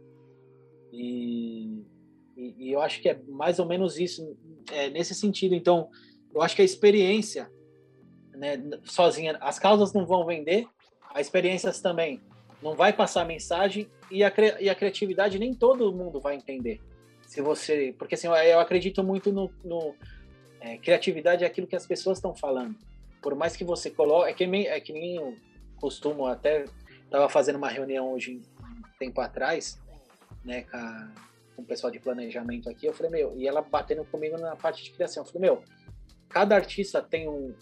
[0.93, 1.85] E,
[2.37, 4.37] e, e, eu acho que é mais ou menos isso,
[4.73, 5.55] é, nesse sentido.
[5.55, 5.89] Então,
[6.35, 7.51] eu acho que a experiência,
[8.33, 10.67] né, sozinha, as causas não vão vender,
[11.13, 12.21] as experiências também
[12.63, 16.81] não vai passar mensagem e a, e a criatividade nem todo mundo vai entender.
[17.27, 19.95] Se você, porque assim, eu acredito muito no, no
[20.61, 22.77] é, criatividade é aquilo que as pessoas estão falando.
[23.23, 25.37] Por mais que você coloque, é que, nem, é que nem eu
[25.77, 26.65] costumo até
[27.05, 29.81] estava fazendo uma reunião hoje um tempo atrás,
[30.45, 31.13] né, com, a,
[31.57, 34.85] com o pessoal de planejamento aqui, eu falei, meu, e ela batendo comigo na parte
[34.85, 35.63] de criação, eu falei, meu,
[36.29, 37.55] cada artista tem um,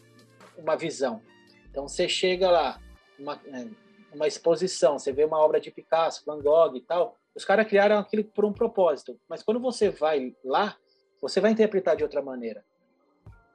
[0.57, 1.23] uma visão.
[1.71, 2.81] Então você chega lá,
[3.19, 3.67] uma, é,
[4.13, 7.99] uma exposição, você vê uma obra de Picasso, Van Gogh e tal, os caras criaram
[7.99, 9.19] aquilo por um propósito.
[9.29, 10.77] Mas quando você vai lá,
[11.21, 12.65] você vai interpretar de outra maneira.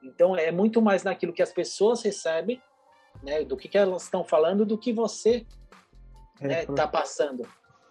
[0.02, 2.62] Então é muito mais naquilo que as pessoas recebem,
[3.22, 5.46] né, do que, que elas estão falando, do que você
[6.40, 7.46] né, tá passando.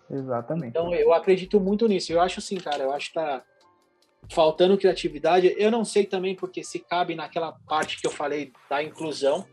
[0.09, 0.67] Exatamente.
[0.67, 2.11] Então eu acredito muito nisso.
[2.11, 3.43] Eu acho assim, cara, eu acho que tá
[4.29, 5.55] faltando criatividade.
[5.57, 9.45] Eu não sei também porque se cabe naquela parte que eu falei da inclusão,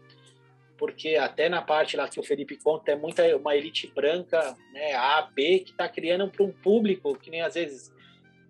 [0.81, 4.94] porque até na parte lá que o Felipe conta é muita uma elite branca, né,
[4.94, 7.94] A, B, que está criando para um público que nem às vezes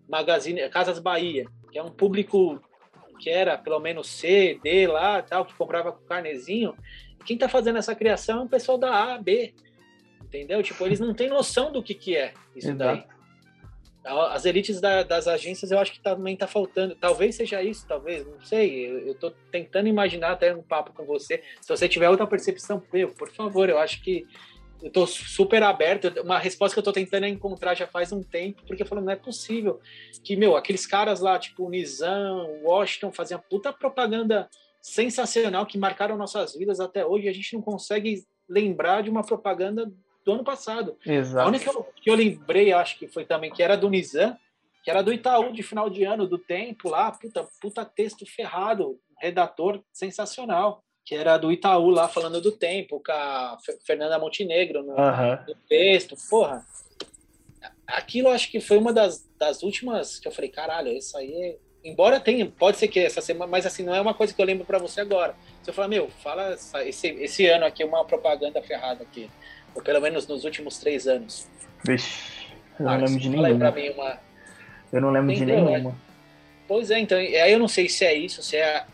[0.09, 2.63] Magazine, Casas Bahia, que é um público
[3.19, 6.73] que era pelo menos C, D lá, tal, que comprava com carnezinho.
[7.27, 9.53] Quem está fazendo essa criação é o pessoal da A, B,
[10.23, 10.63] entendeu?
[10.63, 12.79] Tipo, eles não têm noção do que que é isso Exato.
[12.79, 13.20] daí.
[14.03, 16.95] As elites da, das agências, eu acho que também está faltando.
[16.95, 18.87] Talvez seja isso, talvez, não sei.
[18.87, 21.43] Eu estou tentando imaginar até um papo com você.
[21.61, 24.27] Se você tiver outra percepção, meu, por favor, eu acho que
[24.83, 26.09] eu estou super aberto.
[26.23, 29.13] Uma resposta que eu estou tentando encontrar já faz um tempo, porque eu falo, não
[29.13, 29.81] é possível
[30.25, 34.49] que, meu, aqueles caras lá, tipo o Nizam, Washington, faziam puta propaganda
[34.81, 37.29] sensacional que marcaram nossas vidas até hoje.
[37.29, 39.93] A gente não consegue lembrar de uma propaganda
[40.25, 40.97] do ano passado.
[41.05, 41.45] Exato.
[41.45, 44.37] A única que eu, lembrei, acho que foi também, que era do Nizam,
[44.83, 48.99] que era do Itaú de final de ano, do tempo lá, puta, puta texto ferrado,
[49.19, 54.93] redator sensacional, que era do Itaú lá falando do tempo, com a Fernanda Montenegro no,
[54.93, 55.39] uhum.
[55.49, 56.65] no texto, porra.
[57.87, 61.59] Aquilo acho que foi uma das, das últimas que eu falei, caralho, isso aí é
[61.85, 64.47] embora tenha, pode ser que essa semana, mas assim, não é uma coisa que eu
[64.47, 65.35] lembro para você agora.
[65.67, 69.31] Eu falar, meu, fala esse, esse ano aqui, uma propaganda ferrada aqui.
[69.75, 71.49] Ou pelo menos nos últimos três anos.
[71.85, 72.49] Vixe,
[72.79, 73.71] eu não lembro de nenhuma.
[73.71, 74.21] Mim uma...
[74.93, 75.97] Eu não lembro de nenhuma.
[76.67, 78.87] Pois é, então, aí eu não sei se é isso, se é a,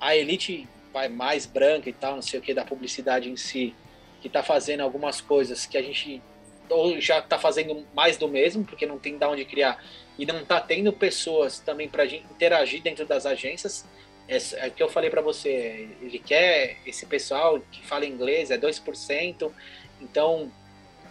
[0.00, 3.74] a elite vai mais branca e tal, não sei o que, da publicidade em si,
[4.20, 6.22] que está fazendo algumas coisas que a gente
[6.68, 9.82] ou já está fazendo mais do mesmo, porque não tem de onde criar,
[10.18, 13.84] e não está tendo pessoas também para interagir dentro das agências.
[14.28, 18.50] É, é o que eu falei para você, ele quer esse pessoal que fala inglês,
[18.50, 19.52] é 2%,
[20.00, 20.50] então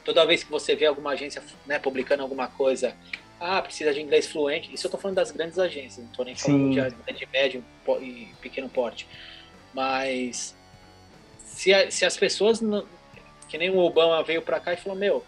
[0.04, 2.96] toda vez que você vê alguma agência né, publicando alguma coisa,
[3.40, 6.36] ah, precisa de inglês fluente, isso eu estou falando das grandes agências, não estou nem
[6.36, 7.64] falando de, de médio
[8.02, 9.08] e pequeno porte,
[9.74, 10.56] mas
[11.44, 12.86] se, a, se as pessoas, não,
[13.48, 15.24] que nem o Obama veio para cá e falou, meu,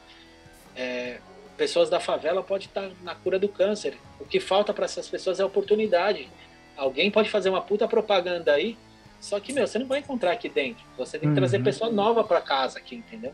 [0.76, 1.20] é,
[1.58, 5.40] pessoas da favela podem estar na cura do câncer, o que falta para essas pessoas
[5.40, 6.30] é oportunidade,
[6.78, 8.78] Alguém pode fazer uma puta propaganda aí,
[9.20, 10.84] só que, meu, você não vai encontrar aqui dentro.
[10.98, 11.64] Você tem que trazer uhum.
[11.64, 13.34] pessoa nova para casa aqui, entendeu?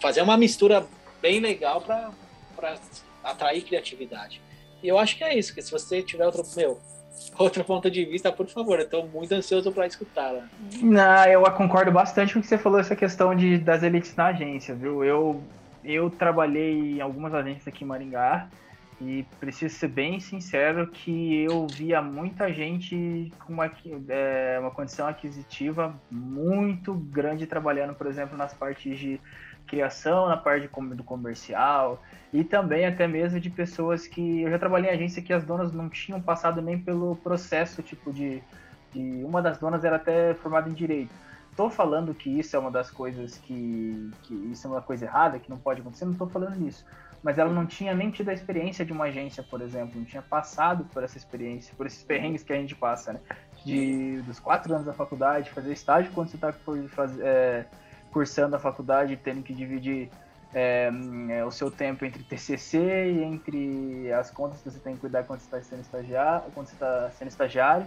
[0.00, 0.86] Fazer uma mistura
[1.20, 2.10] bem legal para
[3.22, 4.40] atrair criatividade.
[4.82, 6.78] E eu acho que é isso, que se você tiver outro, meu,
[7.38, 10.48] outro ponto de vista, por favor, eu estou muito ansioso para escutá-la.
[10.82, 14.26] Não, eu concordo bastante com o que você falou, essa questão de, das elites na
[14.26, 15.04] agência, viu?
[15.04, 15.42] Eu,
[15.82, 18.48] eu trabalhei em algumas agências aqui em Maringá,
[19.00, 23.70] e preciso ser bem sincero que eu via muita gente com uma,
[24.08, 29.20] é, uma condição aquisitiva muito grande trabalhando, por exemplo, nas partes de
[29.66, 32.00] criação, na parte do comercial
[32.32, 35.72] e também até mesmo de pessoas que eu já trabalhei em agência que as donas
[35.72, 38.42] não tinham passado nem pelo processo tipo de,
[38.92, 41.12] de uma das donas era até formada em direito.
[41.50, 45.38] Estou falando que isso é uma das coisas que, que isso é uma coisa errada
[45.38, 46.84] que não pode acontecer, não estou falando nisso
[47.24, 50.20] mas ela não tinha nem tido a experiência de uma agência, por exemplo, não tinha
[50.20, 53.20] passado por essa experiência, por esses perrengues que a gente passa, né?
[53.64, 56.54] De, dos quatro anos da faculdade, fazer estágio quando você está
[57.22, 57.64] é,
[58.12, 60.10] cursando a faculdade, tendo que dividir
[60.52, 60.90] é,
[61.30, 62.78] é, o seu tempo entre TCC
[63.12, 66.66] e entre as contas que você tem que cuidar quando você está sendo estagiário, quando
[66.66, 67.86] você está sendo estagiário.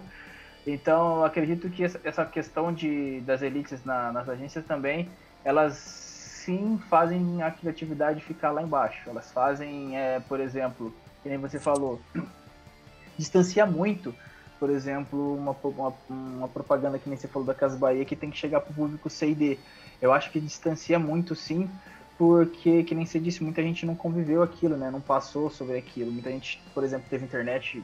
[0.66, 5.08] Então, acredito que essa questão de, das elites na, nas agências também,
[5.44, 6.07] elas
[6.48, 8.98] sim fazem a criatividade ficar lá embaixo.
[9.06, 12.00] Elas fazem, é, por exemplo, que nem você falou,
[13.18, 14.14] distancia muito,
[14.58, 18.30] por exemplo, uma, uma, uma, propaganda que nem você falou da Casa Bahia que tem
[18.30, 19.58] que chegar para o público C e D.
[20.00, 21.68] Eu acho que distancia muito sim,
[22.16, 24.90] porque, que nem você disse, muita gente não conviveu aquilo, né?
[24.90, 26.10] Não passou sobre aquilo.
[26.10, 27.82] Muita gente, por exemplo, teve internet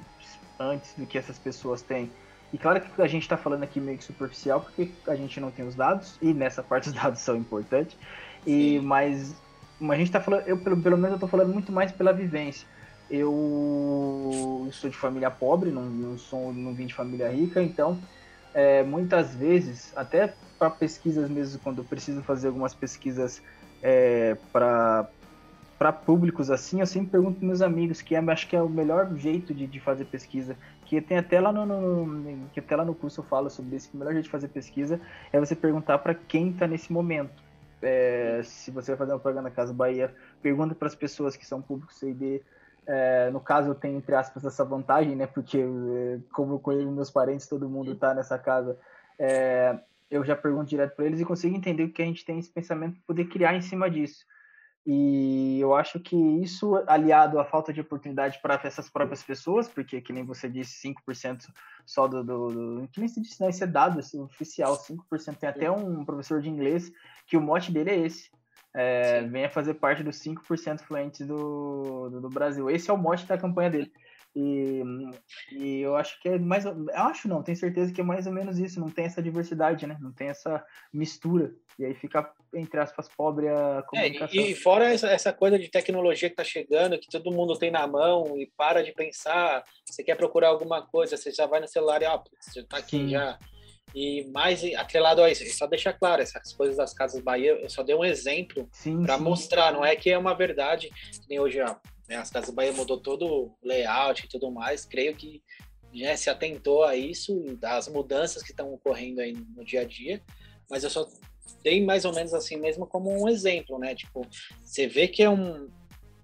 [0.59, 2.11] antes do que essas pessoas têm.
[2.51, 5.51] E claro que a gente está falando aqui meio que superficial, porque a gente não
[5.51, 7.97] tem os dados, e nessa parte os dados são importantes.
[8.47, 9.35] E, mas,
[9.81, 12.67] a gente tá falando, eu pelo, pelo menos eu tô falando muito mais pela vivência.
[13.11, 17.99] Eu sou de família pobre, não, não, sou, não vim de família rica, então
[18.55, 23.43] é, muitas vezes, até para pesquisas mesmo, quando eu preciso fazer algumas pesquisas
[23.83, 25.09] é, para
[25.77, 28.69] para públicos assim, eu sempre pergunto para meus amigos, que é, acho que é o
[28.69, 30.57] melhor jeito de, de fazer pesquisa,
[30.87, 33.91] que tem até lá no, no, que até lá no curso eu falo sobre isso,
[33.91, 35.01] que o melhor jeito de fazer pesquisa
[35.33, 37.44] é você perguntar para quem está nesse momento
[37.85, 41.47] é, se você vai fazer uma propaganda na Casa Bahia, pergunta para as pessoas que
[41.47, 42.43] são públicos CD.
[42.87, 45.27] É, no caso, eu tenho, entre aspas, essa vantagem, né?
[45.27, 48.79] Porque, é, como eu conheço meus parentes, todo mundo está nessa casa.
[49.19, 49.79] É,
[50.11, 52.51] eu já pergunto direto para eles e consigo entender o que a gente tem esse
[52.51, 54.25] pensamento poder criar em cima disso.
[54.87, 60.01] E eu acho que isso, aliado à falta de oportunidade para essas próprias pessoas, porque,
[60.01, 61.47] que nem você disse, 5%
[61.87, 62.89] só do, do, do.
[62.89, 65.37] Que nem se disse, não, isso é dado esse, oficial, 5%.
[65.37, 66.93] Tem até um professor de inglês
[67.27, 68.31] que o mote dele é esse.
[68.75, 72.69] É, venha fazer parte dos 5% fluentes do, do, do Brasil.
[72.69, 73.93] Esse é o mote da campanha dele.
[74.37, 74.83] E,
[75.53, 76.65] e eu acho que é mais.
[76.65, 78.81] Eu acho não, tenho certeza que é mais ou menos isso.
[78.81, 79.97] Não tem essa diversidade, né?
[80.01, 81.55] Não tem essa mistura.
[81.79, 84.41] E aí fica, entre aspas, pobre a comunicação.
[84.41, 87.71] É, e, fora essa, essa coisa de tecnologia que tá chegando, que todo mundo tem
[87.71, 89.65] na mão e para de pensar.
[89.87, 92.99] Você quer procurar alguma coisa, você já vai no celular e, ó, você tá aqui
[92.99, 93.09] Sim.
[93.11, 93.39] já.
[93.95, 97.85] E mais atrelado a isso, só deixar claro, essas coisas das Casas Bahia, eu só
[97.85, 98.69] dei um exemplo
[99.05, 100.91] para mostrar, não é que é uma verdade,
[101.29, 101.77] nem hoje ó,
[102.09, 105.43] né, as Casas Bahia mudou todo o layout e tudo mais, creio que
[105.95, 110.23] né, se atentou a isso, das mudanças que estão ocorrendo aí no dia a dia,
[110.69, 111.09] mas eu só
[111.63, 113.95] dei mais ou menos assim mesmo como um exemplo, né?
[113.95, 114.27] Tipo,
[114.63, 115.69] você vê que é um,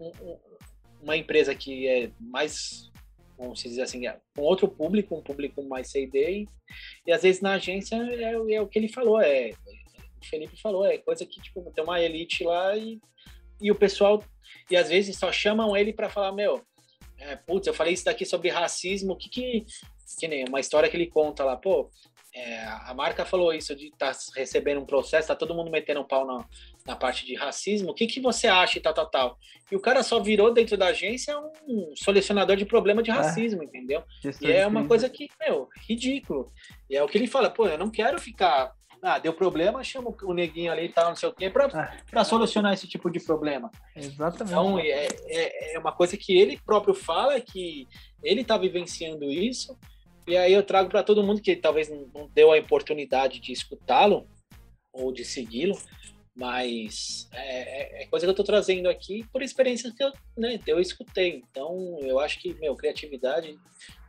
[0.01, 0.39] um
[1.03, 2.91] uma empresa que é mais,
[3.39, 6.49] vamos dizer assim, é um outro público, um público mais C&D, e,
[7.07, 9.51] e às vezes na agência é, é, o que ele falou, é,
[10.21, 13.01] o Felipe falou, é coisa que, tipo, tem uma elite lá e,
[13.61, 14.23] e o pessoal,
[14.71, 16.63] e às vezes só chamam ele para falar, meu,
[17.19, 19.67] é, putz, eu falei isso daqui sobre racismo, o que que,
[20.19, 21.91] que nem uma história que ele conta lá, pô,
[22.33, 26.01] é, a marca falou isso de estar tá recebendo um processo, tá todo mundo metendo
[26.01, 26.45] um pau na,
[26.87, 27.91] na parte de racismo.
[27.91, 29.39] O que, que você acha e tal, tal, tal?
[29.71, 33.15] E o cara só virou dentro da agência um solucionador de problema de é.
[33.15, 33.65] racismo, é.
[33.65, 34.05] entendeu?
[34.41, 36.53] e é uma coisa que, meu, ridículo.
[36.89, 38.73] E é o que ele fala, pô, eu não quero ficar.
[39.03, 42.25] Ah, deu problema, chama o neguinho ali e tal, não sei o quê, para é.
[42.25, 43.71] solucionar esse tipo de problema.
[43.97, 44.53] Exatamente.
[44.53, 47.89] Então, é, é, é uma coisa que ele próprio fala, que
[48.23, 49.79] ele está vivenciando isso,
[50.27, 54.29] e aí eu trago para todo mundo que talvez não deu a oportunidade de escutá-lo
[54.93, 55.79] ou de segui-lo,
[56.37, 60.59] mas é, é, é coisa que eu estou trazendo aqui por experiências que eu, né,
[60.67, 61.43] eu escutei.
[61.51, 63.59] Então, eu acho que, meu, criatividade,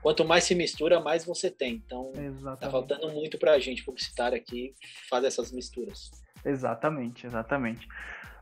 [0.01, 1.75] quanto mais se mistura, mais você tem.
[1.85, 2.59] Então, tá exatamente.
[2.59, 4.73] tá faltando muito para a gente publicitário aqui
[5.09, 6.11] fazer essas misturas.
[6.43, 7.87] Exatamente, exatamente.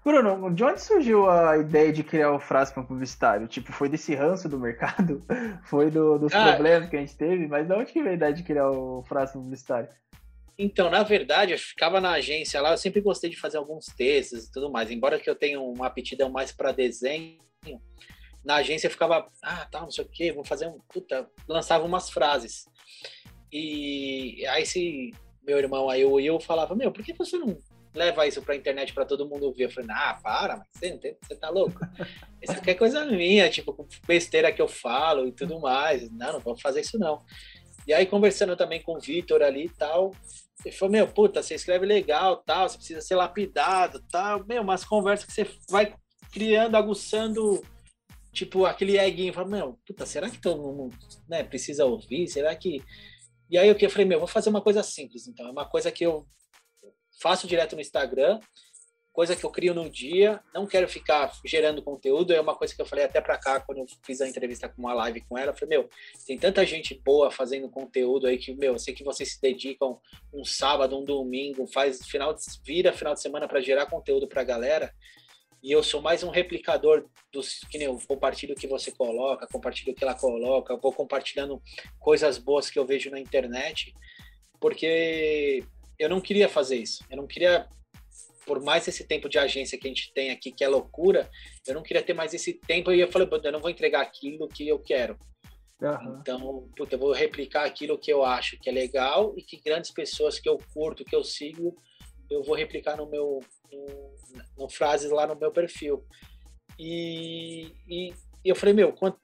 [0.03, 3.48] Bruno, de onde surgiu a ideia de criar o Fraspa publicitário?
[3.48, 5.26] Tipo, foi desse ranço do mercado?
[5.65, 7.48] Foi do, dos ah, problemas que a gente teve?
[7.48, 9.90] Mas de onde que veio a ideia de criar o Fraspa publicitário?
[10.57, 14.45] Então, na verdade, eu ficava na agência lá, eu sempre gostei de fazer alguns textos
[14.45, 14.90] e tudo mais.
[14.90, 17.38] Embora que eu tenha uma aptidão mais para desenho,
[18.43, 20.79] na agência eu ficava, ah, tá, não sei o quê, vou fazer um.
[20.91, 22.65] Puta, lançava umas frases.
[23.51, 25.11] E aí, esse
[25.43, 27.57] meu irmão aí, o Will, falava: Meu, por que você não
[27.93, 29.63] leva isso pra internet para todo mundo ouvir.
[29.63, 31.79] Eu falei, ah, para, mas você, você tá louco?
[32.41, 36.09] Isso aqui é coisa minha, tipo, besteira que eu falo e tudo mais.
[36.11, 37.23] Não, não vou fazer isso não.
[37.87, 40.11] E aí, conversando também com o Vitor ali e tal,
[40.63, 44.45] ele falou, meu, puta, você escreve legal, tal, você precisa ser lapidado, tal.
[44.45, 45.95] Meu, umas conversas que você vai
[46.31, 47.63] criando, aguçando,
[48.31, 49.34] tipo, aquele eguinho.
[49.34, 50.95] Fala, meu, puta, será que todo mundo
[51.27, 52.27] né, precisa ouvir?
[52.27, 52.84] Será que...
[53.49, 55.47] E aí eu falei, meu, vou fazer uma coisa simples, então.
[55.47, 56.27] É uma coisa que eu
[57.19, 58.39] faço direto no Instagram,
[59.11, 62.81] coisa que eu crio no dia, não quero ficar gerando conteúdo, é uma coisa que
[62.81, 65.51] eu falei até para cá quando eu fiz a entrevista com uma live com ela,
[65.51, 65.89] eu falei, meu,
[66.26, 69.99] tem tanta gente boa fazendo conteúdo aí que, meu, eu sei que vocês se dedicam
[70.34, 74.43] um sábado, um domingo, faz final de, vira final de semana para gerar conteúdo para
[74.43, 74.93] galera,
[75.61, 79.48] e eu sou mais um replicador dos que nem eu compartilho o que você coloca,
[79.48, 81.61] compartilho o que ela coloca, vou compartilhando
[81.99, 83.94] coisas boas que eu vejo na internet,
[84.60, 85.64] porque
[85.98, 87.03] eu não queria fazer isso.
[87.10, 87.68] Eu não queria,
[88.45, 91.30] por mais esse tempo de agência que a gente tem aqui, que é loucura,
[91.68, 92.91] eu não queria ter mais esse tempo.
[92.91, 95.18] E eu falei, eu não vou entregar aquilo que eu quero.
[95.81, 96.19] Uhum.
[96.19, 99.91] Então, puta, eu vou replicar aquilo que eu acho que é legal e que grandes
[99.91, 101.76] pessoas que eu curto, que eu sigo,
[102.30, 103.39] eu vou replicar no meu
[103.72, 104.15] no,
[104.57, 106.06] no frases lá no meu perfil.
[106.77, 109.19] E, e, e eu falei, meu, quanto,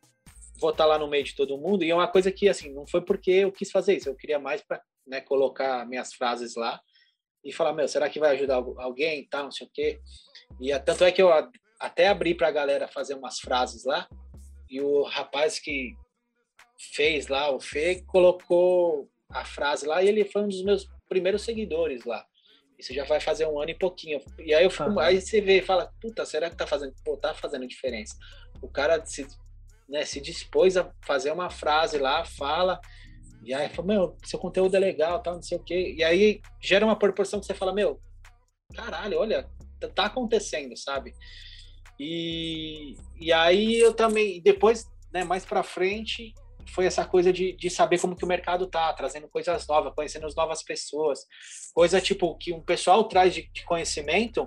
[0.60, 1.84] vou estar lá no meio de todo mundo.
[1.84, 4.40] E é uma coisa que, assim, não foi porque eu quis fazer isso, eu queria
[4.40, 6.80] mais para né, colocar minhas frases lá
[7.44, 10.00] e falar, meu, será que vai ajudar alguém, tal, não sei o quê.
[10.60, 11.30] E tanto é que eu
[11.80, 14.08] até abri para a galera fazer umas frases lá
[14.70, 15.94] e o rapaz que
[16.94, 21.44] fez lá, o Fê, colocou a frase lá e ele foi um dos meus primeiros
[21.44, 22.26] seguidores lá.
[22.78, 24.20] Isso já vai fazer um ano e pouquinho.
[24.40, 26.94] E aí eu fico, aí você vê e fala, puta, será que tá fazendo?
[27.04, 28.18] Pô, tá fazendo diferença.
[28.62, 29.26] O cara se,
[29.88, 32.80] né, se dispôs a fazer uma frase lá, fala,
[33.44, 35.94] e aí fala, meu, seu conteúdo é legal, tal, não sei o quê.
[35.98, 38.00] E aí gera uma proporção que você fala, meu,
[38.76, 39.50] caralho, olha,
[39.80, 41.14] tá, tá acontecendo, sabe?
[42.00, 46.34] E, e aí eu também, depois, né, mais pra frente,
[46.70, 50.26] foi essa coisa de, de saber como que o mercado tá, trazendo coisas novas, conhecendo
[50.26, 51.20] as novas pessoas,
[51.74, 54.46] coisa tipo que um pessoal traz de, de conhecimento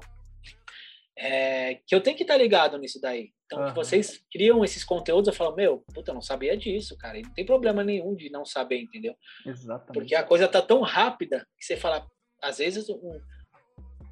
[1.16, 3.32] é, que eu tenho que estar tá ligado nisso daí.
[3.46, 3.74] Então, uhum.
[3.74, 7.18] vocês criam esses conteúdos, eu falo, meu, puta, eu não sabia disso, cara.
[7.18, 9.14] E não tem problema nenhum de não saber, entendeu?
[9.44, 9.94] Exatamente.
[9.94, 12.06] Porque a coisa tá tão rápida que você fala,
[12.42, 13.20] às vezes, um,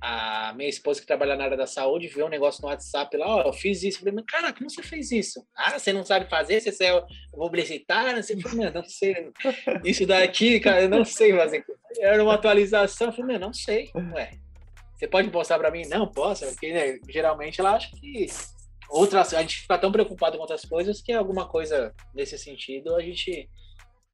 [0.01, 3.27] a minha esposa que trabalha na área da saúde vê um negócio no WhatsApp lá,
[3.27, 3.98] ó, oh, eu fiz isso.
[3.98, 5.47] Eu falei, cara, como você fez isso?
[5.56, 6.60] Ah, você não sabe fazer?
[6.60, 8.23] Você é publicitário?
[8.23, 9.31] Você falou, não sei.
[9.85, 11.64] Isso daqui, cara, eu não sei fazer.
[11.98, 13.09] Era uma atualização.
[13.09, 13.90] Eu falei, não sei.
[14.14, 14.31] Ué,
[14.97, 15.82] você pode postar para mim?
[15.89, 18.27] Não, posso, porque né, geralmente ela acha que
[18.89, 23.02] outras, a gente fica tão preocupado com outras coisas que alguma coisa nesse sentido a
[23.02, 23.48] gente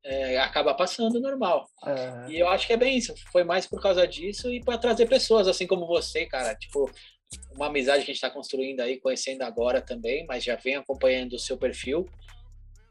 [0.05, 1.69] é, acaba passando normal.
[1.87, 2.31] É.
[2.31, 3.15] E eu acho que é bem isso.
[3.31, 6.55] Foi mais por causa disso e para trazer pessoas assim como você, cara.
[6.55, 6.91] Tipo,
[7.55, 11.35] uma amizade que a gente está construindo aí, conhecendo agora também, mas já vem acompanhando
[11.35, 12.09] o seu perfil.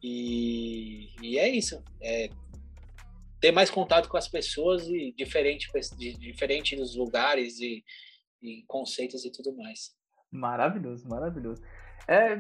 [0.02, 1.84] E, e é isso.
[2.02, 2.30] É
[3.40, 5.68] ter mais contato com as pessoas e diferente,
[5.98, 7.84] de diferentes lugares e,
[8.42, 9.96] e conceitos e tudo mais.
[10.32, 11.62] Maravilhoso, maravilhoso.
[12.12, 12.38] É,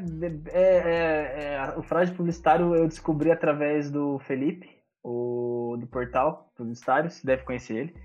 [0.52, 4.70] é, é, é, o fraude publicitário eu descobri através do Felipe,
[5.02, 7.96] o, do portal publicitário, você deve conhecer ele.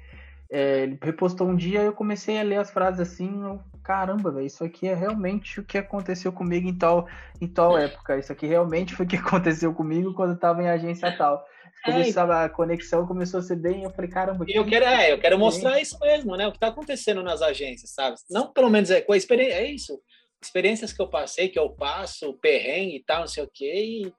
[0.48, 4.47] É, ele repostou um dia eu comecei a ler as frases assim, eu, caramba, véio,
[4.47, 7.09] isso aqui é realmente o que aconteceu comigo em tal,
[7.40, 8.16] em tal época.
[8.16, 11.44] Isso aqui realmente foi o que aconteceu comigo quando eu estava em agência tal.
[11.84, 14.44] Começava, a conexão começou a ser bem, eu falei, caramba.
[14.44, 16.47] Que eu quero, é, eu quero mostrar isso mesmo, né?
[16.47, 18.16] O que está acontecendo nas agências, sabe?
[18.30, 20.01] Não pelo menos é com a experiência, é isso
[20.47, 24.12] experiências que eu passei, que eu passo, perrengue e tal, não sei o quê, e,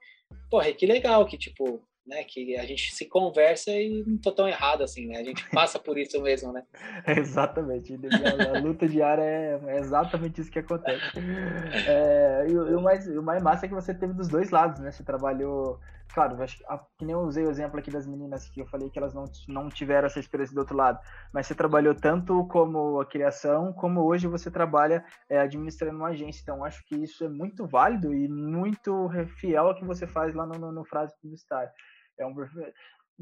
[0.50, 4.48] porra, que legal que, tipo, né, que a gente se conversa e não tô tão
[4.48, 5.18] errado assim, né?
[5.18, 6.64] A gente passa por isso mesmo, né?
[7.06, 7.94] exatamente.
[7.94, 11.04] A, a, luta diária é, é, exatamente isso que acontece.
[11.86, 14.80] É, e, e, o mais, o mais massa é que você teve dos dois lados,
[14.80, 14.90] né?
[14.90, 15.78] Você trabalhou
[16.12, 16.58] claro, acho
[16.98, 19.24] que nem eu usei o exemplo aqui das meninas que eu falei que elas não,
[19.46, 20.98] não tiveram essa experiência do outro lado,
[21.32, 26.42] mas você trabalhou tanto como a criação, como hoje você trabalha é, administrando uma agência.
[26.42, 29.08] Então, acho que isso é muito válido e muito
[29.38, 31.72] fiel ao que você faz lá no, no, no frase publicitária.
[32.18, 32.34] É um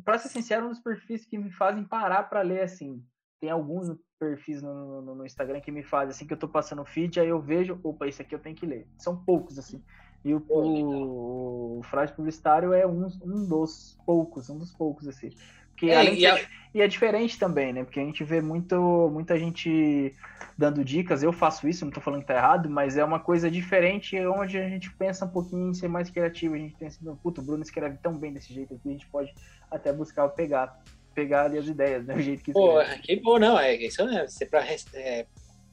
[0.05, 3.03] para ser sincero, um dos perfis que me fazem parar para ler assim.
[3.41, 3.89] Tem alguns
[4.19, 7.29] perfis no, no, no, Instagram que me fazem assim que eu tô passando feed, aí
[7.29, 8.89] eu vejo, opa, esse aqui eu tenho que ler.
[8.99, 9.83] São poucos assim.
[10.27, 15.31] E o, o, o fraude publicitário é um, um dos poucos, um dos poucos, assim.
[15.71, 16.41] Porque, é, e, a...
[16.75, 17.85] e, é diferente também, né?
[17.85, 20.13] Porque a gente vê muito, muita gente
[20.59, 21.23] dando dicas.
[21.23, 24.59] Eu faço isso, não tô falando que tá errado, mas é uma coisa diferente onde
[24.59, 26.57] a gente pensa um pouquinho em ser mais criativo.
[26.57, 29.33] A gente pensa, puto, o Bruno escreve tão bem desse jeito aqui, a gente pode
[29.71, 30.77] até buscar pegar,
[31.15, 32.17] pegar ali as ideias, né?
[32.17, 33.57] O jeito que Pô, que bom, não.
[33.57, 35.25] É, isso é, pra, é,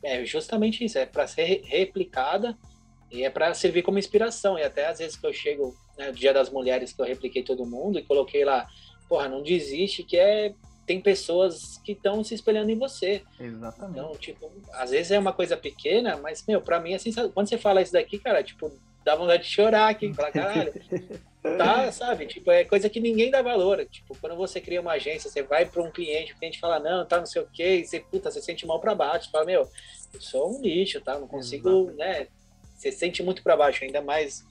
[0.04, 2.56] é justamente isso, é para ser replicada
[3.14, 4.58] e é para servir como inspiração.
[4.58, 7.44] E até às vezes que eu chego, né, no Dia das Mulheres, que eu repliquei
[7.44, 8.68] todo mundo e coloquei lá,
[9.08, 10.54] porra, não desiste, que é.
[10.86, 13.24] Tem pessoas que estão se espelhando em você.
[13.40, 13.98] Exatamente.
[13.98, 17.58] Então, tipo, às vezes é uma coisa pequena, mas, meu, pra mim, assim, quando você
[17.58, 18.70] fala isso daqui, cara, tipo,
[19.06, 20.74] dá vontade de chorar aqui, falar, caralho.
[21.58, 22.26] tá, sabe?
[22.26, 23.86] Tipo, é coisa que ninguém dá valor.
[23.86, 27.06] Tipo, quando você cria uma agência, você vai para um cliente, o cliente fala, não,
[27.06, 29.28] tá, não sei o quê, e você, puta, você sente mal para baixo.
[29.28, 29.66] Você fala, meu,
[30.14, 31.18] eu sou um lixo, tá?
[31.18, 31.98] Não consigo, Exatamente.
[31.98, 32.28] né?
[32.84, 34.46] Você sente muito para baixo, ainda mais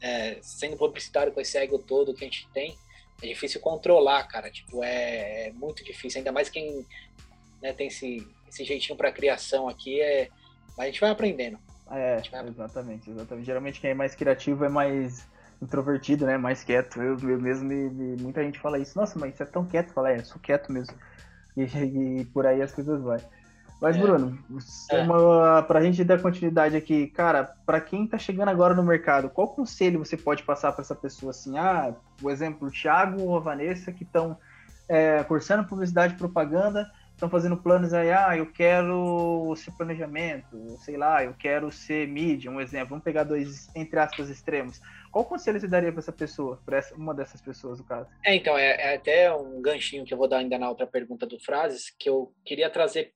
[0.00, 2.76] é, sendo publicitário com esse ego todo que a gente tem,
[3.22, 4.50] é difícil controlar, cara.
[4.50, 6.86] Tipo, é, é muito difícil, ainda mais quem
[7.60, 10.28] né, tem esse, esse jeitinho para criação aqui, é,
[10.76, 11.58] mas a gente vai aprendendo.
[11.90, 12.46] É, vai...
[12.46, 13.46] exatamente, exatamente.
[13.46, 15.26] Geralmente quem é mais criativo é mais
[15.60, 16.36] introvertido, né?
[16.36, 17.02] Mais quieto.
[17.02, 18.98] Eu, eu mesmo, me, me, muita gente fala isso.
[18.98, 19.92] Nossa, mas você é tão quieto.
[19.92, 20.94] Fala, é, sou quieto mesmo.
[21.56, 21.62] E,
[22.20, 23.16] e por aí as coisas vão.
[23.80, 24.00] Mas, é.
[24.00, 24.38] Bruno,
[24.90, 25.02] é.
[25.02, 29.48] uma, pra gente dar continuidade aqui, cara, para quem tá chegando agora no mercado, qual
[29.48, 31.56] conselho você pode passar para essa pessoa assim?
[31.56, 34.36] Ah, o exemplo, o Thiago ou a Vanessa que estão
[34.88, 40.96] é, cursando publicidade e propaganda, estão fazendo planos aí, ah, eu quero ser planejamento, sei
[40.96, 42.90] lá, eu quero ser mídia, um exemplo.
[42.90, 44.80] Vamos pegar dois, entre aspas, extremos.
[45.10, 48.08] Qual conselho você daria para essa pessoa, para uma dessas pessoas, no caso?
[48.24, 51.26] É, então, é, é, até um ganchinho que eu vou dar ainda na outra pergunta
[51.26, 53.12] do Frases, que eu queria trazer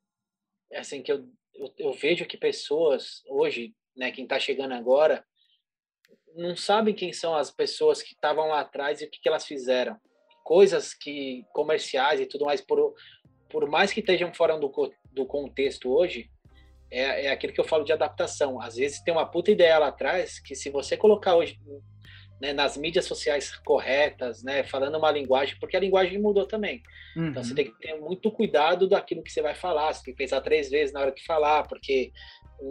[0.78, 5.24] assim que eu, eu, eu vejo que pessoas hoje, né, quem está chegando agora,
[6.34, 9.46] não sabem quem são as pessoas que estavam lá atrás e o que, que elas
[9.46, 9.96] fizeram.
[10.44, 12.94] Coisas que comerciais e tudo mais, por,
[13.48, 14.72] por mais que estejam fora do,
[15.12, 16.30] do contexto hoje,
[16.90, 18.60] é, é aquilo que eu falo de adaptação.
[18.60, 21.58] Às vezes tem uma puta ideia lá atrás que se você colocar hoje
[22.42, 26.82] né, nas mídias sociais corretas, né, falando uma linguagem, porque a linguagem mudou também.
[27.16, 27.28] Uhum.
[27.28, 27.54] Então você uhum.
[27.54, 30.68] tem que ter muito cuidado daquilo que você vai falar, você tem que pensar três
[30.68, 32.10] vezes na hora que falar, porque
[32.60, 32.66] um,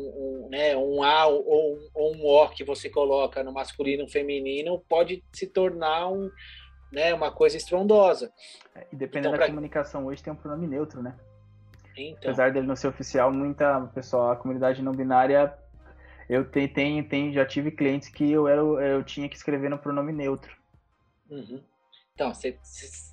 [0.46, 4.84] um, né, um A ou um, ou um O que você coloca no masculino feminino
[4.90, 6.30] pode se tornar um,
[6.92, 8.30] né, uma coisa estrondosa.
[8.76, 9.48] É, e dependendo então, da pra...
[9.48, 11.16] comunicação hoje tem um pronome neutro, né?
[11.96, 12.18] Então.
[12.24, 15.54] Apesar dele não ser oficial, muita pessoa, a comunidade não binária,
[16.30, 19.78] eu tenho, tenho, tenho já tive clientes que eu, era, eu tinha que escrever no
[19.78, 20.56] pronome neutro.
[21.30, 21.64] Uhum.
[22.14, 22.58] Então, cê,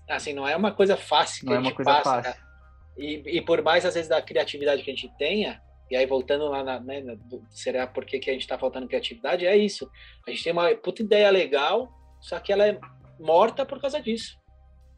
[0.08, 2.22] assim, não é uma coisa fácil que não a é gente uma coisa passa.
[2.22, 2.48] Fácil.
[2.96, 6.48] E, e por mais, às vezes, da criatividade que a gente tenha, e aí voltando
[6.48, 9.90] lá na, né, do, será por que, que a gente está faltando criatividade, é isso.
[10.26, 11.88] A gente tem uma puta ideia legal,
[12.20, 12.78] só que ela é
[13.18, 14.36] morta por causa disso.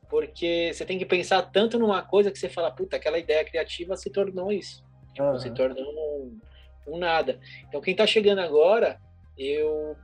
[0.09, 3.97] Porque você tem que pensar tanto numa coisa que você fala, puta, aquela ideia criativa
[3.97, 4.83] se tornou isso.
[5.13, 5.39] Tipo, uhum.
[5.39, 6.33] Se tornou
[6.87, 7.41] um, nada.
[7.69, 9.01] Então, quem está chegando agora,
[9.37, 9.97] eu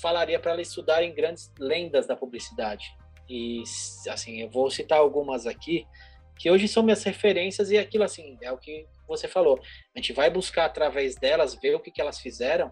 [0.00, 2.84] falaria para ela estudar em grandes lendas da publicidade.
[3.28, 3.62] E,
[4.08, 5.86] assim, eu vou citar algumas aqui,
[6.38, 9.60] que hoje são minhas referências e aquilo, assim, é o que você falou.
[9.94, 12.70] A gente vai buscar através delas, ver o que, que elas fizeram,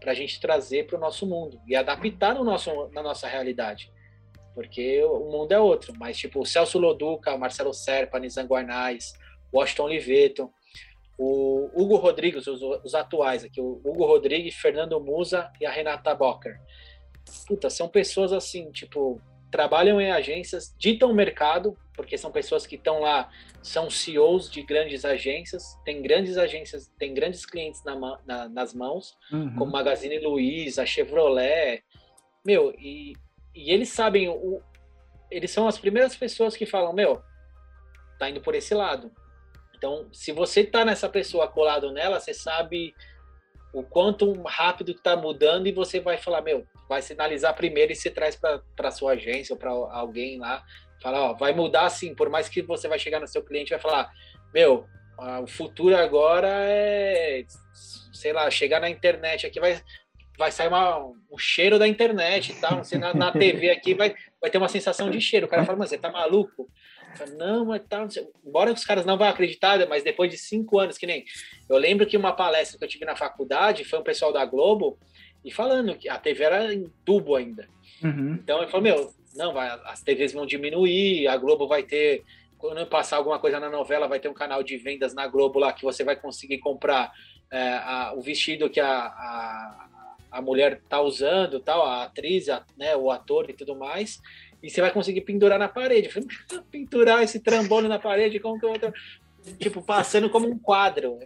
[0.00, 3.92] para a gente trazer para o nosso mundo e adaptar no nosso, na nossa realidade
[4.54, 5.92] porque o mundo é outro.
[5.96, 9.14] Mas, tipo, Celso Loduca, Marcelo Serpa, Nizam Guarnaz,
[9.52, 10.50] Washington Oliveto,
[11.18, 16.14] o Hugo Rodrigues, os, os, atuais aqui, o Hugo Rodrigues, Fernando Musa e a Renata
[16.14, 16.60] Bocker.
[17.46, 19.20] Puta, são pessoas assim, tipo,
[19.50, 23.30] trabalham em agências, ditam o mercado, porque são pessoas que estão lá,
[23.62, 29.16] são CEOs de grandes agências, tem grandes agências, tem grandes clientes na, na, nas mãos,
[29.30, 29.54] uhum.
[29.56, 31.84] como Magazine Luiza, Chevrolet,
[32.44, 33.14] meu, e
[33.54, 34.62] e eles sabem, o,
[35.30, 37.22] eles são as primeiras pessoas que falam, meu,
[38.18, 39.10] tá indo por esse lado.
[39.82, 42.94] Então, se você tá nessa pessoa colado nela, você sabe
[43.74, 48.08] o quanto rápido está mudando e você vai falar, meu, vai sinalizar primeiro e você
[48.08, 48.38] traz
[48.76, 50.62] para sua agência ou para alguém lá,
[51.02, 53.80] fala, ó, vai mudar sim, por mais que você vai chegar no seu cliente vai
[53.80, 54.08] falar,
[54.54, 54.86] meu,
[55.42, 57.44] o futuro agora é,
[58.12, 59.82] sei lá, chegar na internet aqui vai
[60.38, 64.14] vai sair uma, um cheiro da internet e tal, não na, na TV aqui vai,
[64.40, 65.46] vai ter uma sensação de cheiro.
[65.46, 66.68] O cara fala, mas você tá maluco?
[67.16, 68.06] Falo, não, mas tá,
[68.46, 71.24] embora os caras não vão acreditar, mas depois de cinco anos, que nem.
[71.68, 74.98] Eu lembro que uma palestra que eu tive na faculdade foi um pessoal da Globo
[75.44, 77.68] e falando que a TV era em tubo ainda.
[78.02, 78.34] Uhum.
[78.34, 82.22] Então eu falei, meu, não, vai, as TVs vão diminuir, a Globo vai ter.
[82.58, 85.72] Quando passar alguma coisa na novela, vai ter um canal de vendas na Globo lá
[85.72, 87.12] que você vai conseguir comprar
[87.50, 89.88] é, a, o vestido que a, a
[90.32, 94.18] a mulher tá usando, tal, a atriz, a, né, o ator e tudo mais,
[94.62, 96.08] e você vai conseguir pendurar na parede.
[96.08, 96.28] Falei,
[96.70, 98.92] pendurar esse trambolho na parede, como que eu vou...
[99.58, 101.18] Tipo, passando como um quadro.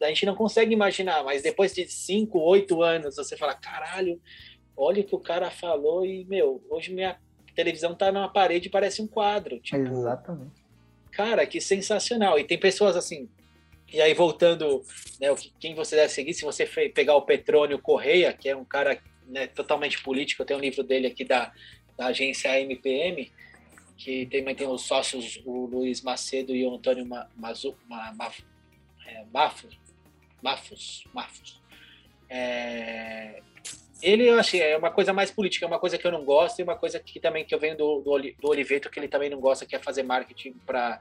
[0.00, 4.20] A gente não consegue imaginar, mas depois de cinco, oito anos, você fala, caralho,
[4.76, 7.16] olha o que o cara falou e, meu, hoje minha
[7.54, 9.60] televisão tá numa parede e parece um quadro.
[9.60, 10.60] Tipo, Exatamente.
[11.12, 12.36] Cara, que sensacional.
[12.36, 13.28] E tem pessoas assim,
[13.92, 14.82] e aí, voltando,
[15.20, 15.28] né,
[15.60, 16.64] quem você deve seguir, se você
[16.94, 18.98] pegar o Petrônio Correia, que é um cara
[19.28, 21.52] né, totalmente político, eu tenho um livro dele aqui da,
[22.02, 23.30] da agência MPM,
[23.96, 27.06] que também tem os sócios, o Luiz Macedo e o Antônio
[27.36, 28.30] Mazu, Ma, Ma,
[29.06, 29.78] é, Mafos.
[30.42, 31.62] Mafos, Mafos.
[32.28, 33.40] É,
[34.02, 36.58] ele, eu achei, é uma coisa mais política, é uma coisa que eu não gosto
[36.58, 39.30] e uma coisa que também que eu venho do, do, do Oliveto, que ele também
[39.30, 41.00] não gosta, que é fazer marketing para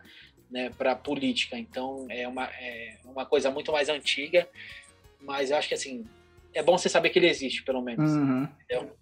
[0.52, 1.58] né, para política.
[1.58, 4.48] Então é uma, é uma coisa muito mais antiga,
[5.20, 6.06] mas eu acho que assim
[6.54, 8.12] é bom você saber que ele existe, pelo menos.
[8.12, 8.48] Uhum.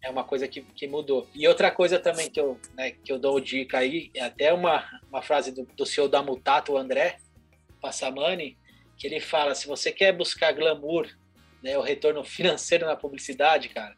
[0.01, 1.27] É uma coisa que, que mudou.
[1.34, 4.84] E outra coisa também que eu, né, que eu dou dica aí, é até uma,
[5.09, 7.17] uma frase do, do seu da Mutato, André
[7.81, 8.57] Passamani,
[8.97, 11.07] que ele fala: se você quer buscar glamour,
[11.63, 13.95] né, o retorno financeiro na publicidade, cara,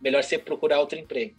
[0.00, 1.36] melhor você procurar outro emprego.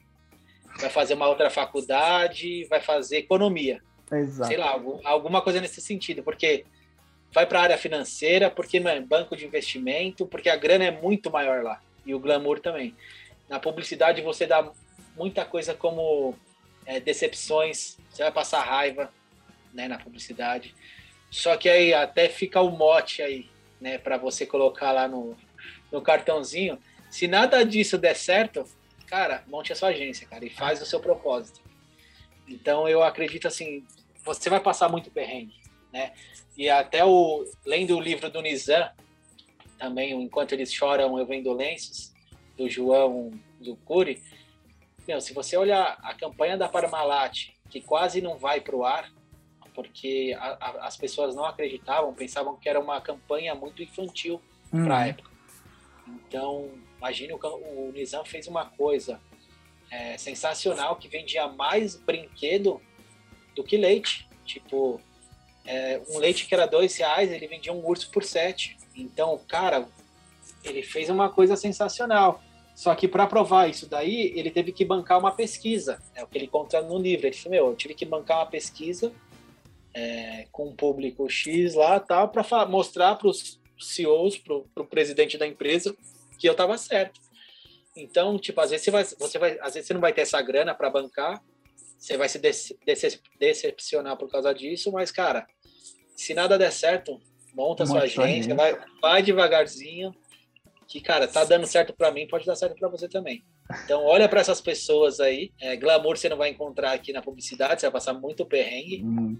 [0.80, 3.82] Vai fazer uma outra faculdade, vai fazer economia.
[4.12, 4.48] Exato.
[4.48, 6.66] Sei lá, alguma coisa nesse sentido, porque
[7.32, 11.30] vai para a área financeira, porque mano, banco de investimento, porque a grana é muito
[11.30, 12.96] maior lá e o glamour também.
[13.50, 14.72] Na publicidade você dá
[15.16, 16.36] muita coisa como
[16.86, 19.12] é, decepções, você vai passar raiva,
[19.74, 20.74] né, na publicidade.
[21.30, 23.50] Só que aí até fica o mote aí,
[23.82, 25.36] né, para você colocar lá no,
[25.92, 26.80] no cartãozinho.
[27.10, 28.66] Se nada disso der certo,
[29.08, 31.60] cara, monte a sua agência, cara, e faz o seu propósito.
[32.48, 33.86] Então eu acredito assim,
[34.24, 35.54] você vai passar muito perrengue,
[35.96, 36.12] né?
[36.58, 38.90] E até o lendo o livro do Nizam,
[39.78, 42.14] também enquanto eles choram eu vendo lenços
[42.58, 43.32] do João
[43.62, 44.22] do Cury,
[45.08, 49.10] meu, se você olhar a campanha da Parmalat, que quase não vai para o ar,
[49.74, 54.42] porque a, a, as pessoas não acreditavam, pensavam que era uma campanha muito infantil
[54.74, 54.84] uhum.
[54.86, 55.32] para a época.
[56.08, 59.22] Então, imagine o, o Nizam fez uma coisa
[59.90, 62.82] é, sensacional que vendia mais brinquedo
[63.56, 64.28] do que leite.
[64.46, 65.02] Tipo,
[65.66, 68.78] é, um leite que era dois reais, ele vendia um urso por sete.
[68.96, 69.88] Então, cara,
[70.64, 72.42] ele fez uma coisa sensacional.
[72.76, 76.02] Só que para provar isso daí, ele teve que bancar uma pesquisa.
[76.14, 77.26] É o que ele conta no livro.
[77.26, 79.14] Ele falou: Meu, eu tive que bancar uma pesquisa
[79.94, 85.38] é, com um público X lá tal, para mostrar para os CEOs, para o presidente
[85.38, 85.96] da empresa,
[86.38, 87.22] que eu estava certo.
[87.96, 90.42] Então, tipo, às vezes você vai, você vai, às vezes você não vai ter essa
[90.42, 91.42] grana para bancar,
[91.98, 92.40] você vai se
[93.40, 95.48] decepcionar por causa disso, mas, cara,
[96.16, 97.20] se nada der certo,
[97.54, 100.14] monta sua agência, vai, vai devagarzinho,
[100.88, 103.44] que, cara, tá dando certo para mim, pode dar certo para você também.
[103.84, 105.52] Então, olha para essas pessoas aí.
[105.60, 109.04] É, glamour você não vai encontrar aqui na publicidade, você vai passar muito perrengue.
[109.04, 109.38] Hum.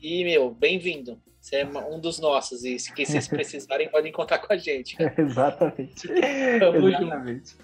[0.00, 1.20] E, meu, bem-vindo.
[1.38, 2.64] Você é um dos nossos.
[2.64, 4.96] E se vocês precisarem, podem contar com a gente.
[5.16, 6.10] exatamente.
[6.10, 7.56] exatamente.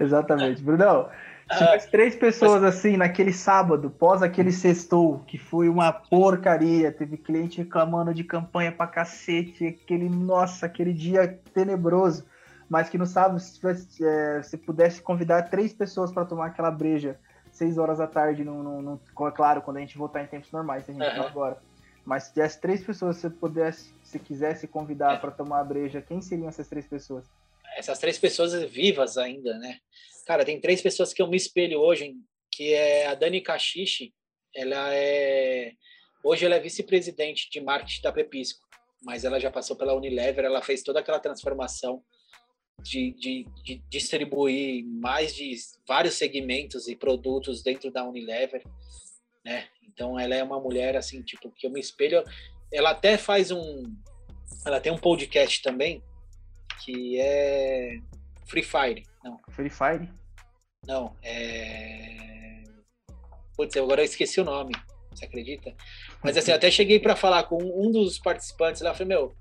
[0.00, 0.62] Exatamente.
[0.62, 1.08] Brunão,
[1.52, 7.16] se ah, três pessoas assim naquele sábado, pós aquele sextou, que foi uma porcaria, teve
[7.16, 12.24] cliente reclamando de campanha pra cacete, aquele, nossa, aquele dia tenebroso
[12.68, 16.70] mas que no sábado, se, tivesse, é, se pudesse convidar três pessoas para tomar aquela
[16.70, 17.18] breja,
[17.52, 19.00] seis horas da tarde, no, no, no,
[19.32, 21.26] claro, quando a gente voltar em tempos normais, a gente uhum.
[21.26, 21.58] agora.
[22.04, 25.16] Mas se tivesse três pessoas, se pudesse, se quisesse convidar é.
[25.18, 27.24] para tomar a breja, quem seriam essas três pessoas?
[27.76, 29.78] Essas três pessoas vivas ainda, né?
[30.26, 32.14] Cara, tem três pessoas que eu me espelho hoje,
[32.50, 34.12] que é a Dani Cachiche,
[34.54, 35.72] ela é
[36.24, 38.66] hoje ela é vice-presidente de marketing da Pepisco,
[39.04, 42.02] mas ela já passou pela Unilever, ela fez toda aquela transformação
[42.82, 45.54] de, de, de, distribuir mais de
[45.86, 48.64] vários segmentos e produtos dentro da Unilever,
[49.44, 49.68] né?
[49.86, 52.24] Então ela é uma mulher assim, tipo, que eu me espelho.
[52.72, 53.84] Ela até faz um,
[54.66, 56.02] ela tem um podcast também
[56.84, 58.00] que é
[58.46, 59.40] Free Fire, não?
[59.50, 60.08] Free Fire?
[60.86, 62.36] Não, é
[63.56, 64.72] Putz, agora eu esqueci o nome.
[65.10, 65.74] Você acredita?
[66.22, 69.34] Mas assim, até cheguei para falar com um dos participantes lá, falei, meu,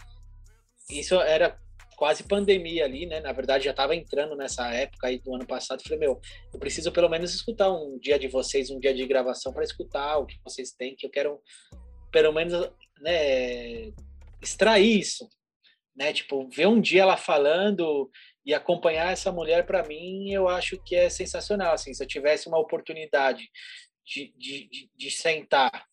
[0.90, 1.60] isso era
[1.98, 3.20] quase pandemia ali, né?
[3.20, 5.84] Na verdade, já estava entrando nessa época aí do ano passado.
[5.84, 6.20] Falei, meu,
[6.54, 10.18] eu preciso pelo menos escutar um dia de vocês, um dia de gravação para escutar
[10.18, 11.42] o que vocês têm, que eu quero
[12.12, 12.54] pelo menos,
[13.02, 13.92] né,
[14.42, 15.28] extrair isso,
[15.94, 16.14] né?
[16.14, 18.10] Tipo, ver um dia ela falando
[18.46, 21.74] e acompanhar essa mulher para mim, eu acho que é sensacional.
[21.74, 23.50] Assim, se eu tivesse uma oportunidade
[24.06, 25.86] de, de, de, de sentar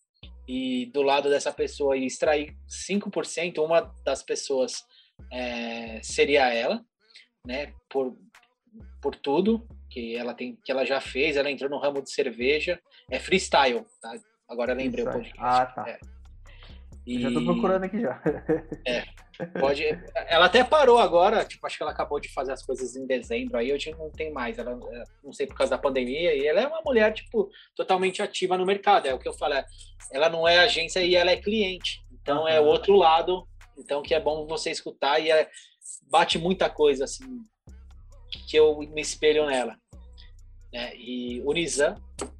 [0.47, 4.85] e do lado dessa pessoa e extrair 5%, uma das pessoas
[5.31, 6.85] é, seria ela,
[7.47, 7.73] né?
[7.89, 8.19] Por,
[9.01, 12.81] por tudo que ela tem, que ela já fez, ela entrou no ramo de cerveja,
[13.11, 14.15] é freestyle, tá?
[14.49, 15.35] Agora lembrei o podcast.
[15.39, 15.89] Ah, tá.
[15.89, 15.99] É.
[17.07, 17.21] E...
[17.21, 18.21] Já tô procurando aqui já.
[18.87, 19.05] É.
[19.59, 19.85] Pode.
[20.27, 23.59] Ela até parou agora, tipo, acho que ela acabou de fazer as coisas em dezembro,
[23.59, 24.59] aí hoje não tem mais.
[24.59, 28.23] Ela, é, não sei por causa da pandemia, e ela é uma mulher, tipo, totalmente
[28.23, 29.07] ativa no mercado.
[29.07, 29.65] É o que eu falo, é,
[30.11, 32.01] ela não é agência e ela é cliente.
[32.13, 33.47] Então é o outro lado
[33.77, 35.49] então, que é bom você escutar e é,
[36.11, 37.45] bate muita coisa, assim,
[38.49, 39.77] que eu me espelho nela.
[40.73, 40.97] Né?
[40.97, 41.97] E o Nizam,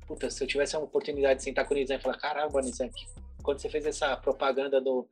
[0.07, 2.91] puta, se eu tivesse a oportunidade de sentar com o Nizam e falar, caramba, Nizam,
[3.43, 5.09] quando você fez essa propaganda do,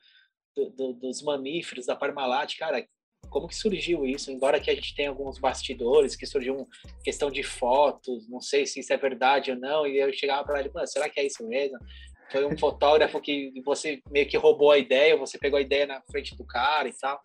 [0.66, 2.86] do, do, dos mamíferos, da Parmalat, cara,
[3.28, 4.30] como que surgiu isso?
[4.30, 6.66] Embora que a gente tenha alguns bastidores, que surgiu uma
[7.04, 10.60] questão de fotos, não sei se isso é verdade ou não, e eu chegava para
[10.60, 11.78] ele, será que é isso mesmo?
[12.30, 16.00] foi um fotógrafo que você meio que roubou a ideia, você pegou a ideia na
[16.02, 17.20] frente do cara e tal,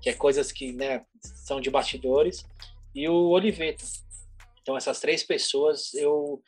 [0.00, 2.44] que é coisas que né, são de bastidores,
[2.94, 3.84] e o Oliveto.
[4.60, 6.42] Então, essas três pessoas, eu.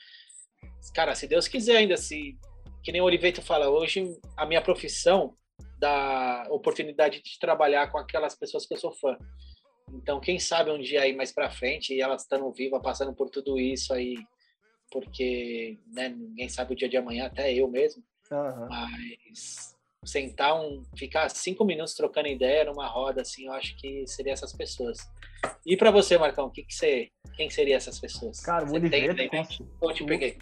[0.95, 2.37] Cara, se Deus quiser ainda, se.
[2.83, 4.05] Que nem o Oliveto fala, hoje
[4.37, 5.35] a minha profissão
[5.79, 9.17] dá oportunidade de trabalhar com aquelas pessoas que eu sou fã.
[9.93, 13.31] Então, quem sabe um dia aí mais para frente, e elas estando vivas, passando por
[13.31, 14.17] tudo isso aí,
[14.91, 18.03] porque né, ninguém sabe o dia de amanhã, até eu mesmo.
[18.31, 18.69] Uhum.
[18.69, 19.75] Mas
[20.05, 24.53] sentar um, ficar cinco minutos trocando ideia numa roda, assim, eu acho que seria essas
[24.53, 24.99] pessoas.
[25.65, 28.41] E para você, Marcão, que que você, quem seria essas pessoas?
[28.41, 29.17] Cara, o Oliveto.
[29.17, 29.45] Tem, com...
[29.83, 30.39] Eu te peguei.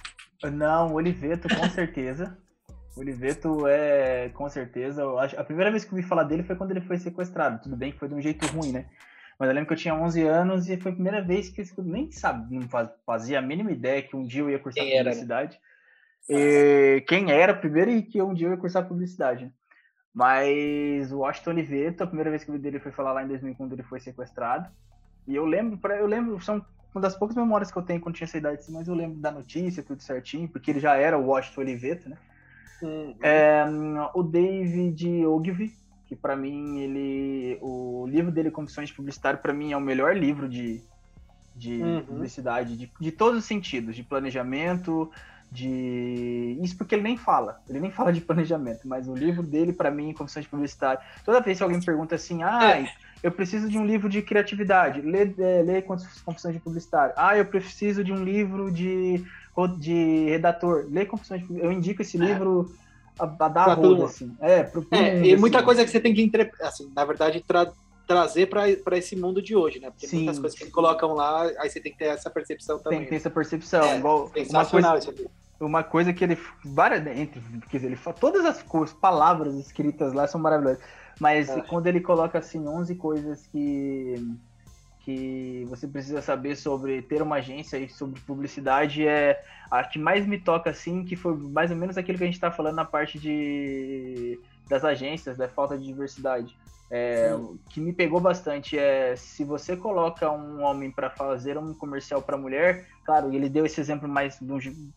[0.53, 2.37] Não, o Oliveto, com certeza.
[2.97, 5.03] O Oliveto é, com certeza.
[5.37, 7.63] A primeira vez que eu vi falar dele foi quando ele foi sequestrado.
[7.63, 8.87] Tudo bem que foi de um jeito ruim, né?
[9.39, 11.85] Mas eu lembro que eu tinha 11 anos e foi a primeira vez que eu
[11.85, 12.69] nem sabia, não
[13.05, 15.59] fazia a mínima ideia que um dia eu ia cursar quem publicidade.
[16.29, 16.45] Era, né?
[16.45, 19.51] e, quem era primeiro e que um dia eu ia cursar publicidade.
[20.15, 23.29] Mas o Washington Oliveto, a primeira vez que eu vi dele foi falar lá em
[23.29, 24.71] 2000 quando ele foi sequestrado.
[25.27, 26.65] E eu lembro, eu lembro, são
[26.95, 29.31] uma das poucas memórias que eu tenho quando tinha essa idade, mas eu lembro da
[29.31, 32.19] notícia, tudo certinho, porque ele já era o Washington Oliveto, né?
[32.83, 33.15] Uhum.
[33.23, 33.65] É,
[34.15, 35.73] o David Ogilvy,
[36.07, 40.17] que para mim ele o livro dele Confissões de Publicitário para mim é o melhor
[40.17, 40.83] livro de,
[41.55, 42.03] de uhum.
[42.03, 45.11] publicidade, de, de todos os sentidos, de planejamento,
[45.53, 46.59] de.
[46.63, 49.91] Isso porque ele nem fala, ele nem fala de planejamento, mas o livro dele, para
[49.91, 52.85] mim, Confissões de Publicidade, toda vez que alguém me pergunta assim, ah,
[53.23, 57.13] eu preciso de um livro de criatividade, lê, é, lê Confissões de Publicidade.
[57.17, 59.25] Ah, eu preciso de um livro de,
[59.79, 62.25] de redator, lê Confissões de Eu indico esse é.
[62.25, 62.73] livro
[63.19, 64.35] a, a dar roda, assim.
[64.41, 65.65] É, pro, pro é, mundo, e muita assim.
[65.65, 66.51] coisa que você tem que, entre...
[66.61, 67.73] assim, na verdade, tra
[68.07, 69.91] trazer para esse mundo de hoje, né?
[69.91, 70.19] Porque Sim.
[70.19, 72.99] muitas coisas que colocam lá, aí você tem que ter essa percepção também.
[72.99, 73.83] Tem que ter essa percepção.
[73.85, 75.15] É, igual uma coisa,
[75.61, 76.39] uma coisa que ele.
[76.65, 80.83] Várias, entre, quer dizer, ele todas as coisas, palavras escritas lá são maravilhosas.
[81.21, 81.61] Mas é.
[81.63, 84.17] quando ele coloca assim 11 coisas que
[85.05, 90.27] que você precisa saber sobre ter uma agência e sobre publicidade é a que mais
[90.27, 92.85] me toca assim, que foi mais ou menos aquilo que a gente está falando na
[92.85, 94.39] parte de
[94.69, 96.57] das agências, da falta de diversidade.
[96.95, 101.73] É, o que me pegou bastante é se você coloca um homem para fazer um
[101.73, 104.39] comercial para mulher, claro, ele deu esse exemplo mais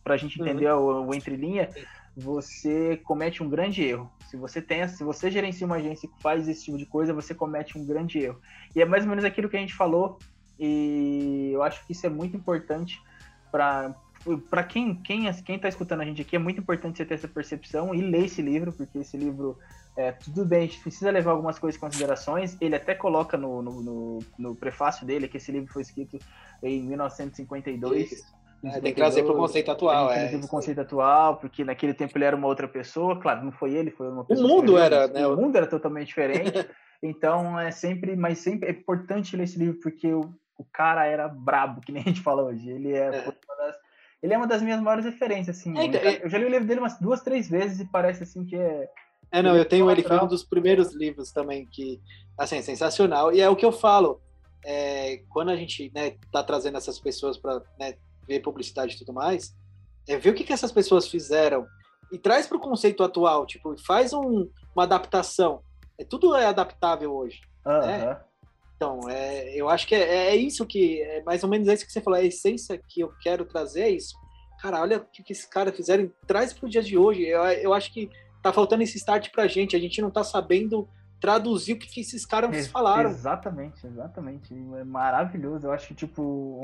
[0.04, 1.06] para a gente entender uhum.
[1.06, 1.70] o, o entrelinha,
[2.16, 4.10] você comete um grande erro.
[4.30, 7.34] Se você tem, se você gerencia uma agência que faz esse tipo de coisa, você
[7.34, 8.40] comete um grande erro.
[8.74, 10.18] E é mais ou menos aquilo que a gente falou,
[10.58, 13.00] e eu acho que isso é muito importante
[13.50, 13.94] para
[14.50, 17.28] para quem quem quem está escutando a gente aqui é muito importante você ter essa
[17.28, 19.56] percepção e ler esse livro porque esse livro
[19.96, 22.56] é, tudo bem, a gente precisa levar algumas coisas em considerações.
[22.60, 26.18] Ele até coloca no, no, no, no prefácio dele que esse livro foi escrito
[26.62, 28.22] em 1952.
[28.64, 30.08] É, tem que trazer para o conceito atual.
[30.08, 33.20] Tem que trazer para o conceito atual, porque naquele tempo ele era uma outra pessoa.
[33.20, 34.46] Claro, não foi ele, foi uma pessoa.
[34.46, 35.26] O mundo era, né?
[35.26, 36.52] O mundo era totalmente diferente.
[37.02, 41.28] então é sempre, mas sempre é importante ler esse livro porque o, o cara era
[41.28, 42.68] brabo, que nem a gente fala hoje.
[42.68, 43.20] Ele é, é.
[43.20, 43.76] Uma das,
[44.22, 45.78] ele é uma das minhas maiores referências, assim.
[45.78, 48.44] É, então, eu já li o livro dele umas duas, três vezes e parece assim
[48.44, 48.88] que é
[49.30, 52.00] é, não, eu tenho ele, foi um dos primeiros livros também que,
[52.38, 53.32] assim, é sensacional.
[53.32, 54.20] E é o que eu falo,
[54.64, 57.94] é, quando a gente né, tá trazendo essas pessoas para né,
[58.26, 59.54] ver publicidade e tudo mais,
[60.08, 61.66] é ver o que, que essas pessoas fizeram
[62.12, 65.60] e traz para o conceito atual, tipo, faz um, uma adaptação.
[65.98, 67.40] É, tudo é adaptável hoje.
[67.64, 67.80] Uhum.
[67.80, 68.20] Né?
[68.76, 71.92] Então, é, eu acho que é, é, isso que, é mais ou menos isso que
[71.92, 74.14] você falou, a essência que eu quero trazer é isso.
[74.60, 77.22] Cara, olha o que, que esses caras fizeram, traz para o dia de hoje.
[77.22, 78.10] Eu, eu acho que
[78.42, 79.74] tá faltando esse start pra gente.
[79.74, 80.88] A gente não tá sabendo
[81.20, 83.10] traduzir o que, esses caras falaram.
[83.10, 84.54] Exatamente, exatamente.
[84.54, 85.66] É maravilhoso.
[85.66, 86.60] Eu acho que, tipo,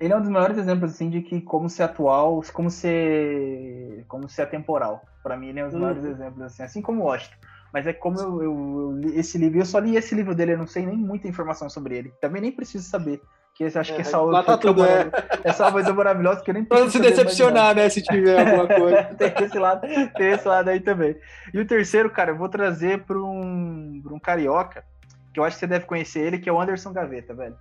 [0.00, 4.28] ele é um dos maiores exemplos, assim, de que como ser atual, como ser, como
[4.28, 5.02] ser atemporal.
[5.22, 5.80] Para mim, ele é um dos uhum.
[5.80, 7.36] maiores exemplos, assim, assim como Washington.
[7.72, 10.52] Mas é como eu, eu, eu, li esse livro, eu só li esse livro dele,
[10.52, 12.12] eu não sei nem muita informação sobre ele.
[12.20, 13.20] Também nem preciso saber.
[13.56, 15.10] Que esse, acho é, que essa outra tá tudo, é.
[15.42, 19.04] essa coisa maravilhosa que eu nem Pra não se decepcionar, né, se tiver alguma coisa.
[19.14, 19.80] tem, esse lado,
[20.14, 21.16] tem esse lado aí também.
[21.54, 24.84] E o terceiro, cara, eu vou trazer para um, pra um carioca,
[25.32, 27.56] que eu acho que você deve conhecer ele, que é o Anderson Gaveta, velho.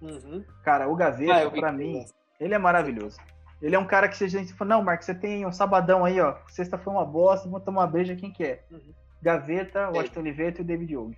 [0.00, 0.44] Uhum.
[0.64, 2.04] Cara, o Gaveta, ah, para mim,
[2.38, 3.18] ele é maravilhoso.
[3.60, 6.04] Ele é um cara que se a gente for, não, Marcos, você tem um sabadão
[6.04, 6.36] aí, ó.
[6.48, 8.62] Sexta foi uma bosta, vou tomar uma beija, quem que é?
[8.70, 8.94] Uhum.
[9.20, 11.16] Gaveta, Washington Oliveto e o David Young.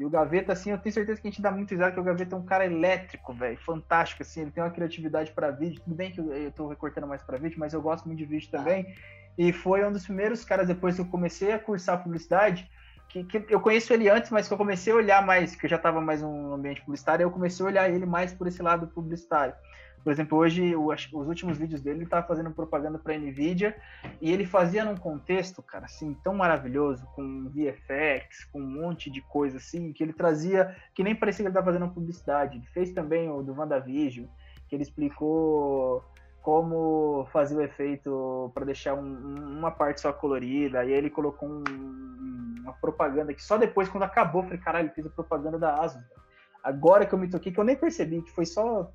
[0.00, 2.02] E o Gaveta, assim, eu tenho certeza que a gente dá muito risada, que o
[2.02, 5.82] Gaveta é um cara elétrico, velho, fantástico, assim, ele tem uma criatividade para vídeo.
[5.84, 8.24] Tudo bem que eu, eu tô recortando mais para vídeo, mas eu gosto muito de
[8.24, 8.94] vídeo também.
[9.36, 12.66] E foi um dos primeiros caras, depois que eu comecei a cursar publicidade,
[13.10, 15.70] que, que, eu conheço ele antes, mas que eu comecei a olhar mais, que eu
[15.70, 18.86] já estava mais no ambiente publicitário, eu comecei a olhar ele mais por esse lado
[18.86, 19.52] publicitário.
[20.02, 23.76] Por exemplo, hoje, os últimos vídeos dele, ele estava fazendo propaganda para a NVIDIA
[24.20, 29.20] e ele fazia num contexto, cara, assim, tão maravilhoso, com VFX, com um monte de
[29.20, 32.56] coisa assim, que ele trazia, que nem parecia que ele estava fazendo publicidade.
[32.56, 34.26] Ele fez também o do WandaVision,
[34.68, 36.02] que ele explicou
[36.40, 41.46] como fazer o efeito para deixar um, uma parte só colorida, e aí ele colocou
[41.46, 41.64] um,
[42.62, 45.74] uma propaganda que só depois, quando acabou, eu falei, caralho, ele fez a propaganda da
[45.74, 46.02] Asus.
[46.64, 48.90] Agora que eu me toquei, que eu nem percebi, que foi só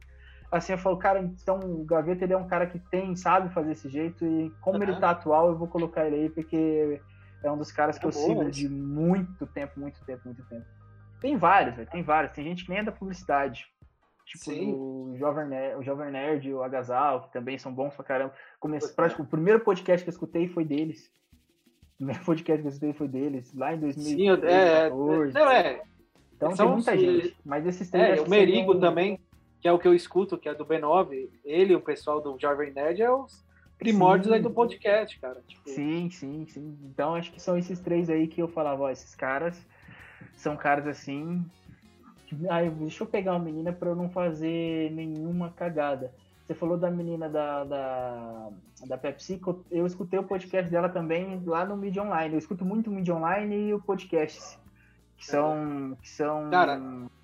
[0.57, 3.71] assim, eu falo, cara, então o Gaveta ele é um cara que tem, sabe fazer
[3.71, 4.83] esse jeito, e como uhum.
[4.83, 7.01] ele tá atual, eu vou colocar ele aí, porque
[7.43, 8.55] é um dos caras que é eu sigo mas...
[8.55, 10.65] de muito tempo, muito tempo, muito tempo.
[11.21, 12.33] Tem vários, véio, tem vários.
[12.33, 13.65] Tem gente que nem é da publicidade.
[14.25, 18.33] Tipo o Jovem, Nerd, o Jovem Nerd, o Agasal, que também são bons pra caramba.
[18.59, 21.11] Comece, prático, o primeiro podcast que eu escutei foi deles.
[21.93, 24.09] O primeiro podcast que eu escutei foi deles, lá em 2014.
[24.09, 25.81] Sim, é, é, não, é.
[26.35, 27.37] Então são tem muita gente.
[27.45, 28.19] Mas esses três.
[28.19, 29.19] É, o Merigo também
[29.61, 32.37] que é o que eu escuto, que é do B9, ele e o pessoal do
[32.39, 33.43] Jovem Nerd é os
[33.77, 34.35] primórdios sim.
[34.35, 35.41] aí do podcast, cara.
[35.47, 35.69] Tipo...
[35.69, 36.77] Sim, sim, sim.
[36.83, 39.65] Então acho que são esses três aí que eu falava, ó, esses caras
[40.33, 41.45] são caras assim.
[42.49, 46.11] Ai, deixa eu pegar uma menina para eu não fazer nenhuma cagada.
[46.43, 48.49] Você falou da menina da, da,
[48.85, 49.41] da Pepsi,
[49.71, 52.35] eu escutei o podcast dela também lá no Media Online.
[52.35, 54.59] Eu escuto muito o Media Online e o podcast,
[55.17, 56.79] que são, que são Cara,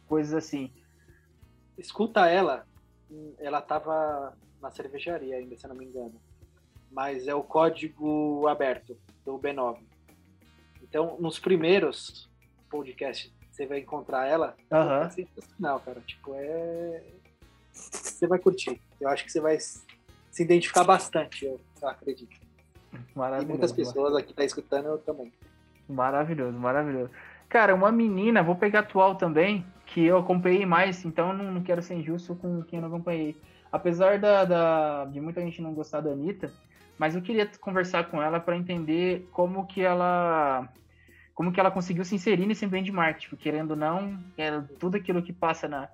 [0.07, 0.71] coisas assim
[1.81, 2.65] escuta ela
[3.39, 6.13] ela tava na cervejaria ainda, se eu não me engano.
[6.91, 9.77] Mas é o código aberto do B9.
[10.81, 12.29] Então, nos primeiros
[12.69, 14.55] podcasts, você vai encontrar ela.
[14.71, 15.03] Uhum.
[15.03, 16.01] É sensacional, cara.
[16.01, 17.03] Tipo, é.
[17.71, 18.79] Você vai curtir.
[18.99, 22.37] Eu acho que você vai se identificar bastante, eu, eu acredito.
[23.15, 23.45] Maravilhoso.
[23.45, 25.31] E muitas pessoas aqui tá escutando eu também.
[25.87, 27.11] Maravilhoso, maravilhoso.
[27.47, 31.81] Cara, uma menina, vou pegar atual também, que eu acompanhei mais, então não, não quero
[31.81, 33.35] ser injusto com quem eu não acompanhei.
[33.71, 36.51] Apesar da, da, de muita gente não gostar da Anitta,
[36.97, 40.67] mas eu queria conversar com ela para entender como que ela
[41.33, 44.97] como que ela conseguiu se inserir nesse ambiente de marketing, querendo ou não, é, tudo
[44.97, 45.89] aquilo que passa na,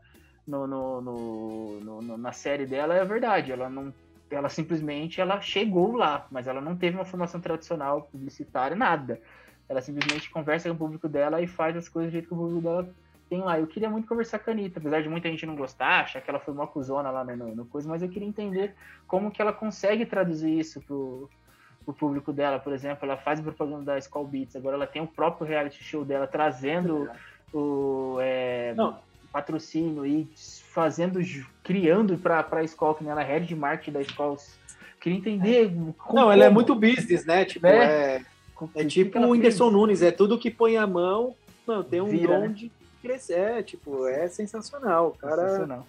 [0.46, 3.52] no, no, no, no, na série dela é verdade.
[3.52, 3.94] Ela não,
[4.30, 9.22] ela simplesmente ela chegou lá, mas ela não teve uma formação tradicional publicitária, nada.
[9.70, 12.38] Ela simplesmente conversa com o público dela e faz as coisas do jeito que o
[12.38, 12.90] público dela
[13.30, 13.60] tem lá.
[13.60, 16.30] Eu queria muito conversar com a Anitta, apesar de muita gente não gostar, achar que
[16.30, 18.74] ela foi uma cuzona lá no, no coisa, mas eu queria entender
[19.08, 21.30] como que ela consegue traduzir isso pro,
[21.86, 22.60] pro público dela.
[22.60, 26.04] Por exemplo, ela faz propaganda da Skull Beats, agora ela tem o próprio reality show
[26.04, 27.10] dela, trazendo
[27.54, 28.76] o é,
[29.32, 30.28] patrocínio e
[30.72, 31.20] fazendo,
[31.64, 34.38] criando para a Skull, que ela é head de marketing da Skull.
[35.00, 35.72] Queria entender.
[35.72, 36.32] Não, como...
[36.32, 37.46] ela é muito business, né?
[37.46, 38.22] Tipo, é, é,
[38.76, 41.36] é tipo o Whindersson Nunes, é tudo que põe a mão,
[41.68, 42.48] não, tem um Vira, dom né?
[42.50, 42.72] de
[43.08, 43.40] crescer.
[43.40, 45.12] É, tipo, é sensacional.
[45.20, 45.88] Cara, sensacional.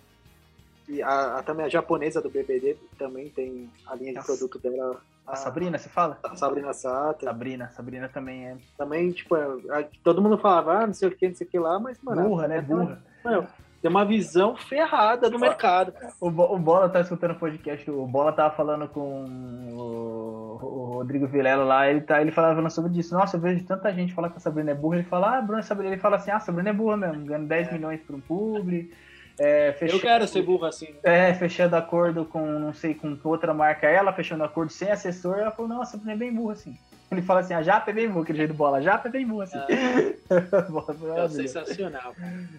[0.88, 5.00] E a, a, também a japonesa do BBD também tem a linha de produto dela.
[5.26, 6.18] A, a Sabrina, você fala?
[6.22, 7.26] A Sabrina Sato.
[7.26, 8.56] Sabrina, Sabrina também é.
[8.76, 11.58] Também, tipo, é, todo mundo falava, ah, não sei o que, não sei o que
[11.58, 12.26] lá, mas, mano.
[12.26, 12.62] Burra, né?
[12.62, 13.02] Burra.
[13.22, 13.46] Mano,
[13.80, 15.92] tem uma visão ferrada do mercado.
[16.20, 19.24] O, o Bola tá escutando o podcast, o Bola tava falando com
[19.72, 23.14] o, o Rodrigo Vilela lá, ele, tá, ele falava sobre isso.
[23.14, 25.62] Nossa, eu vejo tanta gente falar que a Sabrina é burra, ele fala, ah, Bruno,
[25.62, 27.72] Sabrina, ele fala assim, ah, Sabrina é burra mesmo, ganhando 10 é.
[27.72, 28.92] milhões por um publi.
[29.38, 30.88] É, fechando, eu quero ser burro assim.
[31.04, 35.52] É, fechando acordo com, não sei, com outra marca, ela fechando acordo sem assessor, ela
[35.52, 36.76] falou, nossa, Sabrina é bem burra assim.
[37.10, 39.12] Ele fala assim, a Japa é bem burra, aquele jeito de bola, a Japa é
[39.12, 39.58] bem burra assim.
[39.58, 39.66] Ah,
[41.24, 42.12] é sensacional.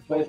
[0.08, 0.26] Mas,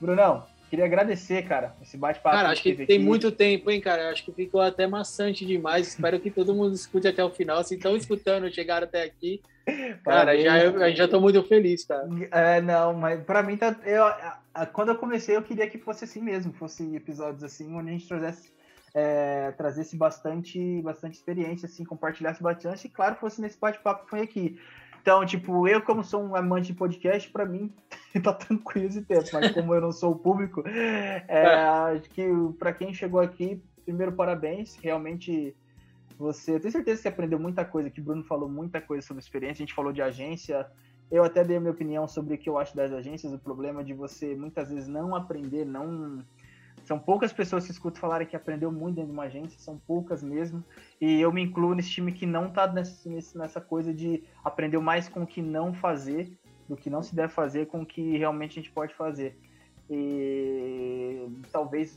[0.00, 2.36] Brunão, queria agradecer, cara, esse bate-papo.
[2.36, 3.04] Cara, acho que, que tem aqui.
[3.04, 4.10] muito tempo, hein, cara?
[4.10, 5.88] Acho que ficou até maçante demais.
[5.88, 7.62] Espero que todo mundo escute até o final.
[7.64, 9.42] Se estão escutando, chegaram até aqui.
[10.04, 12.08] Cara, já, eu, já tô muito feliz, cara.
[12.30, 13.76] É, não, mas pra mim tá.
[13.84, 17.92] Eu, quando eu comecei, eu queria que fosse assim mesmo, fosse episódios assim, onde a
[17.92, 18.50] gente trouxesse.
[18.92, 24.22] É, trazesse bastante, bastante experiência, assim, compartilhasse bastante, e claro, fosse nesse bate-papo que foi
[24.22, 24.58] aqui.
[25.00, 27.72] Então, tipo, eu como sou um amante de podcast, para mim
[28.22, 31.44] tá tranquilo esse tempo, mas como eu não sou o público, é,
[31.94, 32.28] acho que
[32.58, 35.56] para quem chegou aqui, primeiro parabéns, realmente
[36.18, 39.22] você, eu tenho certeza que aprendeu muita coisa, que o Bruno falou muita coisa sobre
[39.22, 40.66] experiência, a gente falou de agência,
[41.10, 43.82] eu até dei a minha opinião sobre o que eu acho das agências, o problema
[43.82, 46.22] de você muitas vezes não aprender, não
[46.90, 50.24] são poucas pessoas que escuto falarem que aprendeu muito dentro de uma agência, são poucas
[50.24, 50.64] mesmo.
[51.00, 55.22] E eu me incluo nesse time que não tá nessa, coisa de aprender mais com
[55.22, 56.36] o que não fazer,
[56.68, 59.38] do que não se deve fazer, com o que realmente a gente pode fazer.
[59.88, 61.96] E talvez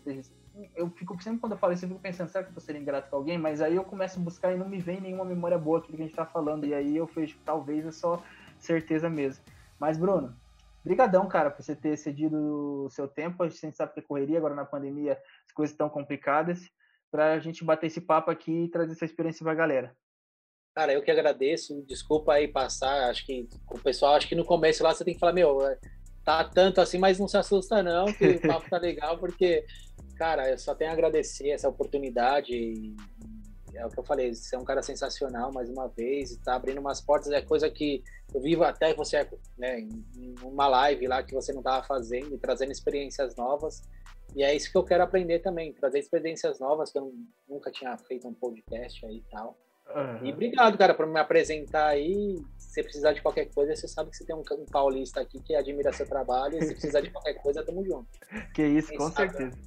[0.76, 2.78] eu fico sempre quando eu falo isso, eu fico pensando, será que eu tô sendo
[2.78, 3.40] ingrato com alguém?
[3.40, 6.04] Mas aí eu começo a buscar e não me vem nenhuma memória boa aquilo que
[6.04, 6.68] a gente tá falando.
[6.68, 8.22] E aí eu vejo talvez é só
[8.60, 9.44] certeza mesmo.
[9.80, 10.36] Mas, Bruno,
[10.84, 13.44] Brigadão, cara, por você ter cedido o seu tempo.
[13.44, 15.14] A gente sabe que é correria agora na pandemia,
[15.46, 16.60] as coisas estão complicadas.
[17.10, 19.96] Para a gente bater esse papo aqui e trazer essa experiência para a galera.
[20.76, 21.86] Cara, eu que agradeço.
[21.88, 23.10] Desculpa aí passar.
[23.10, 25.78] Acho que o pessoal, acho que no começo lá você tem que falar, meu, é,
[26.26, 29.64] tá tanto assim, mas não se assusta não, que o papo tá legal, porque,
[30.18, 32.54] cara, eu só tenho a agradecer essa oportunidade.
[32.54, 32.96] E
[33.76, 36.80] é o que eu falei, você é um cara sensacional mais uma vez, está abrindo
[36.80, 39.28] umas portas, é coisa que eu vivo até você,
[39.58, 43.82] né, em uma live lá que você não estava fazendo, trazendo experiências novas,
[44.36, 47.14] e é isso que eu quero aprender também, trazer experiências novas, que eu
[47.48, 49.58] nunca tinha feito um podcast aí e tal.
[49.94, 50.26] Uhum.
[50.26, 52.42] E obrigado, cara, por me apresentar aí.
[52.58, 55.56] Se precisar de qualquer coisa, você sabe que você tem um, um paulista aqui que
[55.56, 58.08] admira seu trabalho, e se precisar de qualquer coisa, tamo junto.
[58.56, 59.60] Que isso, Quem com sabe, certeza.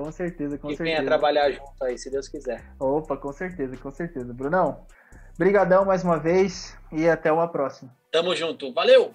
[0.00, 0.96] Com certeza, com e certeza.
[0.96, 2.64] venha trabalhar junto aí, se Deus quiser.
[2.78, 4.32] Opa, com certeza, com certeza.
[4.32, 4.86] Brunão,
[5.38, 7.94] brigadão mais uma vez e até uma próxima.
[8.10, 8.72] Tamo junto.
[8.72, 9.12] Valeu!